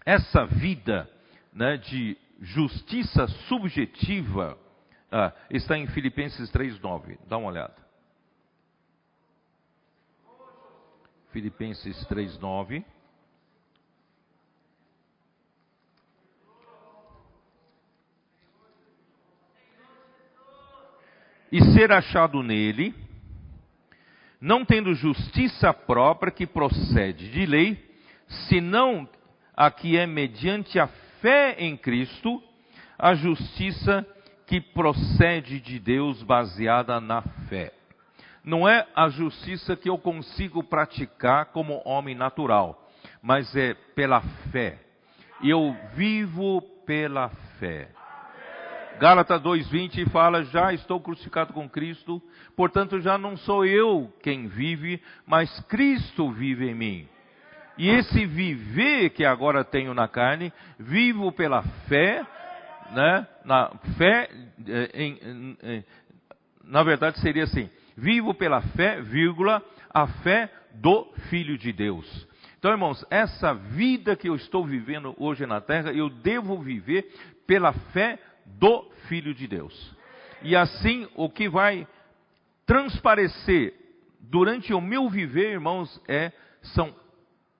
[0.04, 1.08] essa vida
[1.52, 4.56] né, de justiça subjetiva
[5.12, 7.18] uh, está em Filipenses 3,9.
[7.28, 7.79] Dá uma olhada.
[11.32, 12.84] Filipenses 3:9.
[21.52, 22.94] E ser achado nele,
[24.40, 27.76] não tendo justiça própria que procede de lei,
[28.48, 29.08] senão
[29.56, 30.86] a que é mediante a
[31.20, 32.40] fé em Cristo,
[32.96, 34.06] a justiça
[34.46, 37.79] que procede de Deus baseada na fé
[38.44, 42.88] não é a justiça que eu consigo praticar como homem natural,
[43.22, 44.20] mas é pela
[44.50, 44.78] fé.
[45.42, 47.28] Eu vivo pela
[47.58, 47.88] fé.
[48.98, 52.20] Gálatas 2:20 fala: "Já estou crucificado com Cristo,
[52.54, 57.08] portanto já não sou eu quem vive, mas Cristo vive em mim."
[57.78, 62.26] E esse viver que agora tenho na carne, vivo pela fé,
[62.90, 63.26] né?
[63.42, 64.28] Na fé,
[64.68, 65.84] eh, em, em, em,
[66.64, 67.70] na verdade seria assim:
[68.00, 72.26] vivo pela fé, vírgula, a fé do Filho de Deus.
[72.58, 77.12] Então, irmãos, essa vida que eu estou vivendo hoje na terra, eu devo viver
[77.46, 79.94] pela fé do Filho de Deus.
[80.42, 81.86] E assim, o que vai
[82.66, 83.74] transparecer
[84.20, 86.32] durante o meu viver, irmãos, é
[86.62, 86.94] são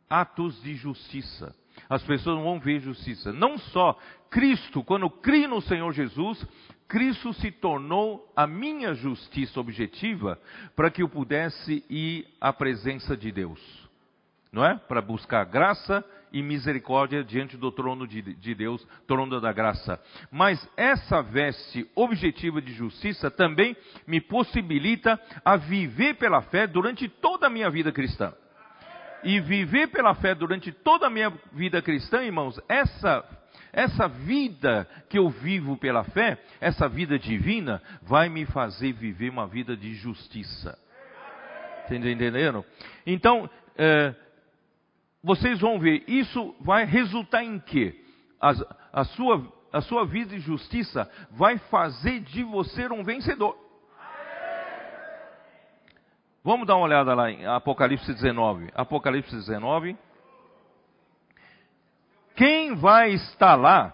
[0.09, 1.55] atos de justiça.
[1.89, 3.33] As pessoas vão ver justiça.
[3.33, 3.99] Não só
[4.31, 6.47] Cristo, quando crio no Senhor Jesus,
[6.91, 10.39] Cristo se tornou a minha justiça objetiva
[10.77, 13.89] para que eu pudesse ir à presença de Deus
[14.53, 14.75] não é?
[14.77, 20.01] Para buscar graça e misericórdia diante do trono de, de, Deus, trono da graça.
[20.31, 23.77] Mas essa veste objetiva de justiça também
[24.07, 28.33] me possibilita a viver pela fé durante toda a minha vida cristã.
[29.23, 33.25] E viver pela fé durante toda a minha vida cristã, irmãos, essa
[33.73, 39.47] essa vida que eu vivo pela fé, essa vida divina, vai me fazer viver uma
[39.47, 40.79] vida de justiça.
[41.91, 42.65] Entenderam?
[43.07, 44.15] Então, é,
[45.23, 48.05] vocês vão ver, isso vai resultar em quê?
[48.41, 48.53] A,
[48.93, 53.57] a, sua, a sua vida de justiça vai fazer de você um vencedor.
[56.43, 58.71] Vamos dar uma olhada lá em Apocalipse 19.
[58.75, 59.97] Apocalipse 19.
[62.41, 63.93] Quem vai estar lá?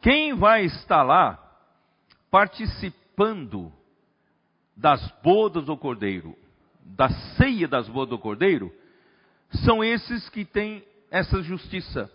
[0.00, 1.36] Quem vai estar lá
[2.30, 3.72] participando
[4.76, 6.38] das bodas do Cordeiro,
[6.84, 8.72] da ceia das bodas do Cordeiro?
[9.64, 12.08] são esses que têm essa justiça.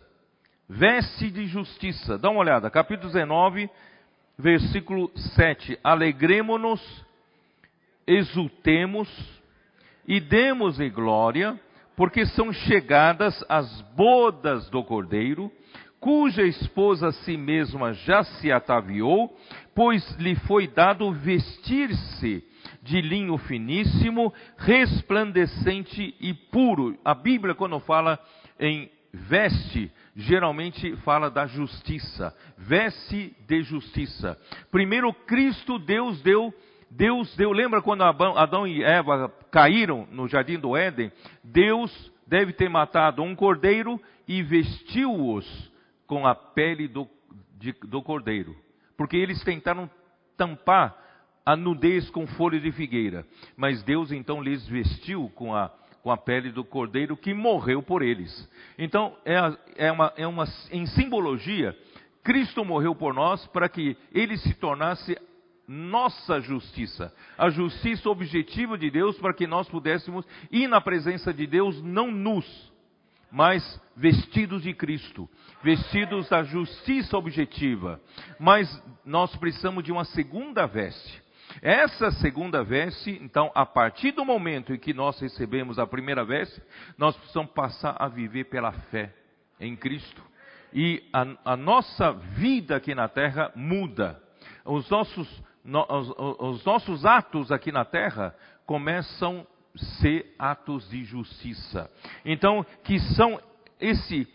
[0.68, 2.18] Veste de justiça.
[2.18, 3.70] Dá uma olhada, capítulo 19,
[4.38, 5.78] versículo 7.
[5.84, 6.82] Alegremos-nos,
[8.08, 9.10] exultemos
[10.08, 11.60] e demos-lhe glória,
[11.96, 15.52] porque são chegadas as bodas do Cordeiro,
[16.00, 19.36] cuja esposa a si mesma já se ataviou,
[19.74, 22.44] pois lhe foi dado vestir-se
[22.84, 26.98] de linho finíssimo, resplandecente e puro.
[27.04, 28.20] A Bíblia, quando fala
[28.60, 32.36] em veste, geralmente fala da justiça.
[32.58, 34.38] Veste de justiça.
[34.72, 36.54] Primeiro, Cristo, Deus deu.
[36.96, 41.12] Deus deu, lembra quando Adão e Eva caíram no jardim do Éden?
[41.44, 45.72] Deus deve ter matado um cordeiro e vestiu-os
[46.08, 47.08] com a pele do,
[47.58, 48.56] de, do cordeiro.
[48.96, 49.90] Porque eles tentaram
[50.38, 50.96] tampar
[51.46, 53.26] a nudez com folha de figueira.
[53.58, 55.70] Mas Deus então lhes vestiu com a,
[56.02, 58.50] com a pele do cordeiro que morreu por eles.
[58.80, 61.78] Então, é, é, uma, é uma, em simbologia,
[62.24, 65.18] Cristo morreu por nós para que ele se tornasse
[65.68, 71.48] nossa justiça, a justiça objetiva de Deus para que nós pudéssemos ir na presença de
[71.48, 72.46] Deus não nus,
[73.32, 75.30] mas vestidos de Cristo,
[75.64, 78.00] vestidos da justiça objetiva.
[78.40, 81.24] Mas nós precisamos de uma segunda veste.
[81.62, 86.62] Essa segunda veste, então, a partir do momento em que nós recebemos a primeira veste,
[86.98, 89.14] nós precisamos passar a viver pela fé
[89.60, 90.22] em Cristo.
[90.74, 94.22] E a, a nossa vida aqui na terra muda.
[94.66, 95.44] Os nossos,
[95.90, 98.36] os, os nossos atos aqui na terra
[98.66, 99.46] começam
[99.76, 101.90] a ser atos de justiça.
[102.24, 103.40] Então, que são
[103.80, 104.28] esse,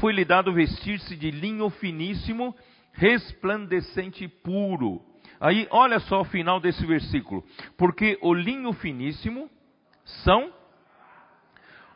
[0.00, 2.54] foi lhe dado vestir-se de linho finíssimo,
[2.92, 5.02] resplandecente e puro
[5.42, 7.44] Aí, olha só o final desse versículo.
[7.76, 9.50] Porque o linho finíssimo
[10.04, 10.52] são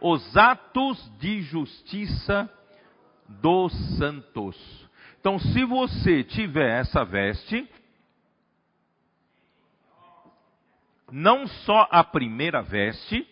[0.01, 2.51] os atos de justiça
[3.29, 4.57] dos santos.
[5.21, 7.71] Então, se você tiver essa veste,
[11.11, 13.26] não só a primeira veste,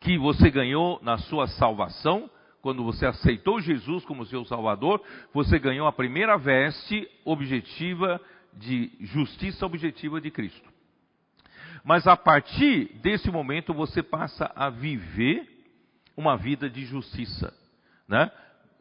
[0.00, 5.02] que você ganhou na sua salvação, quando você aceitou Jesus como seu Salvador,
[5.32, 8.20] você ganhou a primeira veste objetiva
[8.54, 10.72] de justiça objetiva de Cristo.
[11.82, 15.46] Mas a partir desse momento você passa a viver
[16.16, 17.52] uma vida de justiça,
[18.08, 18.30] né?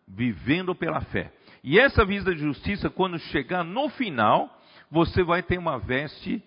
[0.08, 1.34] Vivendo pela fé.
[1.64, 6.42] E essa vida de justiça, quando chegar no final, você vai ter uma veste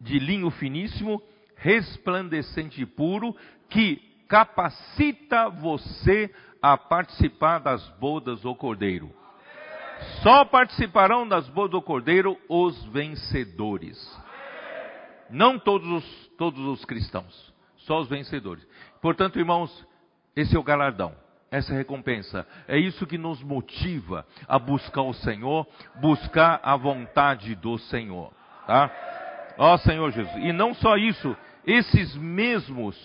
[0.00, 1.22] de linho finíssimo,
[1.56, 3.34] resplandecente e puro,
[3.68, 3.96] que
[4.28, 9.12] capacita você a participar das bodas do Cordeiro.
[10.22, 13.98] Só participarão das bodas do Cordeiro os vencedores.
[15.30, 18.66] Não todos os, todos os cristãos, só os vencedores.
[19.02, 19.86] Portanto, irmãos,
[20.36, 21.14] esse é o galardão.
[21.50, 22.46] essa recompensa.
[22.66, 25.66] É isso que nos motiva a buscar o Senhor,
[26.00, 28.32] buscar a vontade do Senhor,
[28.66, 28.90] tá?
[29.58, 30.44] Ó Senhor Jesus.
[30.44, 31.36] E não só isso,
[31.66, 32.96] esses mesmos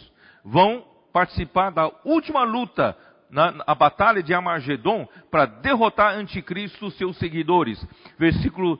[0.45, 2.95] vão participar da última luta
[3.29, 7.85] na, a batalha de Amargedon para derrotar anticristo seus seguidores.
[8.17, 8.79] Versículo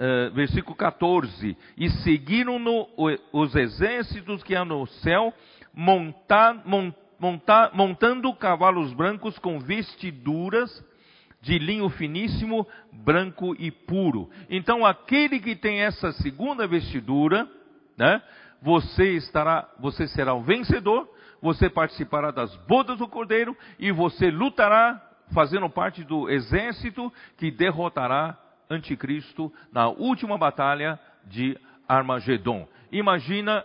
[0.00, 2.88] Uh, versículo 14: E seguiram-no
[3.30, 5.30] os exércitos que há no céu,
[5.74, 6.62] montar,
[7.18, 10.82] montar, montando cavalos brancos com vestiduras
[11.40, 14.28] de linho finíssimo, branco e puro.
[14.48, 17.48] Então, aquele que tem essa segunda vestidura,
[17.96, 18.22] né,
[18.60, 21.08] você estará, você será o vencedor,
[21.40, 25.00] você participará das bodas do Cordeiro e você lutará
[25.32, 28.36] fazendo parte do exército que derrotará
[28.68, 32.68] anticristo na última batalha de Armagedon.
[32.92, 33.64] Imagina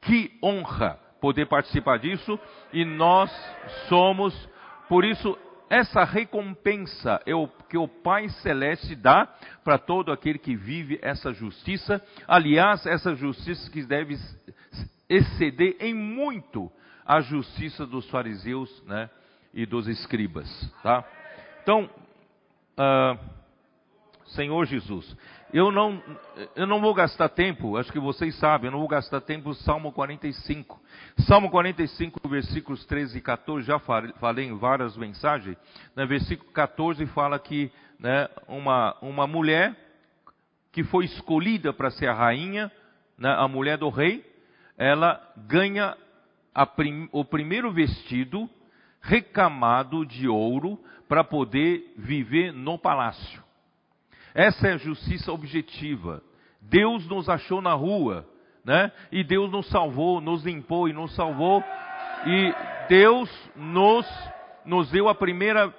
[0.00, 2.38] que honra poder participar disso
[2.72, 3.30] e nós
[3.88, 4.34] somos,
[4.88, 5.36] por isso,
[5.70, 11.32] essa recompensa é o que o Pai Celeste dá para todo aquele que vive essa
[11.32, 12.04] justiça.
[12.26, 14.18] Aliás, essa justiça que deve
[15.08, 16.70] exceder em muito
[17.06, 19.08] a justiça dos fariseus né,
[19.54, 20.48] e dos escribas.
[20.82, 21.04] Tá?
[21.62, 21.88] Então,
[22.76, 23.18] uh,
[24.26, 25.16] Senhor Jesus,
[25.52, 26.00] eu não,
[26.54, 29.92] eu não vou gastar tempo, acho que vocês sabem, eu não vou gastar tempo Salmo
[29.92, 30.80] 45.
[31.26, 35.56] Salmo 45, versículos 13 e 14, já falei em várias mensagens.
[35.96, 39.76] Né, versículo 14 fala que né, uma, uma mulher
[40.72, 42.70] que foi escolhida para ser a rainha,
[43.18, 44.24] né, a mulher do rei,
[44.78, 45.96] ela ganha
[46.76, 48.48] prim, o primeiro vestido
[49.00, 50.78] recamado de ouro
[51.08, 53.49] para poder viver no palácio.
[54.34, 56.22] Essa é a justiça objetiva.
[56.60, 58.26] Deus nos achou na rua,
[58.64, 58.92] né?
[59.10, 61.64] E Deus nos salvou, nos limpou e nos salvou.
[62.26, 62.54] E
[62.88, 64.06] Deus nos,
[64.64, 65.72] nos deu a primeira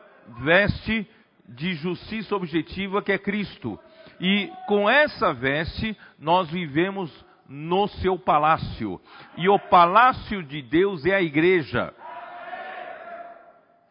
[0.43, 1.07] veste
[1.47, 3.79] de justiça objetiva que é Cristo.
[4.19, 7.11] E com essa veste nós vivemos
[7.47, 8.99] no seu palácio.
[9.37, 11.93] E o palácio de Deus é a igreja.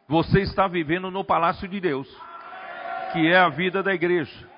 [0.08, 2.08] Você está vivendo no palácio de Deus,
[3.12, 4.49] que é a vida da igreja.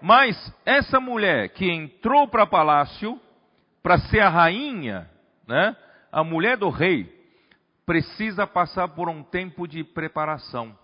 [0.00, 3.20] Mas essa mulher que entrou para palácio
[3.82, 5.08] para ser a rainha,
[5.46, 5.76] né,
[6.12, 7.10] a mulher do rei,
[7.86, 10.76] precisa passar por um tempo de preparação.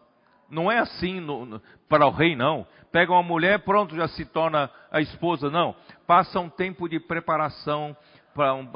[0.49, 2.67] Não é assim no, no, para o rei, não.
[2.93, 5.51] Pega uma mulher, pronto, já se torna a esposa.
[5.51, 5.75] Não.
[6.07, 7.97] Passa um tempo de preparação,
[8.35, 8.69] para um,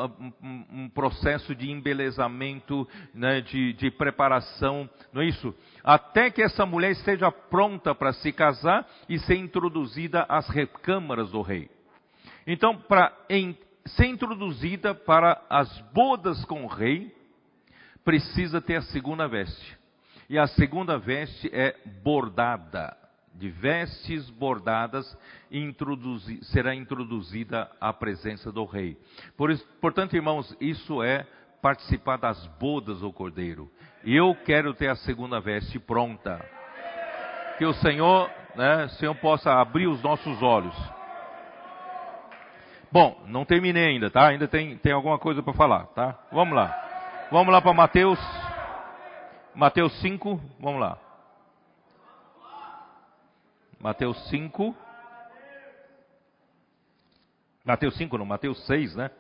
[0.42, 5.54] um, um, processo de embelezamento, né, de, de, preparação, não é isso?
[5.82, 11.42] Até que essa mulher esteja pronta para se casar e ser introduzida às recâmaras do
[11.42, 11.68] rei.
[12.46, 13.12] Então, para
[13.86, 17.14] ser introduzida para as bodas com o rei,
[18.04, 19.76] precisa ter a segunda veste.
[20.30, 22.96] E a segunda veste é bordada
[23.38, 25.16] de vestes bordadas
[25.50, 28.98] introduzi, será introduzida a presença do rei.
[29.36, 31.24] Por isso, portanto, irmãos, isso é
[31.62, 33.70] participar das bodas do Cordeiro.
[34.04, 36.44] Eu quero ter a segunda veste pronta.
[37.56, 40.76] Que o Senhor, né, Senhor possa abrir os nossos olhos.
[42.90, 44.28] Bom, não terminei ainda, tá?
[44.28, 46.18] Ainda tem, tem alguma coisa para falar, tá?
[46.32, 46.74] Vamos lá.
[47.30, 48.18] Vamos lá para Mateus.
[49.54, 51.07] Mateus 5, vamos lá.
[53.80, 54.76] Mateus 5.
[57.64, 59.10] Mateus 5, não, Mateus 6, né?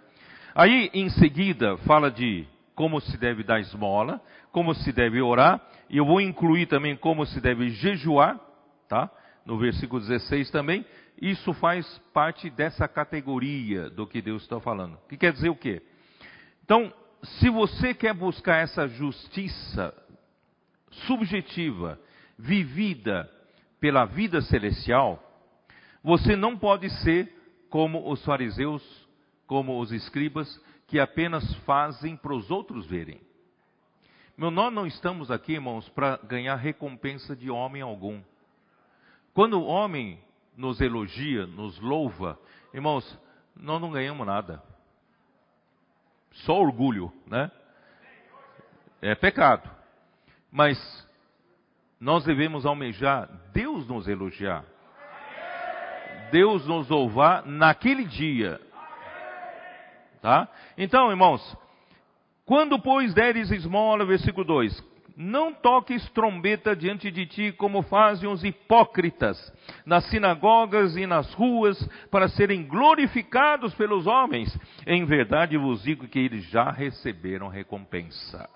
[0.54, 5.98] Aí, em seguida, fala de como se deve dar esmola, como se deve orar, e
[5.98, 8.40] eu vou incluir também como se deve jejuar,
[8.88, 9.10] tá?
[9.44, 10.84] No versículo 16 também.
[11.20, 14.98] Isso faz parte dessa categoria do que Deus está falando.
[15.08, 15.82] Que quer dizer o quê?
[16.64, 16.92] Então,
[17.22, 19.94] se você quer buscar essa justiça
[20.90, 21.98] subjetiva,
[22.38, 23.30] vivida
[23.80, 25.22] pela vida celestial,
[26.02, 27.32] você não pode ser
[27.70, 28.82] como os fariseus,
[29.46, 30.48] como os escribas,
[30.86, 33.20] que apenas fazem para os outros verem.
[34.36, 38.22] Meu, nós não estamos aqui, irmãos, para ganhar recompensa de homem algum.
[39.34, 40.18] Quando o homem
[40.56, 42.38] nos elogia, nos louva,
[42.72, 43.18] irmãos,
[43.54, 44.62] nós não ganhamos nada.
[46.32, 47.50] Só orgulho, né?
[49.02, 49.68] É pecado.
[50.50, 50.78] Mas
[52.00, 54.64] nós devemos almejar Deus nos elogiar.
[56.30, 58.60] Deus nos louvar naquele dia.
[60.20, 60.48] Tá?
[60.76, 61.56] Então, irmãos,
[62.44, 64.84] quando pois deres esmola, versículo 2,
[65.16, 69.52] não toques trombeta diante de ti como fazem os hipócritas
[69.84, 71.76] nas sinagogas e nas ruas
[72.08, 74.56] para serem glorificados pelos homens.
[74.86, 78.48] Em verdade vos digo que eles já receberam recompensa.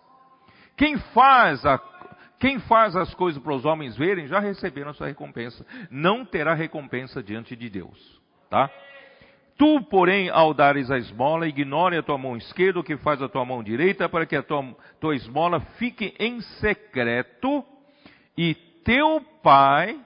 [0.77, 1.77] Quem faz a
[2.43, 5.65] Quem faz as coisas para os homens verem, já receberam a sua recompensa.
[5.89, 8.21] Não terá recompensa diante de Deus.
[8.51, 8.69] Tá?
[9.57, 13.29] Tu, porém, ao dares a esmola, ignore a tua mão esquerda o que faz a
[13.29, 17.65] tua mão direita, para que a tua, tua esmola fique em secreto,
[18.37, 20.01] e teu pai,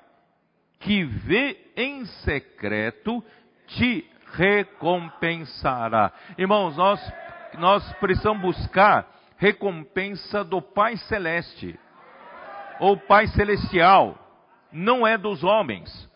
[0.81, 3.25] que vê em secreto,
[3.67, 6.13] te recompensará.
[6.37, 7.13] Irmãos, nós,
[7.59, 11.79] nós precisamos buscar recompensa do Pai Celeste,
[12.81, 14.19] ou Pai Celestial,
[14.73, 16.09] não é dos homens.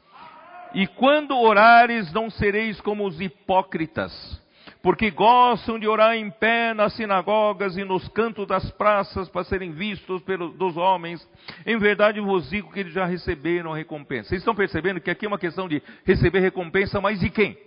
[0.74, 4.40] E quando orares, não sereis como os hipócritas,
[4.82, 9.72] porque gostam de orar em pé nas sinagogas e nos cantos das praças para serem
[9.72, 11.26] vistos pelos dos homens.
[11.66, 14.28] Em verdade vos digo que eles já receberam recompensa.
[14.28, 17.58] Vocês estão percebendo que aqui é uma questão de receber recompensa, mas de quem?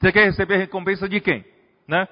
[0.00, 1.44] Você quer receber recompensa de quem?
[1.86, 2.06] Né?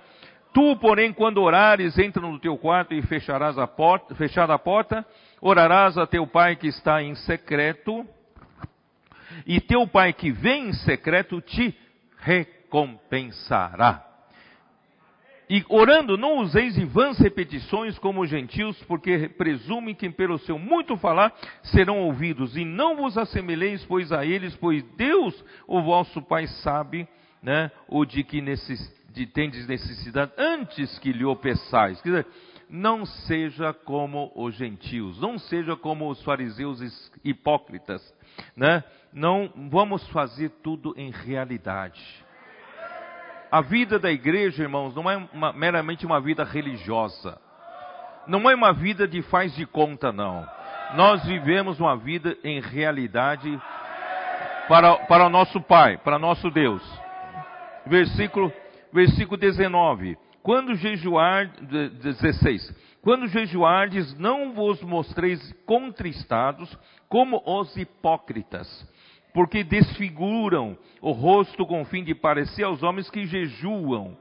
[0.54, 5.04] Tu, porém, quando orares, entra no teu quarto e fecharás a porta, fechada a porta,
[5.42, 8.06] orarás a teu pai que está em secreto,
[9.44, 11.76] e teu pai que vem em secreto te
[12.18, 14.06] recompensará.
[15.50, 20.58] E orando, não useis em vãs repetições como os gentios, porque presumem que pelo seu
[20.58, 21.34] muito falar
[21.64, 22.56] serão ouvidos.
[22.56, 27.06] E não vos assemelheis, pois, a eles, pois Deus, o vosso Pai, sabe,
[27.42, 28.80] né, o de que necess,
[29.12, 32.00] de tendes necessidade antes que lhe o peçais.
[32.00, 32.26] Quer dizer,
[32.72, 36.80] não seja como os gentios, não seja como os fariseus
[37.22, 38.02] hipócritas,
[38.56, 38.82] né?
[39.12, 42.02] Não vamos fazer tudo em realidade.
[43.50, 47.38] A vida da igreja, irmãos, não é uma, meramente uma vida religiosa.
[48.26, 50.48] Não é uma vida de faz de conta, não.
[50.94, 53.60] Nós vivemos uma vida em realidade
[54.66, 56.82] para, para o nosso Pai, para nosso Deus.
[57.84, 58.50] Versículo,
[58.90, 60.16] versículo 19.
[60.42, 62.74] Quando jejuar, 16.
[63.00, 66.76] Quando jejuardes, não vos mostreis contristados
[67.08, 68.88] como os hipócritas,
[69.32, 74.16] porque desfiguram o rosto com o fim de parecer aos homens que jejuam.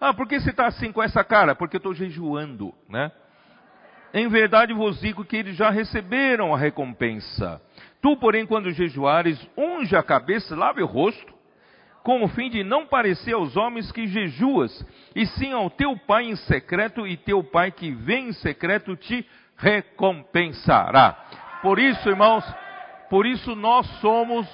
[0.00, 1.54] Ah, por que você está assim com essa cara?
[1.54, 3.10] Porque eu estou jejuando, né?
[4.12, 7.60] Em verdade vos digo que eles já receberam a recompensa.
[8.00, 11.35] Tu, porém, quando jejuares, unge a cabeça, lave o rosto,
[12.06, 16.26] com o fim de não parecer aos homens que jejuas, e sim ao teu pai
[16.26, 21.16] em secreto, e teu pai que vem em secreto te recompensará.
[21.60, 22.44] Por isso, irmãos,
[23.10, 24.46] por isso nós somos,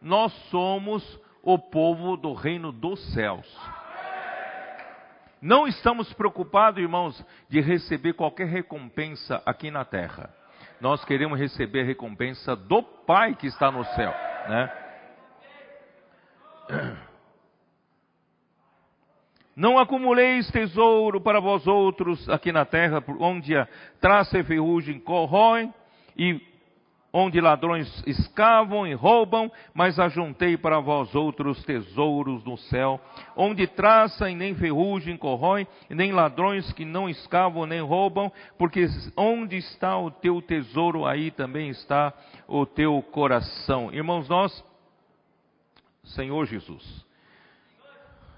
[0.00, 3.46] nós somos o povo do reino dos céus.
[5.42, 10.30] Não estamos preocupados, irmãos, de receber qualquer recompensa aqui na terra.
[10.80, 14.14] Nós queremos receber a recompensa do Pai que está no céu,
[14.48, 14.83] né?
[19.56, 23.68] Não acumuleis tesouro para vós outros aqui na terra, onde a
[24.00, 25.72] traça e ferrugem corroem
[26.16, 26.40] e
[27.16, 33.00] onde ladrões escavam e roubam, mas ajuntei para vós outros tesouros no céu,
[33.36, 38.84] onde traça e nem ferrugem corrói, nem ladrões que não escavam nem roubam, porque
[39.16, 42.12] onde está o teu tesouro, aí também está
[42.48, 43.94] o teu coração.
[43.94, 44.64] Irmãos, nós,
[46.04, 47.06] Senhor Jesus,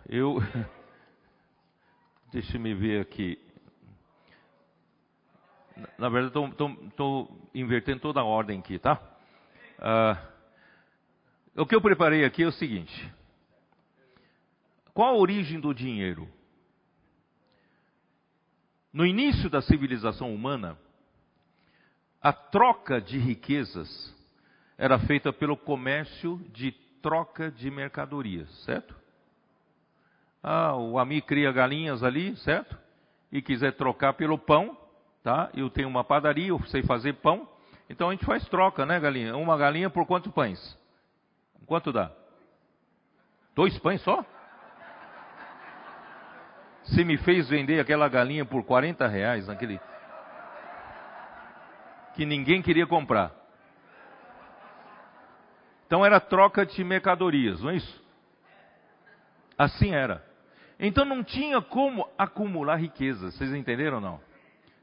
[0.08, 0.38] eu,
[2.30, 3.38] deixa me ver aqui,
[5.98, 6.54] na verdade,
[6.88, 9.00] estou invertendo toda a ordem aqui, tá?
[9.78, 10.36] Uh,
[11.62, 13.12] o que eu preparei aqui é o seguinte:
[14.94, 16.28] qual a origem do dinheiro?
[18.92, 20.78] No início da civilização humana,
[22.22, 24.14] a troca de riquezas
[24.78, 26.72] era feita pelo comércio de
[27.03, 28.94] troca de mercadorias, certo?
[30.42, 32.76] Ah, o amigo cria galinhas ali, certo?
[33.32, 34.76] E quiser trocar pelo pão,
[35.22, 35.51] tá?
[35.55, 37.49] Eu tenho uma padaria, eu sei fazer pão,
[37.88, 39.36] então a gente faz troca, né, galinha?
[39.36, 40.78] Uma galinha por quantos pães?
[41.66, 42.11] Quanto dá?
[43.55, 44.24] Dois pães só?
[46.84, 49.80] Você me fez vender aquela galinha por 40 reais naquele.
[52.14, 53.32] que ninguém queria comprar.
[55.87, 58.05] Então era troca de mercadorias, não é isso?
[59.57, 60.24] Assim era.
[60.78, 64.20] Então não tinha como acumular riqueza, vocês entenderam ou não?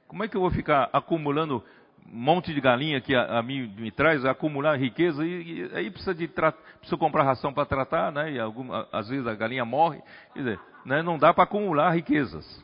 [0.08, 1.64] Como é que eu vou ficar acumulando
[2.12, 5.89] um monte de galinha que a, a mim me traz, acumular riqueza, e, e aí
[5.89, 8.34] precisa, de precisa comprar ração para tratar, né?
[8.34, 10.01] E alguma, às vezes a galinha morre,
[10.34, 11.01] quer dizer, né?
[11.01, 12.64] não dá para acumular riquezas.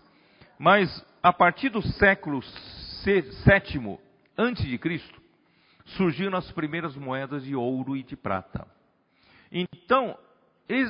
[0.58, 2.42] Mas a partir do século
[3.44, 4.00] sétimo
[4.38, 5.20] antes de Cristo,
[5.96, 8.68] surgiram as primeiras moedas de ouro e de prata.
[9.52, 10.18] Então,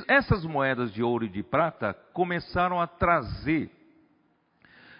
[0.08, 3.70] essas moedas de ouro e de prata começaram a trazer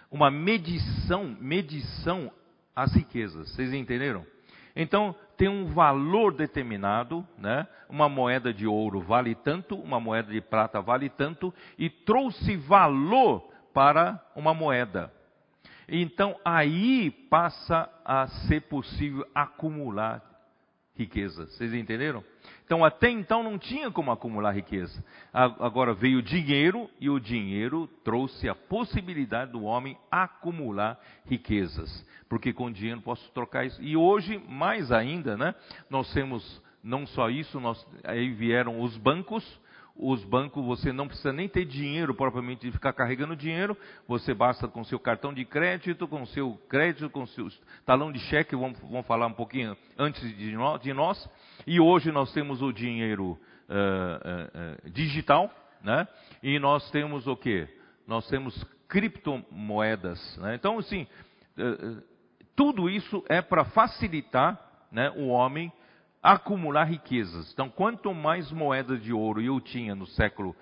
[0.09, 2.31] uma medição, medição
[2.75, 3.49] as riquezas.
[3.51, 4.25] Vocês entenderam?
[4.75, 7.67] Então, tem um valor determinado, né?
[7.89, 13.41] Uma moeda de ouro vale tanto, uma moeda de prata vale tanto, e trouxe valor
[13.73, 15.11] para uma moeda.
[15.93, 20.23] Então, aí passa a ser possível acumular
[20.95, 21.47] riqueza.
[21.47, 22.23] Vocês entenderam?
[22.63, 25.03] Então, até então não tinha como acumular riqueza.
[25.33, 32.07] Agora veio o dinheiro e o dinheiro trouxe a possibilidade do homem acumular riquezas.
[32.29, 33.81] Porque com dinheiro posso trocar isso.
[33.81, 35.53] E hoje, mais ainda, né?
[35.89, 39.43] Nós temos não só isso, nós, aí vieram os bancos,
[40.01, 43.77] os bancos, você não precisa nem ter dinheiro propriamente de ficar carregando dinheiro,
[44.07, 47.47] você basta com seu cartão de crédito, com seu crédito, com seu
[47.85, 50.55] talão de cheque, vamos, vamos falar um pouquinho antes de
[50.93, 51.29] nós.
[51.67, 53.39] E hoje nós temos o dinheiro
[53.69, 56.07] uh, uh, digital, né?
[56.41, 57.67] E nós temos o que?
[58.07, 60.37] Nós temos criptomoedas.
[60.37, 60.55] Né?
[60.55, 61.07] Então, assim,
[62.55, 64.59] tudo isso é para facilitar
[64.91, 65.71] né, o homem
[66.21, 67.51] acumular riquezas.
[67.51, 70.55] Então, quanto mais moedas de ouro eu tinha no século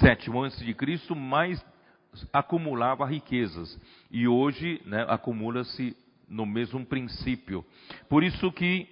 [0.00, 1.64] sétimo antes de Cristo, mais
[2.32, 3.78] acumulava riquezas.
[4.10, 5.96] E hoje, né, acumula-se
[6.28, 7.64] no mesmo princípio.
[8.08, 8.88] Por isso que,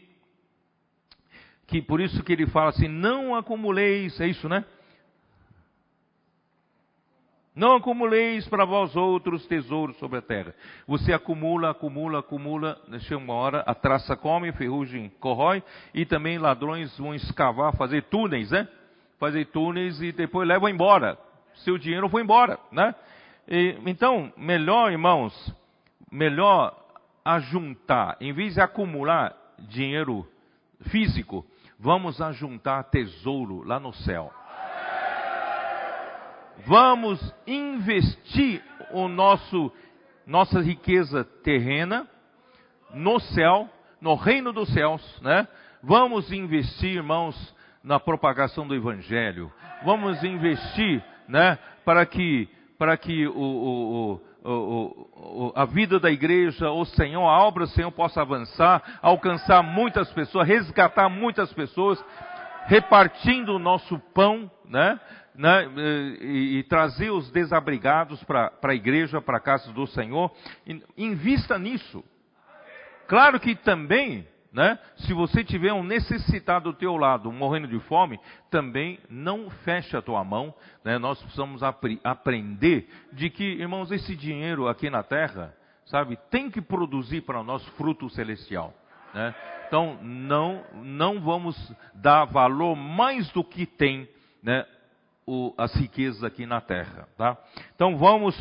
[1.66, 4.64] que por isso que ele fala assim: não acumuleis, é isso, né?
[7.60, 10.54] Não acumuleis para vós outros tesouros sobre a terra.
[10.86, 16.96] Você acumula, acumula, acumula, chega uma hora, a traça come, ferrugem corrói, e também ladrões
[16.96, 18.66] vão escavar, fazer túneis, né?
[19.18, 21.18] Fazer túneis e depois levam embora.
[21.56, 22.94] Seu dinheiro foi embora, né?
[23.46, 25.54] E, então, melhor, irmãos,
[26.10, 26.74] melhor
[27.22, 30.26] ajuntar, em vez de acumular dinheiro
[30.84, 31.44] físico,
[31.78, 34.32] vamos ajuntar tesouro lá no céu
[36.66, 39.72] vamos investir o nosso
[40.26, 42.06] nossa riqueza terrena
[42.94, 43.68] no céu,
[44.00, 45.46] no reino dos céus, né?
[45.82, 49.50] Vamos investir, irmãos, na propagação do evangelho.
[49.84, 52.48] Vamos investir, né, para que
[52.78, 57.92] para que o, o, o, a vida da igreja, o Senhor, a obra do Senhor
[57.92, 62.02] possa avançar, alcançar muitas pessoas, resgatar muitas pessoas,
[62.64, 64.98] repartindo o nosso pão, né?
[65.40, 65.66] Né,
[66.20, 70.30] e, e, trazer os desabrigados para a igreja, para a casa do Senhor.
[70.98, 72.04] Invista nisso.
[73.08, 78.20] Claro que também, né, se você tiver um necessitado do teu lado, morrendo de fome,
[78.50, 80.54] também não feche a tua mão.
[80.84, 86.50] Né, nós precisamos apre aprender de que, irmãos, esse dinheiro aqui na terra, sabe, tem
[86.50, 88.74] que produzir para nós fruto celestial.
[89.14, 89.34] Né?
[89.66, 91.56] Então, não, não vamos
[91.94, 94.06] dar valor mais do que tem
[94.42, 94.66] né,
[95.26, 97.36] o, as riquezas aqui na terra, tá?
[97.74, 98.34] Então vamos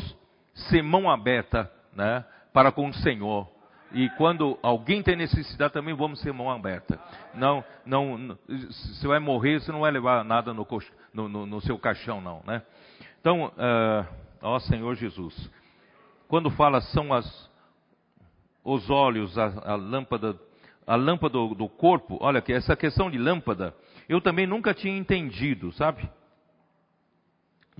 [0.54, 3.48] ser mão aberta, né, para com o Senhor.
[3.92, 6.98] E quando alguém tem necessidade também vamos ser mão aberta.
[7.34, 10.66] Não, não, você vai morrer, você não vai levar nada no,
[11.12, 12.62] no, no, no seu caixão, não, né?
[13.20, 14.06] Então, uh,
[14.40, 15.50] ó Senhor Jesus,
[16.28, 17.50] quando fala são as
[18.64, 20.38] os olhos, a, a lâmpada,
[20.86, 23.74] a lâmpada do, do corpo, olha que essa questão de lâmpada,
[24.08, 26.08] eu também nunca tinha entendido, sabe?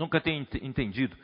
[0.01, 1.15] Nunca tenho entendido.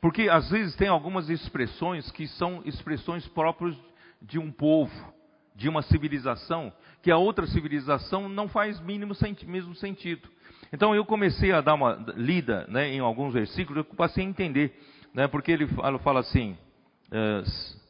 [0.00, 3.76] Porque às vezes tem algumas expressões que são expressões próprias
[4.22, 4.90] de um povo,
[5.54, 6.72] de uma civilização,
[7.02, 9.12] que a outra civilização não faz mínimo
[9.46, 10.30] mesmo sentido.
[10.72, 14.80] Então eu comecei a dar uma lida né, em alguns versículos, eu passei a entender,
[15.12, 16.56] né, porque ele fala, fala assim.
[17.08, 17.82] Uh,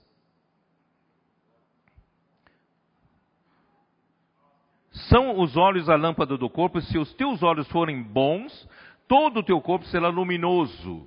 [5.08, 8.68] são os olhos a lâmpada do corpo, se os teus olhos forem bons,
[9.12, 11.06] todo o teu corpo será luminoso.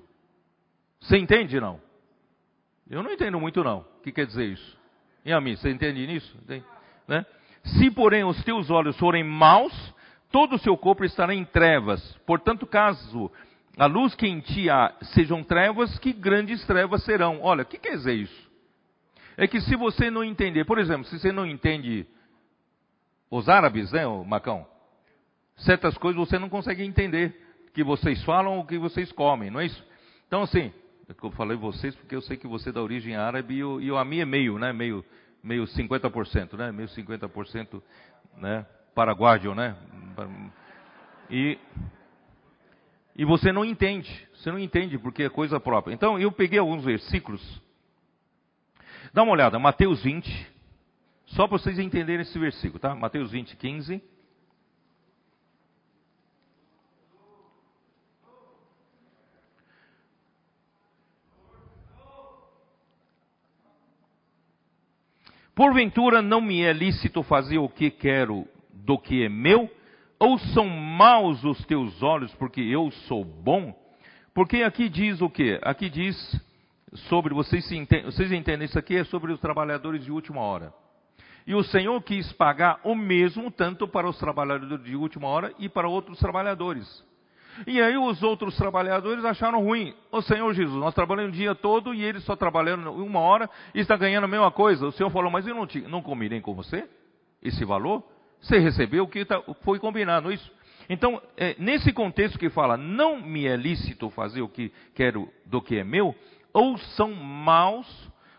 [1.01, 1.81] Você entende não?
[2.87, 3.79] Eu não entendo muito não.
[3.79, 4.79] O que quer dizer isso?
[5.25, 6.37] E a mim, você entende nisso?
[7.07, 7.25] Né?
[7.63, 9.73] Se porém os teus olhos forem maus,
[10.31, 12.15] todo o seu corpo estará em trevas.
[12.27, 13.31] Portanto, caso
[13.75, 17.41] a luz que em ti há sejam trevas, que grandes trevas serão.
[17.41, 18.51] Olha, o que quer dizer isso?
[19.35, 22.05] É que se você não entender, por exemplo, se você não entende
[23.31, 24.63] os árabes, né, Macão?
[25.55, 27.44] Certas coisas você não consegue entender
[27.75, 29.85] que vocês falam ou que vocês comem, não é isso?
[30.27, 30.71] Então, assim,
[31.21, 33.91] eu falei vocês porque eu sei que você é da origem árabe e, o, e
[33.91, 34.71] a minha é meio, né?
[34.71, 35.03] Meio,
[35.43, 36.71] meio 50%, né?
[36.71, 37.83] Meio 50%,
[38.37, 38.65] né?
[38.95, 39.75] Paraguaio, né?
[41.29, 41.59] E,
[43.13, 45.93] e você não entende, você não entende porque é coisa própria.
[45.93, 47.61] Então, eu peguei alguns versículos.
[49.13, 50.47] Dá uma olhada, Mateus 20,
[51.25, 52.95] só para vocês entenderem esse versículo, tá?
[52.95, 54.01] Mateus 20, 15.
[65.55, 69.71] Porventura não me é lícito fazer o que quero do que é meu?
[70.19, 73.73] Ou são maus os teus olhos porque eu sou bom?
[74.33, 75.57] Porque aqui diz o que?
[75.63, 76.15] Aqui diz
[77.07, 80.73] sobre, vocês, entendem, vocês entendem isso aqui, é sobre os trabalhadores de última hora.
[81.47, 85.69] E o Senhor quis pagar o mesmo tanto para os trabalhadores de última hora e
[85.69, 86.85] para outros trabalhadores.
[87.65, 89.93] E aí os outros trabalhadores acharam ruim.
[90.11, 93.79] O Senhor Jesus, nós trabalhamos o dia todo e eles só trabalhando uma hora e
[93.79, 94.87] está ganhando a mesma coisa.
[94.87, 96.87] O Senhor falou, mas eu não, te, não combinei com você
[97.41, 98.03] esse valor?
[98.41, 100.51] Você recebeu o que tá, foi combinado, isso?
[100.89, 105.61] Então, é, nesse contexto que fala, não me é lícito fazer o que quero do
[105.61, 106.13] que é meu,
[106.53, 107.87] ou são maus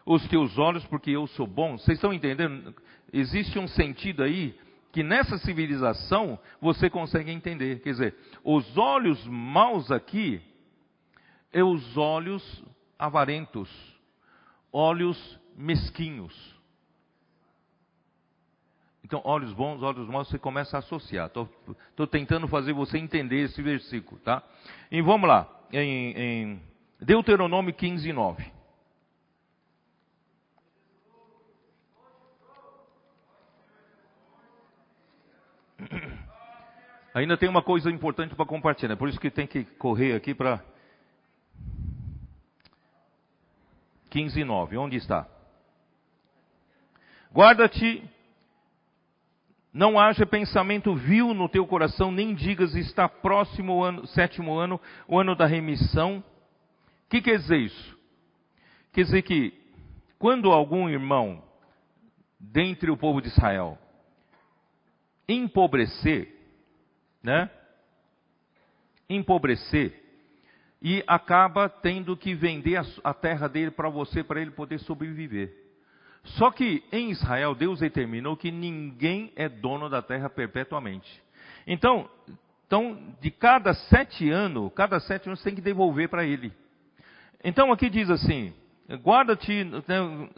[0.05, 1.76] os teus olhos porque eu sou bom?
[1.76, 2.74] Vocês estão entendendo?
[3.12, 4.55] Existe um sentido aí
[4.97, 7.81] que nessa civilização você consegue entender.
[7.81, 10.40] Quer dizer, os olhos maus aqui
[11.52, 12.64] é os olhos
[12.98, 13.68] avarentos,
[14.73, 16.35] olhos mesquinhos.
[19.05, 21.27] Então, olhos bons, olhos maus, você começa a associar.
[21.27, 24.43] Estou tentando fazer você entender esse versículo, tá?
[24.90, 26.62] E vamos lá, em, em
[27.02, 28.56] Deuteronômio 15, 9.
[37.16, 40.34] Ainda tem uma coisa importante para compartilhar, é por isso que tem que correr aqui
[40.34, 40.62] para
[44.10, 44.76] 15 e 9.
[44.76, 45.26] Onde está?
[47.32, 48.05] Guarda-te,
[49.72, 54.78] não haja pensamento vil no teu coração, nem digas está próximo o ano, sétimo ano,
[55.09, 56.18] o ano da remissão.
[56.18, 57.98] O que quer dizer isso?
[58.93, 59.55] Quer dizer que
[60.18, 61.43] quando algum irmão
[62.38, 63.78] dentre o povo de Israel
[65.26, 66.36] empobrecer,
[67.27, 67.51] né?
[69.11, 70.01] Empobrecer
[70.81, 75.53] e acaba tendo que vender a, terra dele para você para ele poder sobreviver.
[76.23, 81.20] Só que em Israel Deus determinou que ninguém é dono da terra perpetuamente.
[81.66, 82.09] Então,
[82.65, 86.53] então de cada sete anos, cada sete anos tem que devolver para ele.
[87.43, 88.55] Então aqui diz assim:
[88.95, 90.29] guarda-te, né,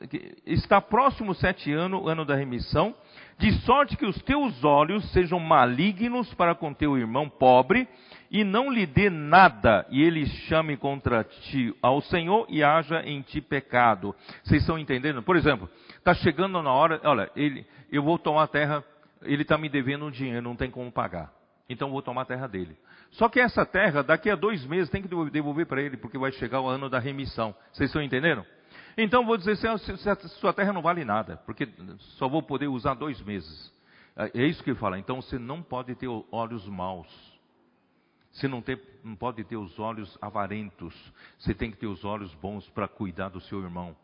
[0.47, 2.95] está próximo o sete ano, ano da remissão,
[3.39, 7.87] de sorte que os teus olhos sejam malignos para com teu irmão pobre,
[8.31, 13.23] e não lhe dê nada, e ele chame contra ti ao Senhor e haja em
[13.23, 14.15] ti pecado.
[14.43, 15.23] Vocês estão entendendo?
[15.23, 18.85] Por exemplo, está chegando na hora, olha, ele, eu vou tomar a terra,
[19.23, 21.33] ele está me devendo um dinheiro, não tem como pagar.
[21.69, 22.77] Então vou tomar a terra dele.
[23.13, 26.31] Só que essa terra, daqui a dois meses, tem que devolver para ele, porque vai
[26.33, 27.55] chegar o ano da remissão.
[27.73, 28.45] Vocês estão entendendo?
[28.97, 29.57] Então vou dizer
[30.41, 31.69] sua terra não vale nada, porque
[32.19, 33.73] só vou poder usar dois meses.
[34.17, 34.99] É, é isso que ele fala.
[34.99, 37.09] Então você não pode ter olhos maus.
[38.33, 40.95] Você não, tem, não pode ter os olhos avarentos.
[41.39, 43.97] Você tem que ter os olhos bons para cuidar do seu irmão.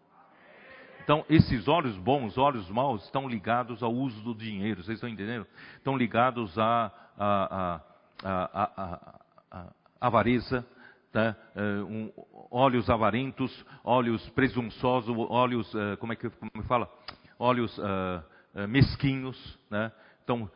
[1.02, 4.82] Então, esses olhos bons, olhos maus, estão ligados ao uso do dinheiro.
[4.82, 5.46] Vocês estão entendendo?
[5.76, 7.80] Estão ligados à,
[8.24, 9.20] à, à,
[9.50, 10.66] à avareza,
[11.12, 11.36] tá?
[11.54, 12.12] Uh, um,
[12.50, 16.90] olhos avarentos, olhos presunçosos, olhos, uh, como é que como fala?
[17.38, 19.92] Olhos uh, mesquinhos, né?
[20.24, 20.50] Então,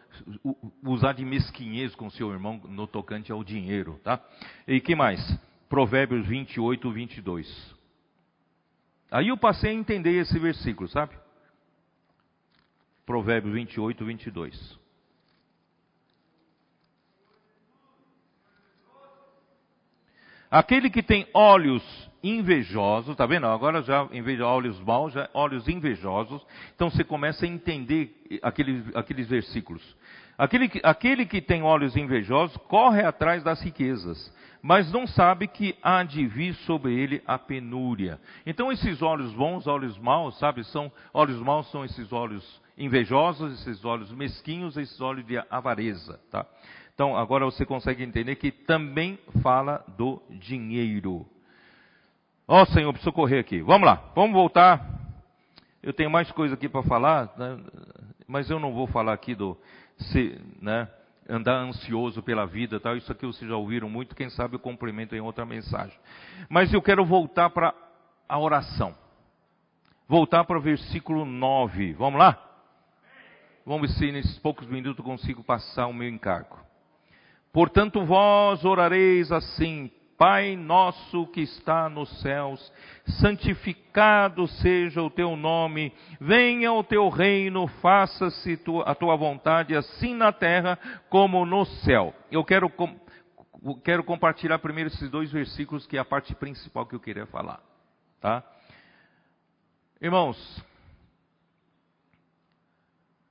[0.82, 4.18] usar de mesquinhez com seu irmão no tocante ao dinheiro, tá?
[4.66, 5.20] E que mais?
[5.68, 7.76] Provérbios 28, 22.
[9.10, 11.14] Aí eu passei a entender esse versículo, sabe?
[13.04, 14.78] Provérbios 28, 22.
[20.50, 21.82] Aquele que tem olhos
[22.22, 23.46] invejosos, tá vendo?
[23.46, 26.44] Agora já, em vez de olhos maus, já olhos invejosos.
[26.74, 28.10] Então você começa a entender
[28.42, 29.82] aqueles, aqueles versículos.
[30.36, 36.02] Aquele, aquele que tem olhos invejosos corre atrás das riquezas, mas não sabe que há
[36.04, 38.20] de vir sobre ele a penúria.
[38.46, 40.64] Então esses olhos bons, olhos maus, sabe?
[40.64, 46.46] São, olhos maus são esses olhos invejosos, esses olhos mesquinhos, esses olhos de avareza, tá?
[46.98, 51.24] Então, agora você consegue entender que também fala do dinheiro.
[52.48, 53.62] Ó oh, Senhor, preciso correr aqui.
[53.62, 54.84] Vamos lá, vamos voltar.
[55.80, 57.56] Eu tenho mais coisa aqui para falar, né?
[58.26, 59.56] mas eu não vou falar aqui do
[59.96, 60.88] se, né,
[61.28, 62.96] andar ansioso pela vida, tal.
[62.96, 65.96] Isso aqui vocês já ouviram muito, quem sabe eu cumprimento em outra mensagem.
[66.48, 67.72] Mas eu quero voltar para
[68.28, 68.92] a oração.
[70.08, 71.92] Voltar para o versículo 9.
[71.92, 72.44] Vamos lá?
[73.64, 76.66] Vamos ver se nesses poucos minutos eu consigo passar o meu encargo.
[77.52, 82.72] Portanto, vós orareis assim: Pai nosso que está nos céus,
[83.20, 90.32] santificado seja o teu nome, venha o teu reino, faça-se a tua vontade, assim na
[90.32, 90.76] terra
[91.08, 92.12] como no céu.
[92.32, 92.68] Eu quero,
[93.84, 97.60] quero compartilhar primeiro esses dois versículos, que é a parte principal que eu queria falar.
[98.20, 98.42] Tá?
[100.00, 100.64] Irmãos,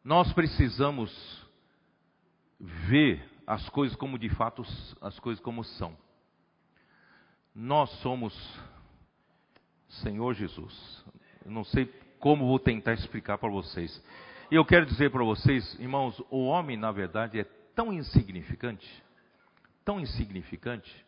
[0.06, 1.11] nós precisamos
[2.60, 4.61] ver as coisas como de fato
[4.99, 5.98] as coisas como são.
[7.56, 8.34] Nós somos
[9.88, 11.06] Senhor Jesus.
[11.45, 11.86] Eu não sei
[12.19, 14.03] como vou tentar explicar para vocês.
[14.52, 17.44] E eu quero dizer para vocês, irmãos, o homem na verdade é
[17.74, 18.88] tão insignificante,
[19.86, 21.06] tão insignificante,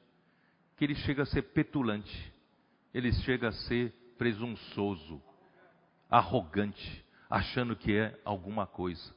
[0.77, 2.33] que ele chega a ser petulante,
[2.93, 5.21] ele chega a ser presunçoso,
[6.09, 9.13] arrogante, achando que é alguma coisa.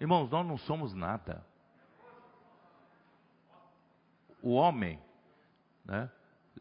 [0.00, 1.44] Irmãos, nós não somos nada.
[4.42, 4.98] O homem,
[5.84, 6.10] né?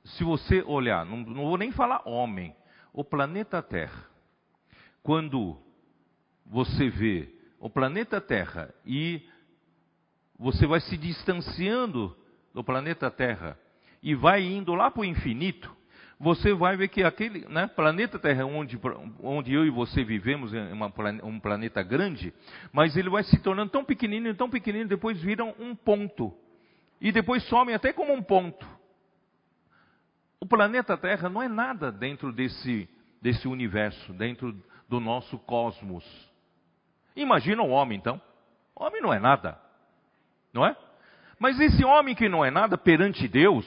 [0.03, 2.55] Se você olhar, não, não vou nem falar homem,
[2.93, 4.05] o planeta Terra,
[5.03, 5.57] quando
[6.45, 7.29] você vê
[7.59, 9.27] o planeta Terra e
[10.37, 12.15] você vai se distanciando
[12.53, 13.57] do planeta Terra
[14.01, 15.75] e vai indo lá para o infinito,
[16.19, 18.79] você vai ver que aquele né, planeta Terra, onde,
[19.19, 20.91] onde eu e você vivemos, é uma,
[21.23, 22.31] um planeta grande,
[22.71, 26.31] mas ele vai se tornando tão pequenino, tão pequenino, depois viram um ponto.
[27.01, 28.65] E depois some até como um ponto.
[30.39, 32.87] O planeta Terra não é nada dentro desse,
[33.19, 34.55] desse universo, dentro
[34.87, 36.05] do nosso cosmos.
[37.15, 38.21] Imagina o homem, então.
[38.75, 39.59] O homem não é nada.
[40.53, 40.77] Não é?
[41.39, 43.65] Mas esse homem que não é nada perante Deus,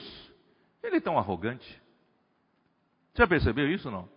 [0.81, 1.81] ele é tão arrogante.
[3.13, 4.07] Já percebeu isso não?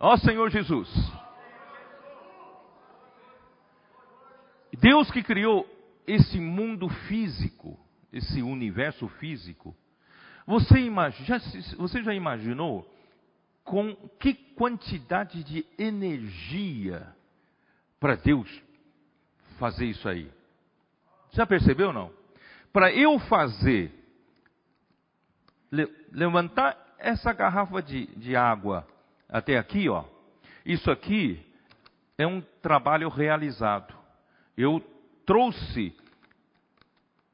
[0.00, 0.88] Ó Senhor Jesus.
[4.72, 5.75] Deus que criou
[6.06, 7.78] esse mundo físico,
[8.12, 9.76] esse universo físico,
[10.46, 10.88] você,
[11.24, 11.38] já,
[11.76, 12.88] você já imaginou
[13.64, 17.06] com que quantidade de energia
[17.98, 18.48] para Deus
[19.58, 20.30] fazer isso aí?
[21.32, 22.12] Já percebeu não?
[22.72, 23.92] Para eu fazer
[26.12, 28.86] levantar essa garrafa de, de água
[29.28, 30.04] até aqui, ó.
[30.64, 31.44] Isso aqui
[32.16, 33.94] é um trabalho realizado.
[34.56, 34.80] Eu
[35.26, 35.94] trouxe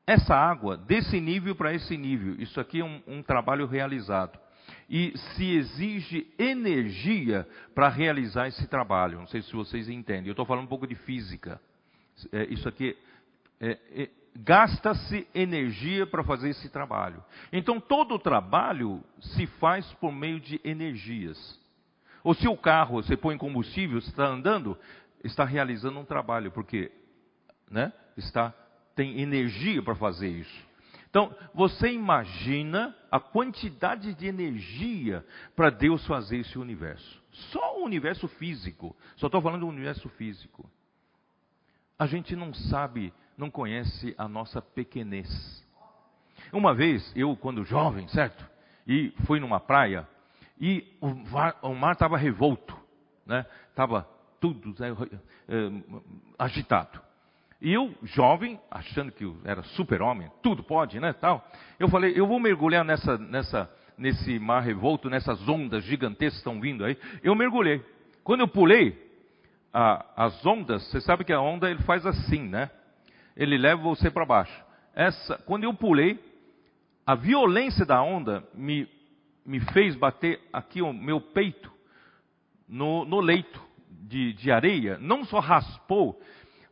[0.06, 2.34] essa água desse nível para esse nível.
[2.40, 4.38] Isso aqui é um, um trabalho realizado.
[4.88, 9.18] E se exige energia para realizar esse trabalho.
[9.18, 10.26] Não sei se vocês entendem.
[10.26, 11.60] Eu estou falando um pouco de física.
[12.32, 12.96] É, isso aqui
[13.60, 17.22] é, é, gasta-se energia para fazer esse trabalho.
[17.52, 21.60] Então todo o trabalho se faz por meio de energias.
[22.24, 24.76] Ou se o carro você põe combustível, você está andando,
[25.24, 26.90] está realizando um trabalho, porque
[27.72, 28.54] né, está,
[28.94, 30.72] tem energia para fazer isso.
[31.08, 35.24] Então, você imagina a quantidade de energia
[35.54, 37.22] para Deus fazer esse universo.
[37.50, 38.96] Só o universo físico.
[39.16, 40.70] Só estou falando do universo físico.
[41.98, 45.28] A gente não sabe não conhece a nossa pequenez.
[46.52, 48.46] Uma vez, eu, quando jovem, certo?
[48.86, 50.08] E fui numa praia
[50.60, 52.76] e o mar estava revolto,
[53.26, 53.46] né?
[53.68, 54.08] Estava
[54.40, 54.94] tudo né,
[56.38, 57.00] agitado.
[57.62, 61.46] E eu, jovem, achando que eu era super-homem, tudo pode, né, tal.
[61.78, 66.60] Eu falei, eu vou mergulhar nessa, nessa, nesse mar revolto, nessas ondas gigantescas que estão
[66.60, 66.98] vindo aí.
[67.22, 67.80] Eu mergulhei.
[68.24, 69.00] Quando eu pulei,
[69.72, 72.68] a, as ondas, você sabe que a onda ele faz assim, né?
[73.36, 74.64] ele leva você para baixo.
[74.94, 76.18] Essa, quando eu pulei,
[77.06, 78.88] a violência da onda me,
[79.44, 81.70] me fez bater aqui o meu peito
[82.68, 84.98] no, no leito de, de areia.
[84.98, 86.20] Não só raspou,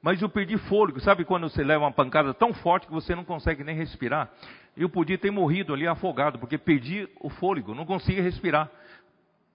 [0.03, 1.01] mas eu perdi fôlego.
[1.01, 4.31] Sabe quando você leva uma pancada tão forte que você não consegue nem respirar?
[4.77, 8.71] Eu podia ter morrido ali afogado, porque perdi o fôlego, não conseguia respirar.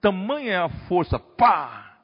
[0.00, 1.96] Tamanha é a força, pá!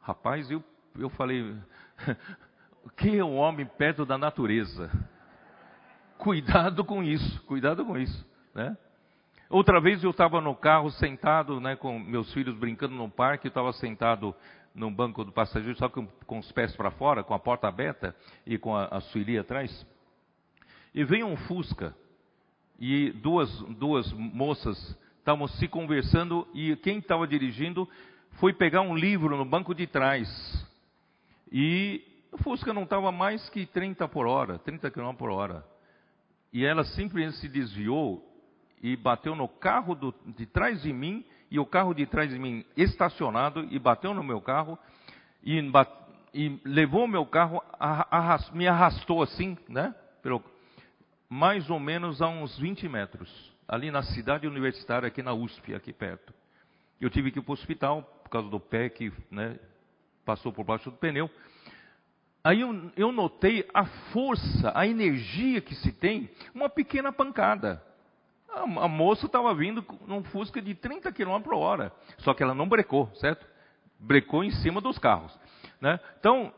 [0.00, 0.64] Rapaz, eu,
[0.98, 1.54] eu falei,
[2.96, 4.90] que é um homem perto da natureza?
[6.16, 8.76] Cuidado com isso, cuidado com isso, né?
[9.50, 13.50] Outra vez eu estava no carro sentado, né, com meus filhos brincando no parque, eu
[13.50, 14.34] estava sentado
[14.74, 18.14] no banco do passageiro, só com, com os pés para fora, com a porta aberta
[18.46, 19.86] e com a, a atrás.
[20.94, 21.94] E veio um Fusca
[22.78, 27.88] e duas, duas moças estavam se conversando e quem estava dirigindo
[28.34, 30.28] foi pegar um livro no banco de trás.
[31.50, 35.64] E o Fusca não estava mais que 30 por hora, 30 km por hora.
[36.52, 38.24] E ela simplesmente se desviou
[38.82, 42.38] e bateu no carro do, de trás de mim, e o carro de trás de
[42.38, 44.78] mim estacionado, e bateu no meu carro,
[45.42, 45.58] e,
[46.34, 49.94] e levou o meu carro, arrast, me arrastou assim, né?
[50.22, 50.42] Pelo,
[51.28, 55.92] mais ou menos a uns 20 metros, ali na cidade universitária, aqui na USP, aqui
[55.92, 56.32] perto.
[57.00, 59.58] Eu tive que ir para o hospital, por causa do pé que né,
[60.24, 61.30] passou por baixo do pneu.
[62.42, 67.82] Aí eu, eu notei a força, a energia que se tem, uma pequena pancada.
[68.50, 72.68] A, moça estava vindo num Fusca de 30 km por hora, só que ela não
[72.68, 73.46] brecou, certo?
[73.98, 75.36] brecou em cima dos carros.
[75.80, 75.98] Né?
[76.18, 76.52] Então,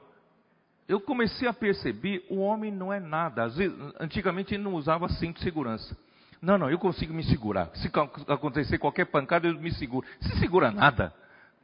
[0.89, 3.49] eu comecei a perceber, o homem não é nada.
[3.49, 5.97] Vezes, antigamente ele não usava cinto de segurança.
[6.43, 7.71] Não, não, eu consigo me segurar.
[7.75, 7.91] Se
[8.29, 10.07] acontecer qualquer pancada, eu me seguro.
[10.21, 11.13] Se segura nada.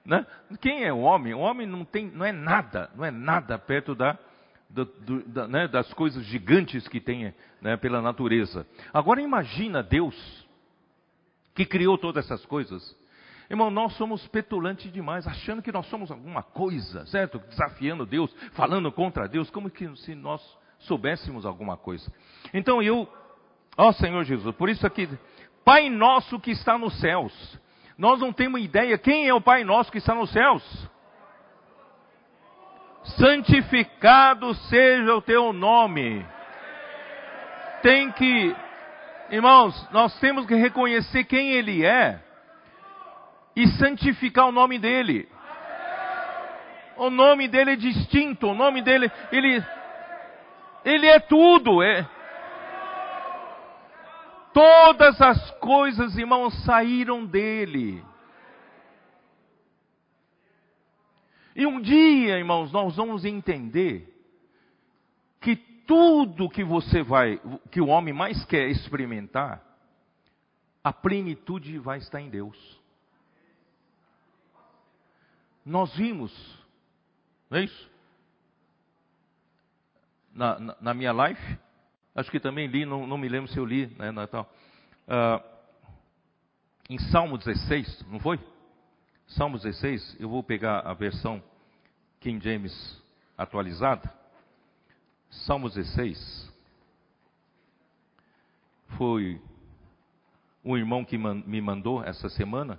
[0.04, 0.24] Né?
[0.60, 1.34] Quem é o homem?
[1.34, 4.18] O homem não, tem, não é nada, não é nada perto da,
[4.76, 8.66] do, do, da, né, das coisas gigantes que tem né, pela natureza.
[8.92, 10.14] Agora imagina Deus,
[11.54, 12.94] que criou todas essas coisas.
[13.48, 17.38] Irmão, nós somos petulantes demais, achando que nós somos alguma coisa, certo?
[17.48, 20.42] Desafiando Deus, falando contra Deus, como que se nós
[20.80, 22.12] soubéssemos alguma coisa.
[22.52, 23.08] Então eu,
[23.78, 25.08] ó Senhor Jesus, por isso aqui,
[25.64, 27.32] Pai nosso que está nos céus.
[27.96, 30.62] Nós não temos ideia quem é o Pai nosso que está nos céus.
[33.16, 36.26] Santificado seja o teu nome.
[37.82, 38.54] Tem que,
[39.30, 42.20] irmãos, nós temos que reconhecer quem Ele é
[43.54, 45.28] e santificar o nome dele.
[46.96, 49.62] O nome dele é distinto, o nome dele, ele,
[50.84, 51.82] ele é tudo.
[51.82, 52.06] É.
[54.52, 58.02] Todas as coisas, irmãos, saíram dele.
[61.56, 64.14] E um dia, irmãos, nós vamos entender
[65.40, 69.64] que tudo que você vai, que o homem mais quer experimentar,
[70.84, 72.78] a plenitude vai estar em Deus.
[75.64, 76.30] Nós vimos,
[77.48, 77.90] não é isso?
[80.34, 81.58] Na, na, na minha live,
[82.14, 84.46] acho que também li, não, não me lembro se eu li, né, Natal.
[85.08, 85.42] Uh,
[86.90, 88.38] em Salmo 16, não foi?
[89.28, 91.42] Salmo 16, eu vou pegar a versão
[92.20, 93.02] King James
[93.36, 94.12] atualizada.
[95.30, 96.52] Salmo 16.
[98.96, 99.40] Foi
[100.64, 102.78] um irmão que me mandou essa semana.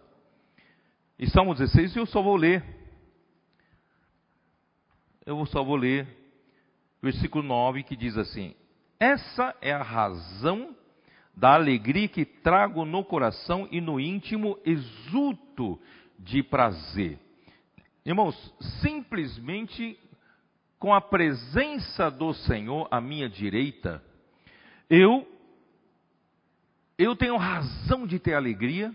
[1.19, 2.63] E Salmo 16 eu só vou ler.
[5.25, 6.07] Eu só vou ler
[7.01, 8.55] versículo 9 que diz assim:
[8.97, 10.73] Essa é a razão
[11.35, 15.79] da alegria que trago no coração e no íntimo exulto
[16.19, 17.19] de prazer.
[18.05, 18.35] Irmãos,
[18.81, 19.99] simplesmente
[20.79, 24.03] com a presença do Senhor à minha direita,
[24.89, 25.27] eu
[26.97, 28.93] eu tenho razão de ter alegria,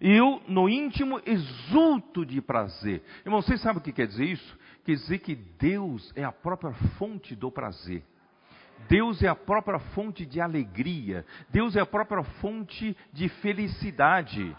[0.00, 3.02] eu no íntimo exulto de prazer.
[3.24, 4.58] Irmão, vocês sabem o que quer dizer isso?
[4.84, 8.02] Quer dizer que Deus é a própria fonte do prazer.
[8.88, 11.24] Deus é a própria fonte de alegria.
[11.48, 14.54] Deus é a própria fonte de felicidade.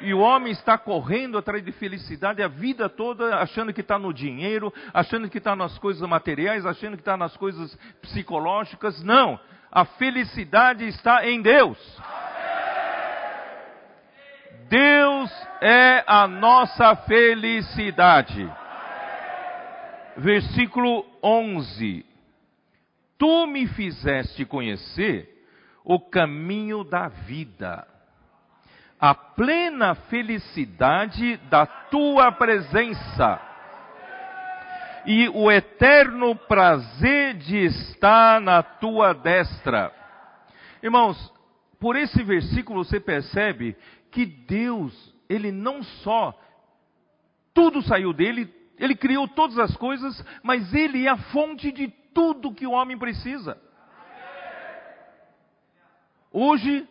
[0.00, 4.12] E o homem está correndo atrás de felicidade a vida toda, achando que está no
[4.12, 9.02] dinheiro, achando que está nas coisas materiais, achando que está nas coisas psicológicas.
[9.02, 9.38] Não.
[9.70, 11.78] A felicidade está em Deus.
[14.68, 18.50] Deus é a nossa felicidade.
[20.16, 22.16] Versículo 11
[23.18, 25.44] tu me fizeste conhecer
[25.84, 27.86] o caminho da vida,
[29.00, 33.40] a plena felicidade da tua presença
[35.06, 39.92] e o eterno prazer de estar na tua destra.
[40.82, 41.32] Irmãos,
[41.78, 43.76] por esse versículo você percebe
[44.10, 46.36] que Deus, Ele não só,
[47.54, 52.54] tudo saiu dele, Ele criou todas as coisas, mas Ele é a fonte de tudo
[52.54, 53.60] que o homem precisa.
[56.32, 56.88] Hoje,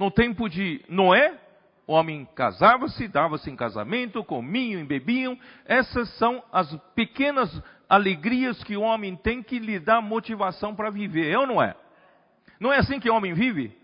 [0.00, 1.38] no tempo de Noé,
[1.86, 5.38] o homem casava-se, dava-se em casamento, comiam e bebiam.
[5.66, 11.30] Essas são as pequenas alegrias que o homem tem que lhe dar motivação para viver,
[11.30, 11.76] é ou não é?
[12.58, 13.76] Não é assim que o homem vive?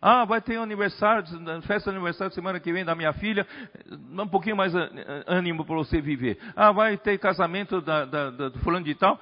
[0.00, 1.24] Ah, vai ter aniversário,
[1.62, 3.44] festa de aniversário semana que vem da minha filha,
[4.14, 4.72] dá um pouquinho mais
[5.26, 6.38] ânimo para você viver.
[6.54, 9.18] Ah, vai ter casamento da, da, da, do fulano de tal,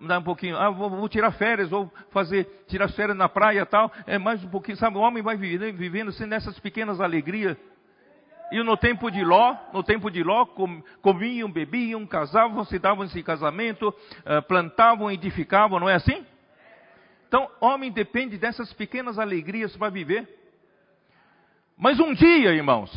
[0.00, 0.56] dá um pouquinho.
[0.56, 4.42] Ah, vou, vou, tirar férias, vou fazer, tirar férias na praia e tal, é mais
[4.42, 7.56] um pouquinho, sabe, o homem vai vivendo, vivendo assim nessas pequenas alegrias.
[8.50, 10.46] E no tempo de Ló, no tempo de Ló,
[11.02, 13.94] comiam, bebiam, casavam, se davam-se em casamento,
[14.24, 16.24] eh, plantavam, edificavam, não é assim?
[17.28, 20.28] Então, homem depende dessas pequenas alegrias para viver.
[21.76, 22.90] Mas um dia, irmãos,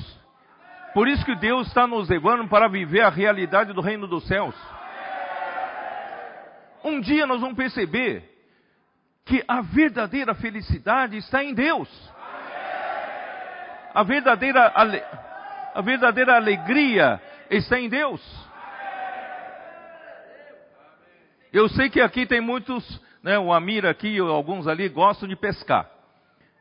[0.94, 4.56] por isso que Deus está nos levando para viver a realidade do reino dos céus.
[6.84, 8.24] Um dia nós vamos perceber
[9.26, 11.90] que a verdadeira felicidade está em Deus.
[13.94, 14.72] A verdadeira,
[15.74, 18.22] a verdadeira alegria está em Deus.
[21.52, 25.90] Eu sei que aqui tem muitos né, o Amir aqui, alguns ali gostam de pescar.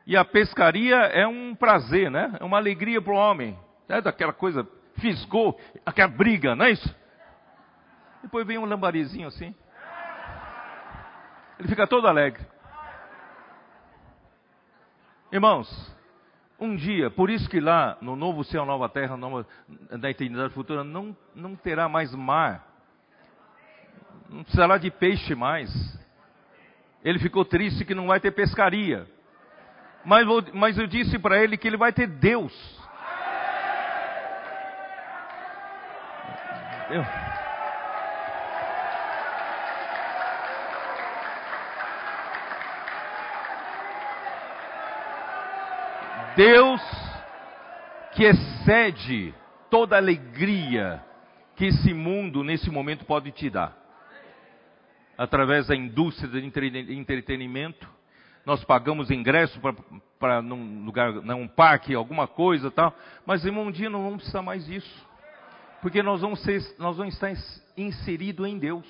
[0.05, 2.35] E a pescaria é um prazer, né?
[2.39, 3.57] É uma alegria para o homem.
[3.87, 6.95] É daquela coisa fisgou, aquela briga, não é isso?
[8.21, 9.55] Depois vem um lambarizinho assim.
[11.59, 12.45] Ele fica todo alegre.
[15.31, 15.95] Irmãos,
[16.59, 19.45] um dia, por isso que lá no novo céu, nova terra, nova,
[19.89, 22.67] na eternidade futura, não, não terá mais mar.
[24.27, 25.69] Não precisará de peixe mais.
[27.03, 29.07] Ele ficou triste que não vai ter pescaria.
[30.03, 32.53] Mas, mas eu disse para ele que ele vai ter Deus.
[36.89, 37.05] Eu...
[46.35, 46.81] Deus
[48.13, 49.33] que excede
[49.69, 51.03] toda alegria
[51.55, 53.78] que esse mundo nesse momento pode te dar.
[55.19, 57.85] Através da indústria de entretenimento,
[58.45, 59.59] nós pagamos ingresso
[60.17, 64.41] para num lugar, num parque, alguma coisa tal, mas em um dia não vamos precisar
[64.41, 65.07] mais disso.
[65.81, 67.31] Porque nós vamos, ser, nós vamos estar
[67.75, 68.85] inseridos em Deus.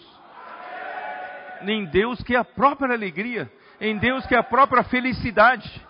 [1.64, 3.52] Em Deus que é a própria alegria,
[3.82, 5.90] em Deus que é a própria felicidade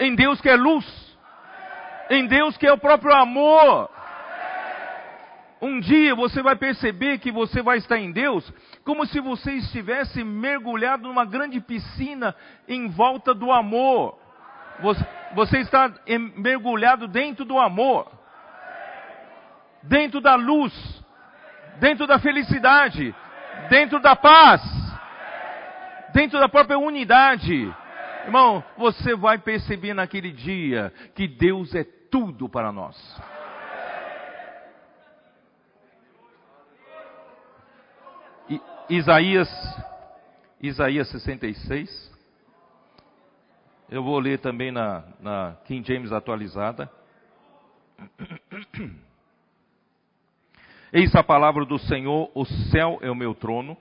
[0.00, 0.86] em Deus que é luz,
[2.08, 3.90] em Deus que é o próprio amor.
[5.60, 8.50] Um dia você vai perceber que você vai estar em Deus
[8.82, 12.34] como se você estivesse mergulhado numa grande piscina
[12.66, 14.18] em volta do amor.
[14.80, 15.92] Você, você está
[16.36, 18.10] mergulhado dentro do amor,
[19.82, 20.72] dentro da luz,
[21.78, 23.14] dentro da felicidade,
[23.68, 24.62] dentro da paz,
[26.14, 27.70] dentro da própria unidade.
[28.24, 32.96] Irmão, você vai perceber naquele dia que Deus é tudo para nós.
[38.90, 39.48] Isaías,
[40.60, 42.10] Isaías 66.
[43.88, 46.90] Eu vou ler também na, na King James atualizada.
[50.92, 53.76] Eis a palavra do Senhor: o céu é o meu trono,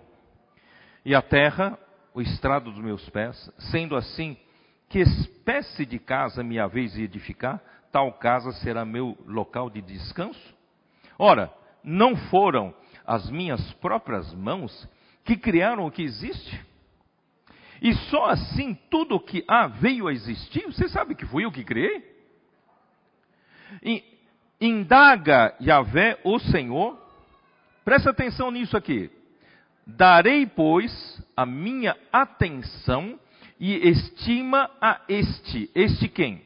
[1.04, 1.76] e a terra
[2.14, 4.38] o estrado dos meus pés, sendo assim,
[4.90, 7.60] que espécie de casa me haveis de edificar?
[7.92, 10.56] Tal casa será meu local de descanso?
[11.18, 11.52] Ora,
[11.84, 12.76] não foram
[13.08, 14.88] as minhas próprias mãos
[15.30, 16.60] que criaram o que existe?
[17.82, 20.66] E só assim tudo o que há veio a existir?
[20.66, 22.04] Você sabe que fui eu que criei?
[24.60, 27.00] Indaga Yahvé, o Senhor,
[27.86, 29.12] presta atenção nisso aqui.
[29.86, 33.20] Darei, pois, a minha atenção
[33.60, 35.70] e estima a este.
[35.76, 36.42] Este quem?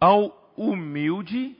[0.00, 1.56] Ao humilde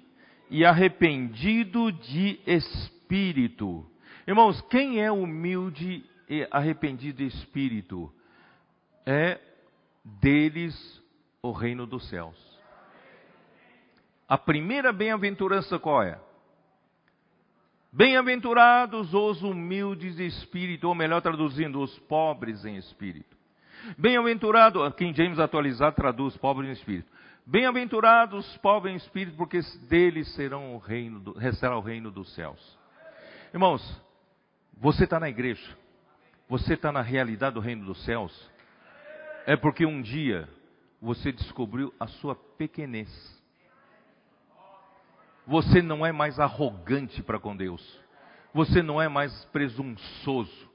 [0.49, 3.85] e arrependido de espírito.
[4.27, 6.11] Irmãos, quem é humilde e
[6.50, 8.12] arrependido de espírito?
[9.04, 9.38] É
[10.04, 11.02] deles
[11.42, 12.36] o reino dos céus.
[14.28, 16.18] A primeira bem-aventurança qual é?
[17.92, 23.36] Bem-aventurados os humildes de espírito, ou melhor traduzindo, os pobres em espírito.
[23.98, 27.10] Bem-aventurado, quem James atualizado traduz pobres em espírito.
[27.44, 32.32] Bem-aventurados os pobres em espírito, porque deles serão o reino, do, será o reino dos
[32.34, 32.78] céus.
[33.52, 33.82] Irmãos,
[34.78, 35.76] você está na igreja,
[36.52, 38.50] você está na realidade do reino dos céus,
[39.46, 40.46] é porque um dia
[41.00, 43.08] você descobriu a sua pequenez.
[45.46, 47.82] Você não é mais arrogante para com Deus.
[48.52, 50.70] Você não é mais presunçoso,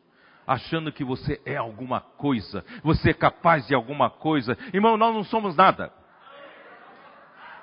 [0.48, 4.58] achando que você é alguma coisa, você é capaz de alguma coisa.
[4.74, 5.94] Irmão, nós não somos nada.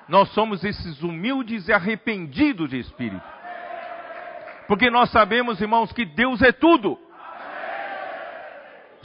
[0.07, 3.27] Nós somos esses humildes e arrependidos de espírito.
[4.69, 6.97] Porque nós sabemos, irmãos, que Deus é tudo.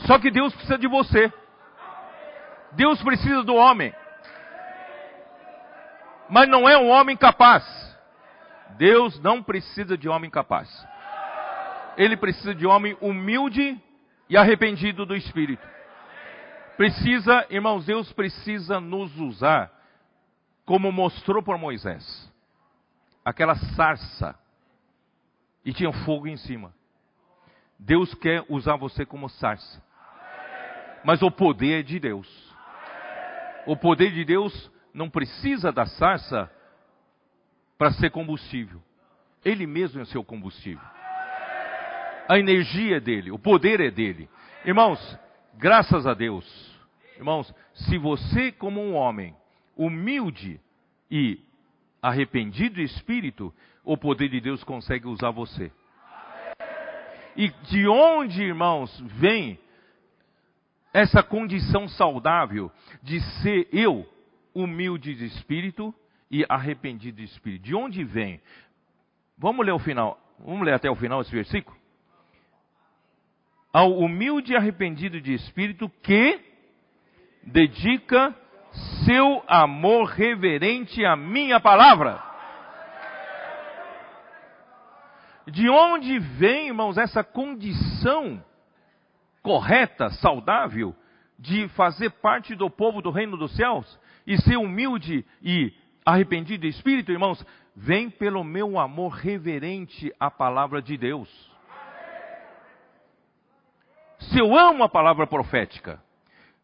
[0.06, 1.32] Só que Deus precisa de você.
[2.72, 3.94] Deus precisa do homem.
[6.28, 7.64] Mas não é um homem capaz.
[8.77, 10.86] Deus não precisa de homem capaz.
[11.97, 13.78] Ele precisa de homem humilde
[14.28, 15.66] e arrependido do espírito.
[16.77, 19.70] Precisa, irmãos, Deus precisa nos usar
[20.64, 22.32] como mostrou por Moisés.
[23.24, 24.39] Aquela sarça
[25.64, 26.72] e tinha fogo em cima.
[27.78, 29.82] Deus quer usar você como sarça.
[31.05, 32.28] Mas o poder é de Deus.
[33.66, 36.51] O poder de Deus não precisa da sarça
[37.78, 38.82] para ser combustível.
[39.44, 40.85] Ele mesmo é seu combustível.
[42.28, 44.28] A energia é dele, o poder é dele.
[44.64, 45.18] Irmãos,
[45.56, 46.47] graças a Deus.
[47.16, 49.35] Irmãos, se você, como um homem
[49.77, 50.60] humilde
[51.10, 51.40] e
[52.02, 53.52] arrependido de espírito,
[53.85, 55.72] o poder de Deus consegue usar você.
[57.36, 59.59] E de onde, irmãos, vem
[60.92, 62.70] essa condição saudável
[63.02, 64.06] de ser eu
[64.54, 65.94] humilde de espírito
[66.30, 67.64] e arrependido de espírito.
[67.64, 68.40] De onde vem?
[69.38, 70.18] Vamos ler o final.
[70.38, 71.76] Vamos ler até o final esse versículo?
[73.72, 76.40] Ao humilde e arrependido de espírito que
[77.42, 78.34] dedica
[79.04, 82.22] seu amor reverente à minha palavra.
[85.46, 88.42] De onde vem, irmãos, essa condição
[89.42, 90.94] correta, saudável,
[91.38, 95.72] de fazer parte do povo do reino dos céus e ser humilde e
[96.04, 97.44] arrependido de espírito, irmãos?
[97.74, 101.28] Vem pelo meu amor reverente à palavra de Deus.
[104.18, 106.02] Se eu amo a palavra profética,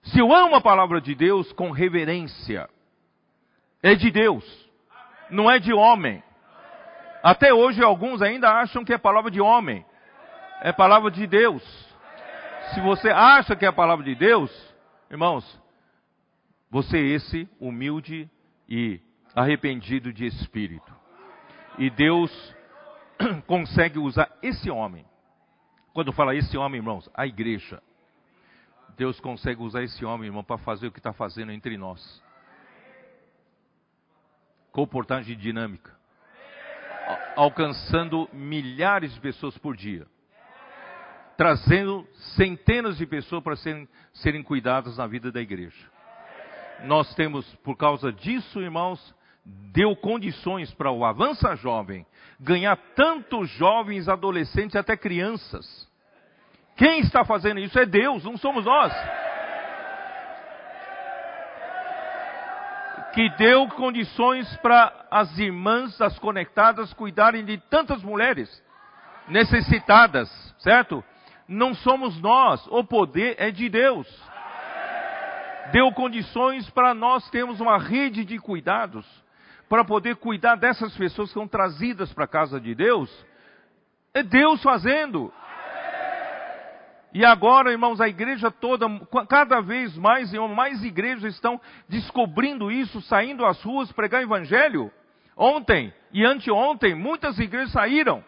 [0.02, 2.68] se eu amo a palavra de Deus com reverência,
[3.82, 4.44] é de Deus,
[5.30, 6.22] não é de homem.
[7.22, 9.84] Até hoje alguns ainda acham que é palavra de homem,
[10.60, 11.85] é palavra de Deus.
[12.74, 14.50] Se você acha que é a palavra de Deus,
[15.10, 15.60] irmãos,
[16.70, 18.28] você é esse humilde
[18.68, 19.00] e
[19.34, 20.94] arrependido de espírito.
[21.78, 22.30] E Deus
[23.46, 25.04] consegue usar esse homem.
[25.92, 27.82] Quando fala esse homem, irmãos, a igreja.
[28.96, 32.22] Deus consegue usar esse homem, irmão, para fazer o que está fazendo entre nós.
[34.72, 35.94] Comportagem dinâmica.
[37.36, 40.06] Alcançando milhares de pessoas por dia.
[41.36, 42.06] Trazendo
[42.36, 45.90] centenas de pessoas para serem, serem cuidadas na vida da igreja.
[46.84, 49.14] Nós temos, por causa disso, irmãos,
[49.44, 52.06] deu condições para o Avança Jovem
[52.38, 55.88] ganhar tantos jovens, adolescentes, até crianças.
[56.76, 58.92] Quem está fazendo isso é Deus, não somos nós.
[63.14, 68.62] Que deu condições para as irmãs das conectadas cuidarem de tantas mulheres
[69.28, 71.02] necessitadas, certo?
[71.48, 74.06] Não somos nós, o poder é de Deus.
[75.72, 79.06] Deu condições para nós termos uma rede de cuidados,
[79.68, 83.10] para poder cuidar dessas pessoas que são trazidas para a casa de Deus.
[84.14, 85.32] É Deus fazendo.
[87.12, 88.86] E agora, irmãos, a igreja toda,
[89.28, 94.92] cada vez mais e mais igrejas estão descobrindo isso, saindo às ruas pregar evangelho.
[95.36, 98.22] Ontem e anteontem, muitas igrejas saíram.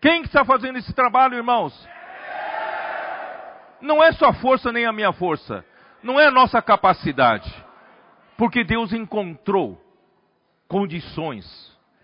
[0.00, 1.88] Quem está fazendo esse trabalho, irmãos?
[3.80, 5.64] Não é sua força nem a minha força.
[6.02, 7.52] Não é a nossa capacidade.
[8.36, 9.80] Porque Deus encontrou
[10.68, 11.44] condições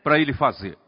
[0.03, 0.79] para Ele fazer.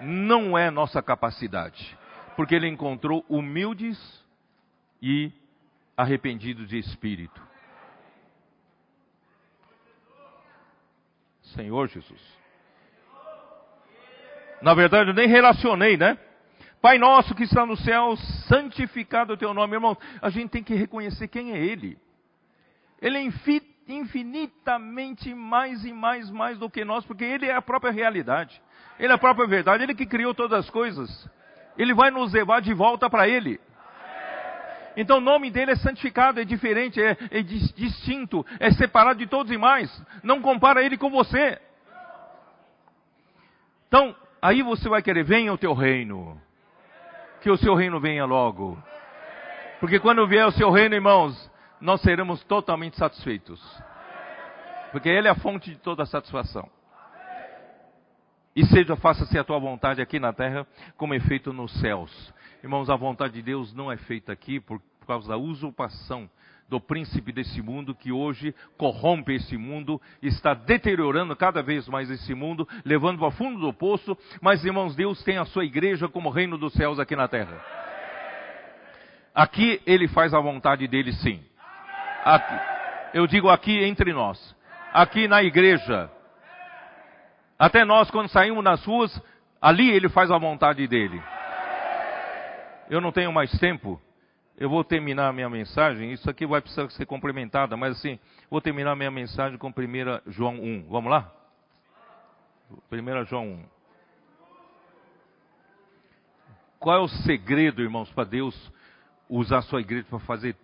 [0.00, 1.96] Não é nossa capacidade
[2.36, 3.98] porque ele encontrou humildes
[5.00, 5.32] e
[5.96, 7.42] arrependidos de espírito.
[11.54, 12.35] Senhor Jesus.
[14.66, 16.18] Na verdade, eu nem relacionei, né?
[16.82, 18.16] Pai nosso que está no céu,
[18.48, 19.96] santificado o teu nome, irmão.
[20.20, 21.96] A gente tem que reconhecer quem é Ele.
[23.00, 23.22] Ele é
[23.86, 28.60] infinitamente mais e mais, mais do que nós, porque Ele é a própria realidade.
[28.98, 29.84] Ele é a própria verdade.
[29.84, 31.30] Ele que criou todas as coisas.
[31.78, 33.60] Ele vai nos levar de volta para Ele.
[34.96, 39.46] Então o nome dele é santificado, é diferente, é, é distinto, é separado de todos
[39.46, 39.88] os demais.
[40.24, 41.60] Não compara ele com você.
[43.86, 46.40] Então, aí você vai querer, venha o teu reino.
[47.40, 48.82] Que o seu reino venha logo.
[49.80, 51.50] Porque quando vier o seu reino, irmãos,
[51.80, 53.60] nós seremos totalmente satisfeitos.
[54.90, 56.68] Porque Ele é a fonte de toda satisfação.
[58.54, 62.34] E seja, faça-se a tua vontade aqui na terra, como é feito nos céus.
[62.62, 66.28] Irmãos, a vontade de Deus não é feita aqui por, por causa da usurpação
[66.68, 72.34] do príncipe desse mundo que hoje corrompe esse mundo, está deteriorando cada vez mais esse
[72.34, 74.16] mundo, levando para fundo do poço.
[74.40, 77.60] Mas, irmãos, Deus tem a sua igreja como reino dos céus aqui na terra.
[79.34, 81.44] Aqui ele faz a vontade dele, sim.
[82.24, 82.54] Aqui,
[83.14, 84.56] eu digo aqui entre nós.
[84.92, 86.10] Aqui na igreja,
[87.58, 89.22] até nós, quando saímos nas ruas,
[89.60, 91.22] ali ele faz a vontade dele.
[92.88, 94.00] Eu não tenho mais tempo.
[94.58, 96.12] Eu vou terminar a minha mensagem.
[96.12, 98.18] Isso aqui vai precisar ser complementada, mas assim,
[98.50, 99.72] vou terminar a minha mensagem com 1
[100.32, 100.88] João 1.
[100.88, 101.30] Vamos lá?
[102.90, 103.64] 1 João 1.
[106.78, 108.72] Qual é o segredo, irmãos, para Deus
[109.28, 110.56] usar a sua igreja para fazer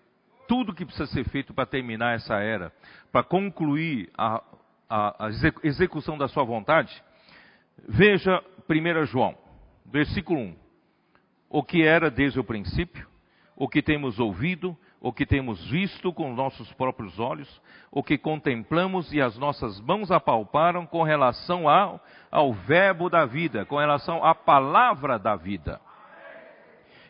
[0.49, 2.73] tudo que precisa ser feito para terminar essa era,
[3.11, 4.43] para concluir a,
[4.89, 5.31] a, a
[5.63, 7.03] execução da sua vontade,
[7.89, 9.37] veja 1 João,
[9.87, 10.57] versículo 1.
[11.51, 13.07] O que era desde o princípio,
[13.63, 17.63] o que temos ouvido, o que temos visto com nossos próprios olhos,
[17.93, 23.65] o que contemplamos e as nossas mãos apalparam com relação ao, ao verbo da vida,
[23.65, 25.81] com relação à palavra da vida.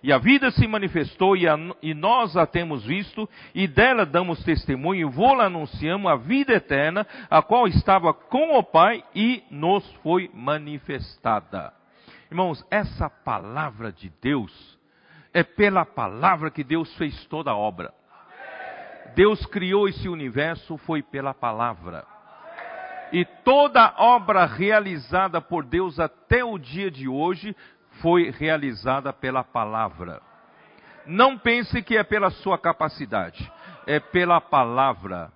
[0.03, 4.45] E a vida se manifestou e, a, e nós a temos visto e dela damos
[4.45, 10.31] testemunho vou-la anunciamos a vida eterna, a qual estava com o Pai e nos foi
[10.35, 11.73] manifestada.
[12.31, 14.82] Irmãos, essa palavra de Deus
[15.35, 17.93] é pela palavra que Deus fez toda a obra.
[19.15, 22.05] Deus criou esse universo foi pela palavra.
[23.13, 27.55] E toda obra realizada por Deus até o dia de hoje
[28.01, 30.23] foi realizada pela palavra.
[31.05, 33.51] Não pense que é pela sua capacidade,
[33.87, 35.31] é pela palavra.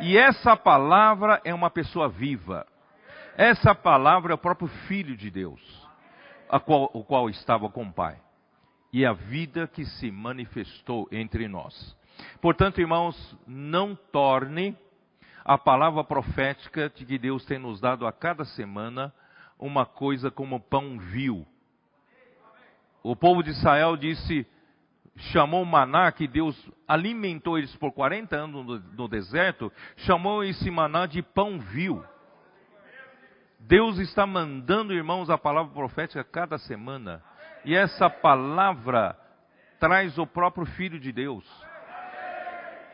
[0.00, 2.66] E essa palavra é uma pessoa viva.
[3.36, 5.60] Essa palavra é o próprio Filho de Deus,
[6.64, 8.23] qual, o qual estava com o Pai.
[8.94, 11.96] E a vida que se manifestou entre nós.
[12.40, 14.78] Portanto, irmãos, não torne
[15.44, 19.12] a palavra profética de que Deus tem nos dado a cada semana
[19.58, 21.44] uma coisa como pão vil.
[23.02, 24.46] O povo de Israel disse,
[25.16, 26.56] chamou maná que Deus
[26.86, 32.00] alimentou eles por 40 anos no, no deserto, chamou esse maná de pão vil.
[33.58, 37.20] Deus está mandando, irmãos, a palavra profética cada semana.
[37.64, 39.18] E essa palavra
[39.80, 41.44] traz o próprio Filho de Deus.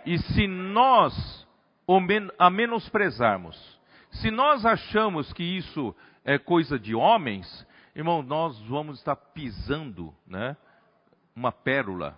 [0.06, 1.47] E se nós
[2.38, 3.80] a menosprezarmos,
[4.12, 5.94] se nós achamos que isso
[6.24, 7.66] é coisa de homens,
[7.97, 10.56] irmão, nós vamos estar pisando, né,
[11.34, 12.16] uma pérola,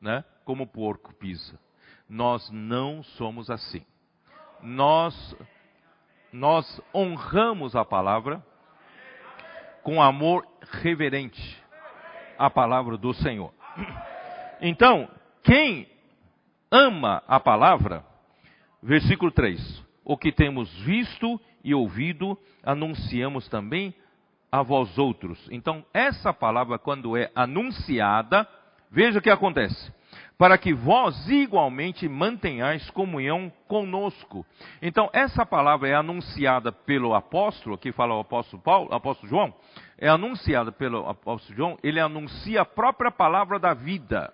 [0.00, 1.58] né, como o porco pisa.
[2.08, 3.84] Nós não somos assim.
[4.60, 5.36] Nós
[6.32, 8.44] nós honramos a palavra
[9.82, 10.46] com amor
[10.80, 11.61] reverente
[12.42, 13.52] a palavra do Senhor.
[14.60, 15.08] Então,
[15.44, 15.86] quem
[16.72, 18.04] ama a palavra,
[18.82, 23.94] versículo 3: O que temos visto e ouvido, anunciamos também
[24.50, 25.48] a vós outros.
[25.52, 28.48] Então, essa palavra, quando é anunciada,
[28.90, 29.92] veja o que acontece.
[30.36, 34.44] Para que vós igualmente mantenhais comunhão conosco.
[34.82, 39.54] Então, essa palavra é anunciada pelo apóstolo, que fala o apóstolo Paulo, apóstolo João,
[40.02, 44.32] é anunciada pelo apóstolo João, ele anuncia a própria palavra da vida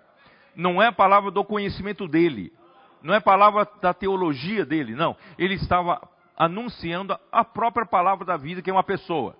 [0.59, 2.53] não é a palavra do conhecimento dele,
[3.01, 5.17] não é a palavra da teologia dele, não.
[5.39, 6.01] Ele estava
[6.37, 9.37] anunciando a própria palavra da vida, que é uma pessoa.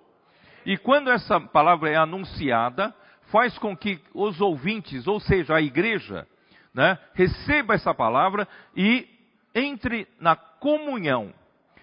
[0.65, 2.95] E quando essa palavra é anunciada,
[3.31, 6.25] faz com que os ouvintes, ou seja, a igreja,
[6.73, 9.05] né, receba essa palavra e
[9.53, 11.33] entre na comunhão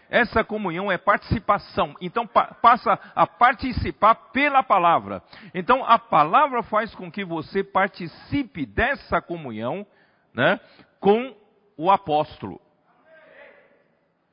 [0.09, 1.95] essa comunhão é participação.
[2.01, 5.23] Então pa passa a participar pela palavra.
[5.55, 9.87] Então a palavra faz com que você participe dessa comunhão,
[10.33, 10.61] né,
[11.01, 11.35] com
[11.77, 12.61] o apóstolo.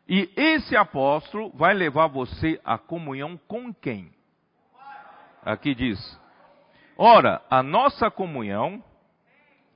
[0.07, 4.11] E esse apóstolo vai levar você à comunhão com quem?
[5.43, 6.19] Aqui diz:
[6.97, 8.83] Ora, a nossa comunhão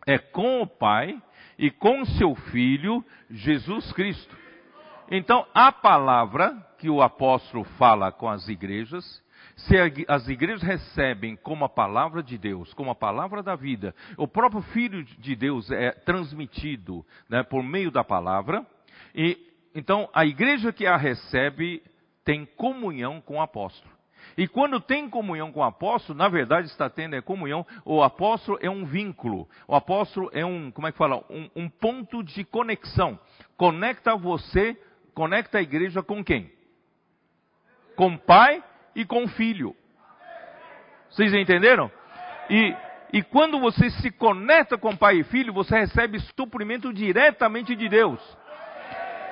[0.05, 1.21] é com o Pai
[1.57, 4.46] e com seu Filho Jesus Cristo.
[5.09, 9.23] Então, a palavra que o apóstolo fala com as igrejas,
[9.55, 9.75] se
[10.07, 14.61] as igrejas recebem como a palavra de Deus, como a palavra da vida, o próprio
[14.61, 18.65] Filho de Deus é transmitido né, por meio da palavra,
[19.15, 19.37] e
[19.73, 21.81] então a igreja que a recebe
[22.25, 23.97] tem comunhão com o apóstolo.
[24.37, 28.59] E quando tem comunhão com o apóstolo, na verdade está tendo é comunhão, o apóstolo
[28.61, 32.43] é um vínculo, o apóstolo é um, como é que fala, um, um ponto de
[32.43, 33.17] conexão.
[33.55, 34.77] Conecta você
[35.17, 36.51] conecta a igreja com quem?
[37.95, 38.63] Com pai
[38.95, 39.75] e com filho.
[41.09, 41.91] Vocês entenderam?
[42.51, 42.75] E,
[43.11, 48.21] e quando você se conecta com pai e filho, você recebe suprimento diretamente de Deus.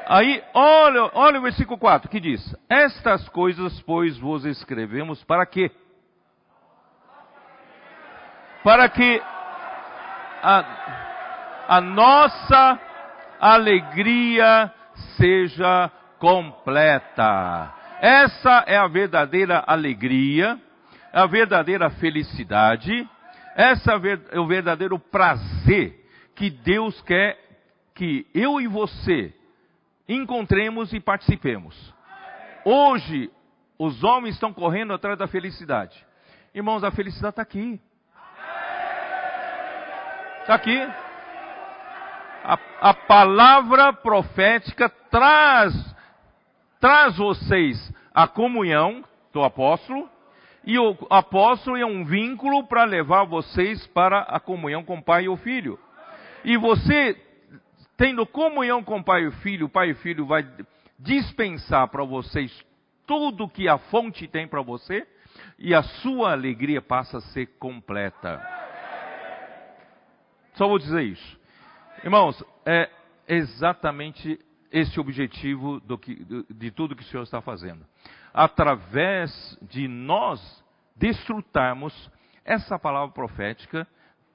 [0.07, 5.69] Aí, olha, olha o versículo 4 que diz: Estas coisas, pois, vos escrevemos para quê?
[8.63, 9.21] Para que
[10.41, 10.65] a,
[11.67, 12.79] a nossa
[13.39, 14.73] alegria
[15.17, 17.73] seja completa.
[18.01, 20.59] Essa é a verdadeira alegria,
[21.13, 23.07] a verdadeira felicidade,
[23.55, 23.93] essa
[24.31, 26.05] é o verdadeiro prazer
[26.35, 27.39] que Deus quer
[27.93, 29.33] que eu e você
[30.07, 31.93] encontremos e participemos.
[32.65, 33.31] Hoje,
[33.79, 36.05] os homens estão correndo atrás da felicidade.
[36.53, 37.79] Irmãos, a felicidade está aqui.
[40.41, 40.77] Está aqui
[42.43, 45.95] a, a palavra profética traz,
[46.77, 49.01] traz vocês a comunhão
[49.31, 50.09] do apóstolo,
[50.65, 55.23] e o apóstolo é um vínculo para levar vocês para a comunhão com o pai
[55.23, 55.79] e o filho.
[56.43, 57.15] E você,
[57.95, 60.45] tendo comunhão com o pai e o filho, o pai e o filho vai
[60.99, 62.51] dispensar para vocês
[63.07, 65.07] tudo que a fonte tem para você,
[65.57, 68.45] e a sua alegria passa a ser completa.
[70.55, 71.39] Só vou dizer isso.
[72.03, 72.89] Irmãos, é
[73.29, 74.39] exatamente
[74.75, 77.85] esse objetivo que, de tudo que o Senhor está fazendo.
[78.33, 80.41] Através de nós
[80.97, 82.11] desfrutarmos
[82.43, 83.87] essa palavra profética,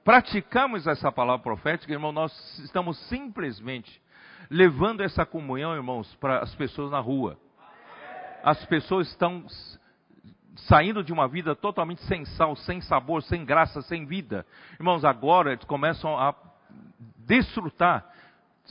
[0.03, 4.01] praticamos essa palavra profética, irmão, nós estamos simplesmente
[4.49, 7.37] levando essa comunhão, irmãos, para as pessoas na rua.
[8.43, 9.45] As pessoas estão
[10.55, 14.43] saindo de uma vida totalmente sem sal, sem sabor, sem graça, sem vida.
[14.79, 16.33] Irmãos, agora eles começam a
[17.19, 18.10] desfrutar,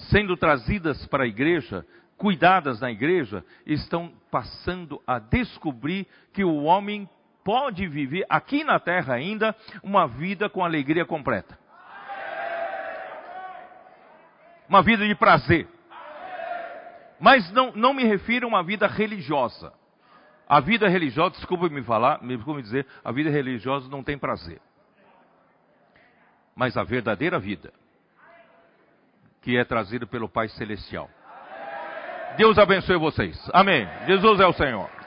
[0.09, 1.87] sendo trazidas para a igreja,
[2.17, 7.09] cuidadas na igreja, estão passando a descobrir que o homem
[7.45, 11.59] pode viver aqui na terra ainda uma vida com alegria completa.
[14.69, 15.67] Uma vida de prazer.
[17.19, 19.73] Mas não, não me refiro a uma vida religiosa.
[20.49, 24.61] A vida religiosa, desculpa me falar, me desculpe dizer, a vida religiosa não tem prazer.
[26.57, 27.73] Mas a verdadeira vida,
[29.43, 31.09] que é trazida pelo Pai Celestial.
[32.37, 33.39] Deus abençoe vocês.
[33.53, 33.89] Amém.
[34.07, 35.00] Jesus é o Senhor.